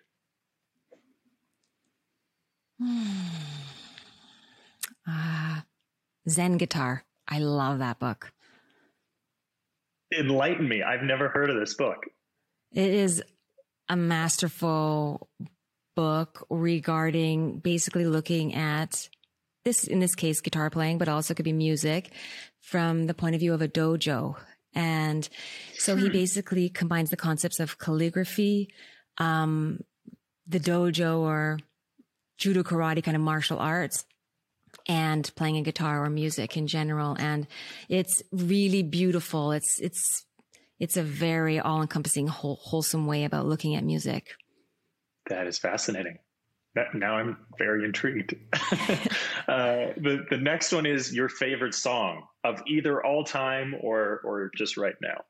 Ah, 5.08 5.64
Zen 6.28 6.58
guitar. 6.58 7.04
I 7.28 7.40
love 7.40 7.80
that 7.80 8.00
book. 8.00 8.32
Enlighten 10.18 10.68
me. 10.68 10.82
I've 10.84 11.04
never 11.04 11.30
heard 11.30 11.50
of 11.50 11.60
this 11.60 11.76
book. 11.76 11.98
It 12.72 12.92
is 12.92 13.24
a 13.88 13.96
masterful 13.96 15.30
book 15.96 16.46
regarding 16.50 17.60
basically 17.60 18.06
looking 18.06 18.56
at 18.56 19.10
this, 19.66 19.84
in 19.84 20.00
this 20.00 20.16
case, 20.16 20.42
guitar 20.42 20.70
playing, 20.70 20.98
but 20.98 21.10
also 21.10 21.34
could 21.34 21.46
be 21.46 21.54
music 21.54 22.12
from 22.62 23.06
the 23.06 23.14
point 23.14 23.36
of 23.36 23.42
view 23.42 23.54
of 23.54 23.62
a 23.62 23.68
dojo. 23.68 24.36
And 24.74 25.28
so 25.78 25.96
he 25.96 26.10
basically 26.10 26.70
combines 26.70 27.10
the 27.10 27.18
concepts 27.18 27.60
of 27.60 27.80
calligraphy, 27.80 28.70
um, 29.18 29.84
the 30.48 30.60
dojo 30.60 31.20
or 31.20 31.60
judo 32.38 32.64
karate 32.64 33.04
kind 33.04 33.18
of 33.18 33.22
martial 33.22 33.60
arts 33.60 34.06
and 34.90 35.32
playing 35.36 35.56
a 35.56 35.62
guitar 35.62 36.04
or 36.04 36.10
music 36.10 36.58
in 36.58 36.68
general. 36.68 37.16
And 37.18 37.48
it's 37.88 38.22
really 38.34 38.84
beautiful. 38.84 39.54
It's, 39.54 39.80
it's, 39.80 40.26
it's 40.80 40.98
a 40.98 41.04
very 41.04 41.60
all 41.60 41.82
encompassing, 41.82 42.28
whole, 42.28 42.58
wholesome 42.62 43.06
way 43.06 43.24
about 43.24 43.46
looking 43.46 43.76
at 43.76 43.84
music. 43.84 44.34
That 45.30 45.48
is 45.48 45.60
fascinating. 45.60 46.18
Now 46.94 47.16
I'm 47.16 47.38
very 47.58 47.84
intrigued. 47.84 48.36
uh, 49.48 49.92
the 49.98 50.26
the 50.30 50.38
next 50.38 50.72
one 50.72 50.86
is 50.86 51.14
your 51.14 51.28
favorite 51.28 51.74
song 51.74 52.24
of 52.44 52.62
either 52.68 53.04
all 53.04 53.24
time 53.26 53.76
or 53.82 54.22
or 54.24 54.52
just 54.56 54.78
right 54.78 54.96
now. 55.02 55.24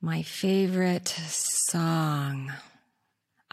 My 0.00 0.22
favorite 0.22 1.08
song. 1.08 2.52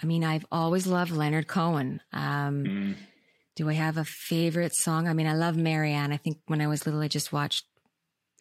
I 0.02 0.06
mean, 0.06 0.24
I've 0.24 0.46
always 0.52 0.88
loved 0.88 1.12
Leonard 1.12 1.48
Cohen. 1.48 2.02
Um, 2.14 2.64
Mm. 2.64 2.96
Do 3.60 3.70
I 3.70 3.74
have 3.74 3.98
a 3.98 4.06
favorite 4.06 4.74
song? 4.74 5.10
I 5.10 5.14
mean, 5.14 5.28
I 5.28 5.34
love 5.34 5.58
Marianne. 5.58 6.14
I 6.14 6.18
think 6.18 6.38
when 6.48 6.62
I 6.62 6.68
was 6.68 6.86
little, 6.86 7.02
I 7.02 7.10
just 7.10 7.34
watched 7.34 7.66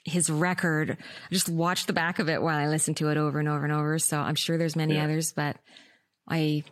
his 0.04 0.30
record. 0.30 0.92
I 1.00 1.34
just 1.34 1.48
watched 1.48 1.88
the 1.88 1.92
back 1.92 2.20
of 2.20 2.28
it 2.28 2.40
while 2.40 2.56
I 2.56 2.68
listened 2.68 2.98
to 2.98 3.08
it 3.08 3.16
over 3.16 3.40
and 3.40 3.48
over 3.48 3.64
and 3.64 3.72
over. 3.72 3.98
So 3.98 4.16
I'm 4.16 4.36
sure 4.36 4.56
there's 4.56 4.76
many 4.76 4.94
Yeah. 4.94 5.02
others, 5.04 5.32
but 5.32 5.56
I, 6.28 6.62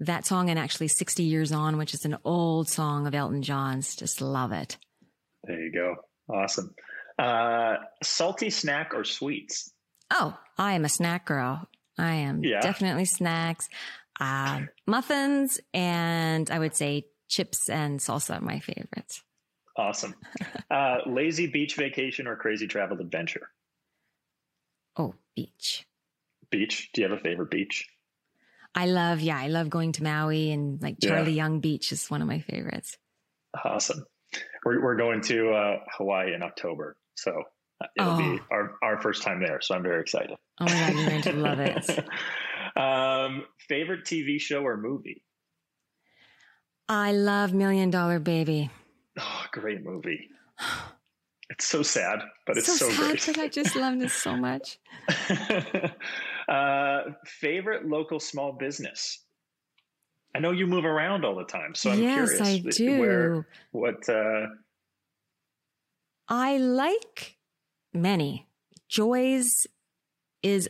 that 0.00 0.26
song 0.26 0.50
and 0.50 0.58
actually 0.58 0.88
60 0.88 1.22
Years 1.22 1.52
On, 1.52 1.78
which 1.78 1.94
is 1.94 2.04
an 2.04 2.18
old 2.22 2.68
song 2.68 3.06
of 3.06 3.14
Elton 3.14 3.40
John's, 3.42 3.96
just 3.96 4.20
love 4.20 4.52
it. 4.52 4.76
There 5.44 5.58
you 5.58 5.72
go. 5.72 5.96
Awesome. 6.28 6.74
Uh, 7.18 7.76
salty 8.02 8.50
snack 8.50 8.92
or 8.94 9.04
sweets? 9.04 9.72
Oh, 10.10 10.36
I 10.58 10.74
am 10.74 10.84
a 10.84 10.88
snack 10.90 11.24
girl. 11.24 11.66
I 11.96 12.12
am 12.16 12.44
Yeah. 12.44 12.60
definitely 12.60 13.06
snacks, 13.06 13.70
um, 14.20 14.68
muffins, 14.86 15.58
and 15.72 16.50
I 16.50 16.58
would 16.58 16.76
say 16.76 17.06
chips 17.30 17.70
and 17.70 18.00
salsa 18.00 18.36
are 18.36 18.40
my 18.42 18.58
favorites. 18.60 19.22
Awesome. 19.76 20.14
Uh, 20.70 20.98
lazy 21.04 21.48
beach 21.48 21.74
vacation 21.74 22.28
or 22.28 22.36
crazy 22.36 22.68
travel 22.68 23.00
adventure? 23.00 23.48
Oh, 24.96 25.14
beach. 25.34 25.84
Beach. 26.48 26.90
Do 26.94 27.02
you 27.02 27.08
have 27.08 27.18
a 27.18 27.20
favorite 27.20 27.50
beach? 27.50 27.88
I 28.72 28.86
love, 28.86 29.20
yeah, 29.20 29.36
I 29.36 29.48
love 29.48 29.68
going 29.68 29.90
to 29.92 30.04
Maui 30.04 30.52
and 30.52 30.80
like 30.80 30.96
Yeah. 31.00 31.08
Charley 31.10 31.32
Young 31.32 31.58
Beach 31.58 31.90
is 31.90 32.08
one 32.08 32.22
of 32.22 32.28
my 32.28 32.38
favorites. 32.38 32.96
Awesome. 33.64 34.04
We're, 34.64 34.80
we're 34.80 34.94
going 34.96 35.22
to 35.22 35.50
uh, 35.50 35.76
Hawaii 35.98 36.34
in 36.34 36.42
October. 36.44 36.96
So 37.16 37.32
uh, 37.82 37.86
it'll 37.98 38.16
be 38.16 38.38
Oh. 38.40 38.46
our, 38.52 38.74
our 38.80 39.00
first 39.02 39.22
time 39.22 39.40
there. 39.40 39.60
So 39.60 39.74
I'm 39.74 39.82
very 39.82 40.00
excited. 40.02 40.36
Oh 40.60 40.66
my 40.66 40.70
God, 40.70 40.94
you're 40.94 41.08
going 41.10 41.22
to 41.22 41.32
love 41.32 41.58
it. 41.58 41.88
um, 42.76 43.44
favorite 43.68 44.04
TV 44.04 44.40
show 44.40 44.62
or 44.64 44.76
movie? 44.76 45.24
I 46.90 47.12
love 47.12 47.54
Million 47.54 47.88
Dollar 47.90 48.18
Baby. 48.18 48.68
Oh, 49.16 49.44
great 49.52 49.84
movie. 49.84 50.28
It's 51.52 51.66
so 51.66 51.82
sad, 51.82 52.20
but 52.46 52.56
it's 52.56 52.78
so, 52.78 52.88
sad, 52.88 52.96
great. 52.96 53.26
but 53.26 53.38
I 53.38 53.48
just 53.48 53.74
love 53.74 53.98
this 53.98 54.12
so 54.12 54.36
much. 54.36 54.78
uh, 56.48 57.00
favorite 57.26 57.86
local 57.88 58.20
small 58.20 58.52
business? 58.52 59.24
I 60.32 60.38
know 60.38 60.52
you 60.52 60.68
move 60.68 60.84
around 60.84 61.24
all 61.24 61.34
the 61.34 61.44
time, 61.44 61.74
so 61.74 61.90
I'm 61.90 62.00
yes, 62.00 62.38
curious. 62.38 62.48
I 62.48 62.58
do. 62.70 63.00
Where, 63.00 63.48
what? 63.72 64.08
Uh, 64.08 64.46
I 66.28 66.58
like 66.58 67.36
many. 67.92 68.46
Joy's 68.88 69.66
is 70.44 70.68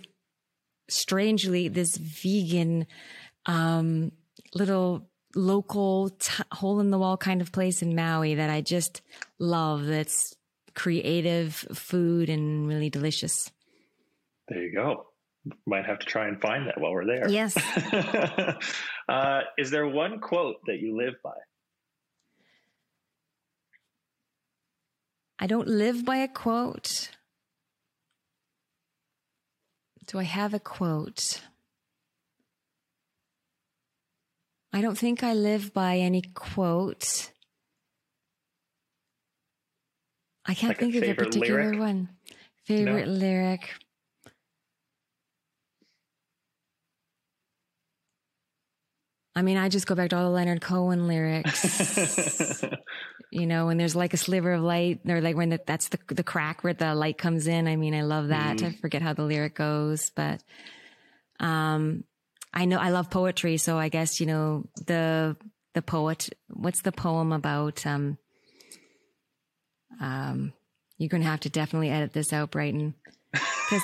strangely 0.89 1.69
this 1.69 1.99
vegan, 1.99 2.87
um, 3.45 4.13
little 4.55 5.10
local 5.35 6.11
t- 6.11 6.43
hole 6.53 6.81
in 6.81 6.91
the 6.91 6.99
wall 6.99 7.17
kind 7.17 7.41
of 7.41 7.53
place 7.53 7.83
in 7.83 7.95
Maui 7.95 8.35
that 8.35 8.51
I 8.51 8.61
just 8.61 9.03
love. 9.39 9.87
That's 9.87 10.35
creative 10.75 11.55
food 11.55 12.29
and 12.31 12.69
really 12.69 12.91
delicious. 12.91 13.51
there 14.49 14.63
you 14.63 14.73
go. 14.75 15.07
Might 15.67 15.87
have 15.87 15.99
to 16.01 16.07
try 16.07 16.29
and 16.29 16.41
find 16.41 16.67
that 16.69 16.81
while 16.81 16.93
we're 16.93 17.07
there. 17.07 17.29
Yes. 17.29 17.57
uh, 19.09 19.41
is 19.57 19.71
there 19.71 19.87
one 19.87 20.21
quote 20.21 20.57
that 20.67 20.81
you 20.81 20.97
live 20.97 21.15
by? 21.25 21.33
I 25.39 25.47
don't 25.47 25.69
live 25.69 26.05
by 26.05 26.17
a 26.17 26.29
quote. 26.29 27.11
Do 30.07 30.19
I 30.19 30.25
have 30.25 30.53
a 30.53 30.59
quote? 30.61 31.41
I 34.73 34.81
don't 34.81 34.97
think 34.97 35.23
I 35.23 35.35
live 35.35 35.73
by 35.75 35.99
any 35.99 36.23
quote. 36.23 37.33
I 40.47 40.55
can't 40.55 40.71
Like 40.71 40.79
a 40.79 40.81
think 40.81 40.95
of 40.97 41.03
a 41.09 41.15
particular 41.15 41.65
lyric? 41.65 41.79
one. 41.81 42.09
Favorite 42.65 43.09
lyric. 43.09 43.69
I 49.35 49.43
mean, 49.43 49.57
I 49.57 49.69
just 49.69 49.87
go 49.87 49.95
back 49.95 50.11
to 50.11 50.17
all 50.17 50.25
the 50.25 50.31
Leonard 50.31 50.61
Cohen 50.61 51.07
lyrics. 51.07 52.65
you 53.31 53.47
know, 53.47 53.67
when 53.67 53.77
there's 53.77 53.95
like 53.95 54.13
a 54.13 54.17
sliver 54.17 54.53
of 54.53 54.63
light, 54.63 55.01
or 55.09 55.21
like 55.21 55.37
when 55.37 55.51
the, 55.51 55.61
that's 55.67 55.89
the 55.89 55.99
the 56.09 56.25
crack 56.25 56.65
where 56.65 56.75
the 56.75 56.95
light 56.95 57.17
comes 57.17 57.47
in. 57.47 57.69
I 57.69 57.77
mean, 57.77 57.95
I 57.95 58.03
love 58.03 58.29
that. 58.29 58.59
Mhm. 58.59 58.67
I 58.67 58.73
forget 58.81 59.03
how 59.03 59.13
the 59.13 59.23
lyric 59.23 59.55
goes, 59.55 60.11
but 60.11 60.43
um, 61.39 62.05
I 62.53 62.65
know 62.65 62.79
I 62.79 62.91
love 62.91 63.11
poetry, 63.11 63.57
so 63.57 63.79
I 63.79 63.89
guess 63.89 64.21
you 64.21 64.27
know 64.27 64.65
the 64.87 65.37
the 65.75 65.83
poet. 65.83 66.31
What's 66.49 66.83
the 66.83 66.93
poem 66.93 67.33
about? 67.33 67.87
Um, 67.87 68.19
um, 70.01 70.53
you're 70.99 71.09
gonna 71.09 71.25
have 71.25 71.41
to 71.41 71.51
definitely 71.51 71.91
edit 71.91 72.13
this 72.13 72.33
out, 72.33 72.51
Brighton. 72.51 72.95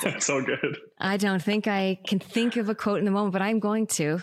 That's 0.03 0.29
all 0.29 0.41
good. 0.41 0.77
I 0.99 1.17
don't 1.17 1.41
think 1.41 1.67
I 1.67 1.99
can 2.07 2.19
think 2.19 2.57
of 2.57 2.69
a 2.69 2.75
quote 2.75 2.99
in 2.99 3.05
the 3.05 3.11
moment, 3.11 3.33
but 3.33 3.41
I'm 3.41 3.59
going 3.59 3.87
to. 3.87 4.19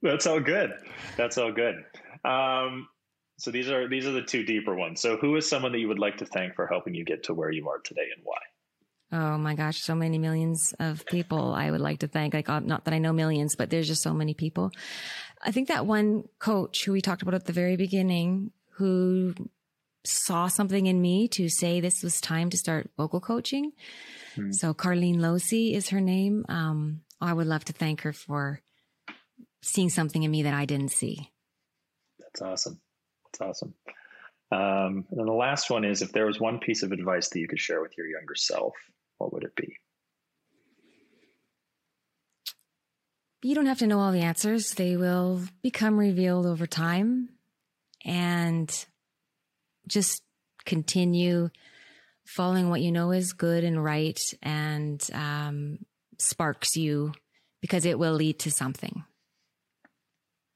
That's 0.00 0.26
all 0.26 0.40
good. 0.40 0.72
That's 1.16 1.38
all 1.38 1.52
good. 1.52 1.84
Um, 2.24 2.88
so 3.38 3.50
these 3.50 3.70
are 3.70 3.88
these 3.88 4.06
are 4.06 4.12
the 4.12 4.22
two 4.22 4.44
deeper 4.44 4.74
ones. 4.74 5.00
So 5.00 5.16
who 5.16 5.36
is 5.36 5.48
someone 5.48 5.72
that 5.72 5.78
you 5.78 5.88
would 5.88 5.98
like 5.98 6.18
to 6.18 6.26
thank 6.26 6.54
for 6.54 6.66
helping 6.66 6.94
you 6.94 7.04
get 7.04 7.24
to 7.24 7.34
where 7.34 7.50
you 7.50 7.68
are 7.68 7.78
today 7.78 8.08
and 8.14 8.24
why? 8.24 8.38
Oh 9.12 9.36
my 9.36 9.54
gosh, 9.54 9.82
so 9.82 9.94
many 9.94 10.18
millions 10.18 10.74
of 10.80 11.04
people 11.04 11.52
I 11.52 11.70
would 11.70 11.82
like 11.82 11.98
to 11.98 12.08
thank. 12.08 12.32
Like, 12.32 12.48
not 12.48 12.84
that 12.84 12.94
I 12.94 12.98
know 12.98 13.12
millions, 13.12 13.56
but 13.56 13.68
there's 13.68 13.86
just 13.86 14.02
so 14.02 14.14
many 14.14 14.32
people. 14.32 14.70
I 15.42 15.50
think 15.52 15.68
that 15.68 15.86
one 15.86 16.24
coach 16.38 16.84
who 16.84 16.92
we 16.92 17.02
talked 17.02 17.20
about 17.20 17.34
at 17.34 17.44
the 17.44 17.52
very 17.52 17.76
beginning, 17.76 18.52
who 18.76 19.34
saw 20.04 20.48
something 20.48 20.86
in 20.86 21.00
me 21.00 21.28
to 21.28 21.48
say 21.48 21.80
this 21.80 22.02
was 22.02 22.20
time 22.20 22.50
to 22.50 22.56
start 22.56 22.90
vocal 22.96 23.20
coaching. 23.20 23.72
Mm. 24.36 24.52
So 24.54 24.72
Carlene 24.72 25.18
Losey 25.18 25.74
is 25.74 25.90
her 25.90 26.00
name. 26.00 26.44
Um, 26.48 27.02
I 27.20 27.32
would 27.32 27.46
love 27.46 27.64
to 27.66 27.72
thank 27.72 28.00
her 28.00 28.12
for 28.12 28.60
seeing 29.62 29.90
something 29.90 30.22
in 30.22 30.30
me 30.30 30.42
that 30.42 30.54
I 30.54 30.64
didn't 30.64 30.90
see. 30.90 31.30
That's 32.18 32.42
awesome. 32.42 32.80
That's 33.26 33.40
awesome. 33.40 33.74
Um, 34.50 35.06
and 35.10 35.18
then 35.18 35.26
the 35.26 35.32
last 35.32 35.70
one 35.70 35.84
is 35.84 36.02
if 36.02 36.12
there 36.12 36.26
was 36.26 36.40
one 36.40 36.58
piece 36.58 36.82
of 36.82 36.92
advice 36.92 37.28
that 37.28 37.38
you 37.38 37.48
could 37.48 37.60
share 37.60 37.80
with 37.80 37.96
your 37.96 38.06
younger 38.06 38.34
self, 38.34 38.74
what 39.22 39.32
would 39.32 39.44
it 39.44 39.54
be? 39.54 39.76
You 43.42 43.54
don't 43.54 43.66
have 43.66 43.78
to 43.78 43.86
know 43.86 44.00
all 44.00 44.10
the 44.10 44.22
answers. 44.22 44.74
They 44.74 44.96
will 44.96 45.42
become 45.62 45.96
revealed 45.96 46.44
over 46.44 46.66
time. 46.66 47.28
And 48.04 48.68
just 49.86 50.22
continue 50.64 51.50
following 52.24 52.68
what 52.68 52.80
you 52.80 52.90
know 52.90 53.12
is 53.12 53.32
good 53.32 53.62
and 53.62 53.82
right 53.82 54.18
and 54.42 55.00
um, 55.12 55.78
sparks 56.18 56.76
you 56.76 57.12
because 57.60 57.84
it 57.84 57.98
will 57.98 58.14
lead 58.14 58.40
to 58.40 58.50
something. 58.50 59.04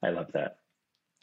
I 0.02 0.10
love 0.10 0.32
that. 0.32 0.55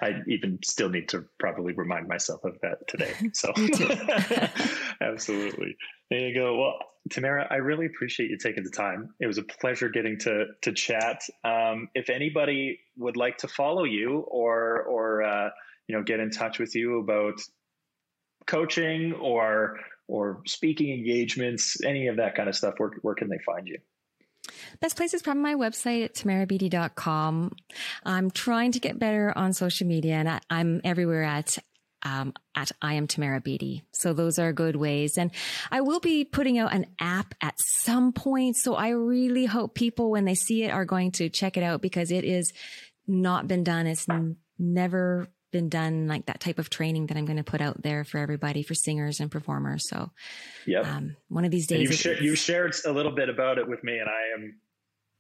I 0.04 0.22
even 0.28 0.60
still 0.64 0.90
need 0.90 1.08
to 1.10 1.24
probably 1.40 1.74
remind 1.74 2.10
myself 2.10 2.44
of 2.44 2.60
that 2.62 2.86
today. 2.90 3.14
So, 3.34 3.54
absolutely. 5.02 5.78
There 6.10 6.20
you 6.20 6.36
go. 6.36 6.58
Well, 6.58 6.80
Tamara, 7.10 7.48
I 7.50 7.56
really 7.56 7.86
appreciate 7.86 8.30
you 8.30 8.38
taking 8.38 8.64
the 8.66 8.70
time. 8.70 9.14
It 9.22 9.28
was 9.28 9.38
a 9.38 9.44
pleasure 9.44 9.88
getting 9.88 10.20
to 10.20 10.48
to 10.62 10.74
chat. 10.74 11.22
Um, 11.46 11.88
if 11.96 12.10
anybody 12.10 12.80
would 12.98 13.16
like 13.16 13.38
to 13.40 13.48
follow 13.48 13.86
you 13.86 14.20
or 14.28 14.84
or 14.84 15.24
uh, 15.24 15.50
you 15.88 15.96
know 15.96 16.04
get 16.04 16.20
in 16.20 16.30
touch 16.30 16.60
with 16.60 16.76
you 16.76 17.00
about 17.00 17.40
coaching 18.46 19.14
or 19.14 19.80
or 20.10 20.42
speaking 20.46 20.94
engagements, 20.94 21.82
any 21.84 22.08
of 22.08 22.18
that 22.18 22.36
kind 22.36 22.50
of 22.50 22.56
stuff, 22.56 22.74
where, 22.78 22.92
where 23.02 23.16
can 23.16 23.30
they 23.30 23.40
find 23.46 23.68
you? 23.68 23.78
Best 24.80 24.98
place 24.98 25.14
is 25.14 25.22
probably 25.22 25.44
my 25.44 25.56
website 25.56 26.04
at 26.06 26.14
tamarabeatty.com. 26.14 27.56
I'm 28.06 28.32
trying 28.32 28.72
to 28.74 28.80
get 28.80 29.00
better 29.00 29.34
on 29.36 29.54
social 29.54 29.88
media 29.88 30.16
and 30.16 30.30
I, 30.30 30.40
am 30.50 30.82
everywhere 30.84 31.24
at 31.24 31.58
um, 32.04 32.34
at 32.54 32.72
I 32.82 32.96
am 32.96 33.08
Tamara 33.08 33.40
Beatty. 33.40 33.84
So 33.92 34.14
those 34.14 34.38
are 34.38 34.52
good 34.52 34.76
ways. 34.76 35.18
And 35.18 35.32
I 35.72 35.82
will 35.82 36.00
be 36.00 36.26
putting 36.26 36.60
out 36.60 36.74
an 36.74 36.86
app 37.00 37.34
at 37.42 37.56
some 37.58 38.12
point. 38.12 38.58
So 38.58 38.76
I 38.76 38.90
really 38.90 39.46
hope 39.46 39.74
people, 39.74 40.12
when 40.12 40.26
they 40.26 40.36
see 40.36 40.64
it, 40.64 40.72
are 40.72 40.86
going 40.86 41.12
to 41.14 41.30
check 41.30 41.56
it 41.56 41.64
out 41.64 41.82
because 41.82 42.12
it 42.12 42.26
is 42.26 42.52
not 43.08 43.48
been 43.48 43.64
done. 43.64 43.88
It's 43.88 44.08
n- 44.10 44.36
never 44.60 45.28
been 45.52 45.70
done 45.70 46.08
like 46.08 46.26
that 46.26 46.42
type 46.42 46.60
of 46.60 46.70
training 46.70 47.06
that 47.08 47.18
I'm 47.18 47.26
going 47.26 47.38
to 47.38 47.44
put 47.44 47.62
out 47.62 47.82
there 47.82 48.04
for 48.04 48.18
everybody 48.18 48.64
for 48.64 48.74
singers 48.74 49.22
and 49.22 49.32
performers. 49.32 49.88
So, 49.88 50.12
yeah, 50.66 50.82
um, 50.82 51.16
one 51.30 51.46
of 51.46 51.52
these 51.52 51.68
days, 51.68 51.82
you've, 51.82 51.94
sh- 51.94 52.22
you've, 52.22 52.38
shared 52.40 52.76
a 52.86 52.92
little 52.92 53.12
bit 53.14 53.30
about 53.30 53.60
it 53.60 53.70
with 53.70 53.84
me, 53.84 54.00
and 54.00 54.10
I 54.10 54.34
am 54.34 54.56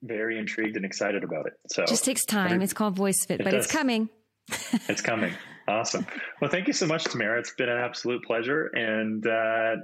very 0.03 0.37
intrigued 0.37 0.75
and 0.75 0.85
excited 0.85 1.23
about 1.23 1.47
it. 1.47 1.53
So, 1.69 1.83
it 1.83 1.87
just 1.87 2.05
takes 2.05 2.25
time. 2.25 2.61
It's 2.61 2.73
called 2.73 2.95
Voice 2.95 3.25
Fit, 3.25 3.41
it 3.41 3.43
but 3.43 3.51
does. 3.51 3.65
it's 3.65 3.73
coming. 3.73 4.09
it's 4.89 5.01
coming. 5.01 5.33
Awesome. 5.67 6.05
Well, 6.41 6.51
thank 6.51 6.67
you 6.67 6.73
so 6.73 6.85
much, 6.85 7.05
Tamara. 7.05 7.39
It's 7.39 7.53
been 7.55 7.69
an 7.69 7.77
absolute 7.77 8.23
pleasure, 8.23 8.67
and 8.67 9.25
uh, 9.25 9.75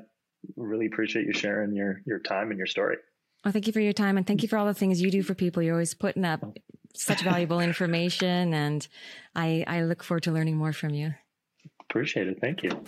really 0.57 0.87
appreciate 0.87 1.25
you 1.25 1.33
sharing 1.33 1.73
your 1.73 2.01
your 2.05 2.19
time 2.19 2.49
and 2.49 2.57
your 2.57 2.67
story. 2.67 2.97
Well, 3.43 3.53
thank 3.53 3.67
you 3.67 3.73
for 3.73 3.79
your 3.79 3.93
time, 3.93 4.17
and 4.17 4.27
thank 4.27 4.41
you 4.41 4.49
for 4.49 4.57
all 4.57 4.65
the 4.65 4.73
things 4.73 5.01
you 5.01 5.09
do 5.09 5.23
for 5.23 5.33
people. 5.33 5.63
You're 5.63 5.75
always 5.75 5.93
putting 5.93 6.25
up 6.25 6.43
such 6.95 7.21
valuable 7.21 7.61
information, 7.61 8.53
and 8.53 8.85
I, 9.35 9.63
I 9.67 9.83
look 9.83 10.03
forward 10.03 10.23
to 10.23 10.31
learning 10.31 10.57
more 10.57 10.73
from 10.73 10.93
you. 10.93 11.13
Appreciate 11.89 12.27
it. 12.27 12.39
Thank 12.41 12.63
you. 12.63 12.83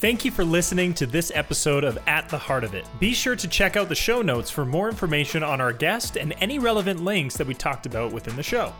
Thank 0.00 0.24
you 0.24 0.30
for 0.30 0.44
listening 0.44 0.94
to 0.94 1.06
this 1.06 1.32
episode 1.34 1.82
of 1.82 1.98
At 2.06 2.28
the 2.28 2.38
Heart 2.38 2.62
of 2.62 2.72
It. 2.72 2.86
Be 3.00 3.12
sure 3.12 3.34
to 3.34 3.48
check 3.48 3.76
out 3.76 3.88
the 3.88 3.96
show 3.96 4.22
notes 4.22 4.48
for 4.48 4.64
more 4.64 4.88
information 4.88 5.42
on 5.42 5.60
our 5.60 5.72
guest 5.72 6.16
and 6.16 6.36
any 6.40 6.60
relevant 6.60 7.02
links 7.02 7.36
that 7.36 7.48
we 7.48 7.52
talked 7.52 7.84
about 7.84 8.12
within 8.12 8.36
the 8.36 8.42
show. 8.44 8.72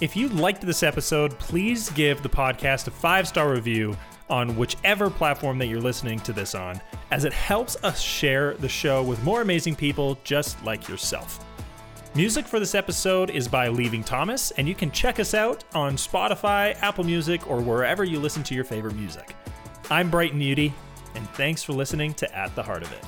If 0.00 0.16
you 0.16 0.30
liked 0.30 0.62
this 0.62 0.82
episode, 0.82 1.38
please 1.38 1.90
give 1.90 2.22
the 2.22 2.30
podcast 2.30 2.86
a 2.86 2.90
five 2.90 3.28
star 3.28 3.50
review 3.52 3.98
on 4.30 4.56
whichever 4.56 5.10
platform 5.10 5.58
that 5.58 5.66
you're 5.66 5.78
listening 5.78 6.20
to 6.20 6.32
this 6.32 6.54
on, 6.54 6.80
as 7.10 7.26
it 7.26 7.34
helps 7.34 7.76
us 7.84 8.00
share 8.00 8.54
the 8.54 8.68
show 8.68 9.02
with 9.02 9.22
more 9.22 9.42
amazing 9.42 9.76
people 9.76 10.18
just 10.24 10.64
like 10.64 10.88
yourself. 10.88 11.44
Music 12.14 12.46
for 12.46 12.58
this 12.58 12.74
episode 12.74 13.28
is 13.28 13.46
by 13.46 13.68
Leaving 13.68 14.02
Thomas, 14.02 14.52
and 14.52 14.66
you 14.66 14.74
can 14.74 14.90
check 14.90 15.20
us 15.20 15.34
out 15.34 15.64
on 15.74 15.96
Spotify, 15.96 16.74
Apple 16.80 17.04
Music, 17.04 17.46
or 17.46 17.60
wherever 17.60 18.04
you 18.04 18.18
listen 18.18 18.42
to 18.44 18.54
your 18.54 18.64
favorite 18.64 18.96
music. 18.96 19.36
I'm 19.88 20.10
Brighton 20.10 20.40
Udy, 20.40 20.74
and 21.14 21.30
thanks 21.30 21.62
for 21.62 21.72
listening 21.72 22.12
to 22.14 22.36
At 22.36 22.52
the 22.56 22.62
Heart 22.64 22.82
of 22.82 22.92
It. 22.92 23.04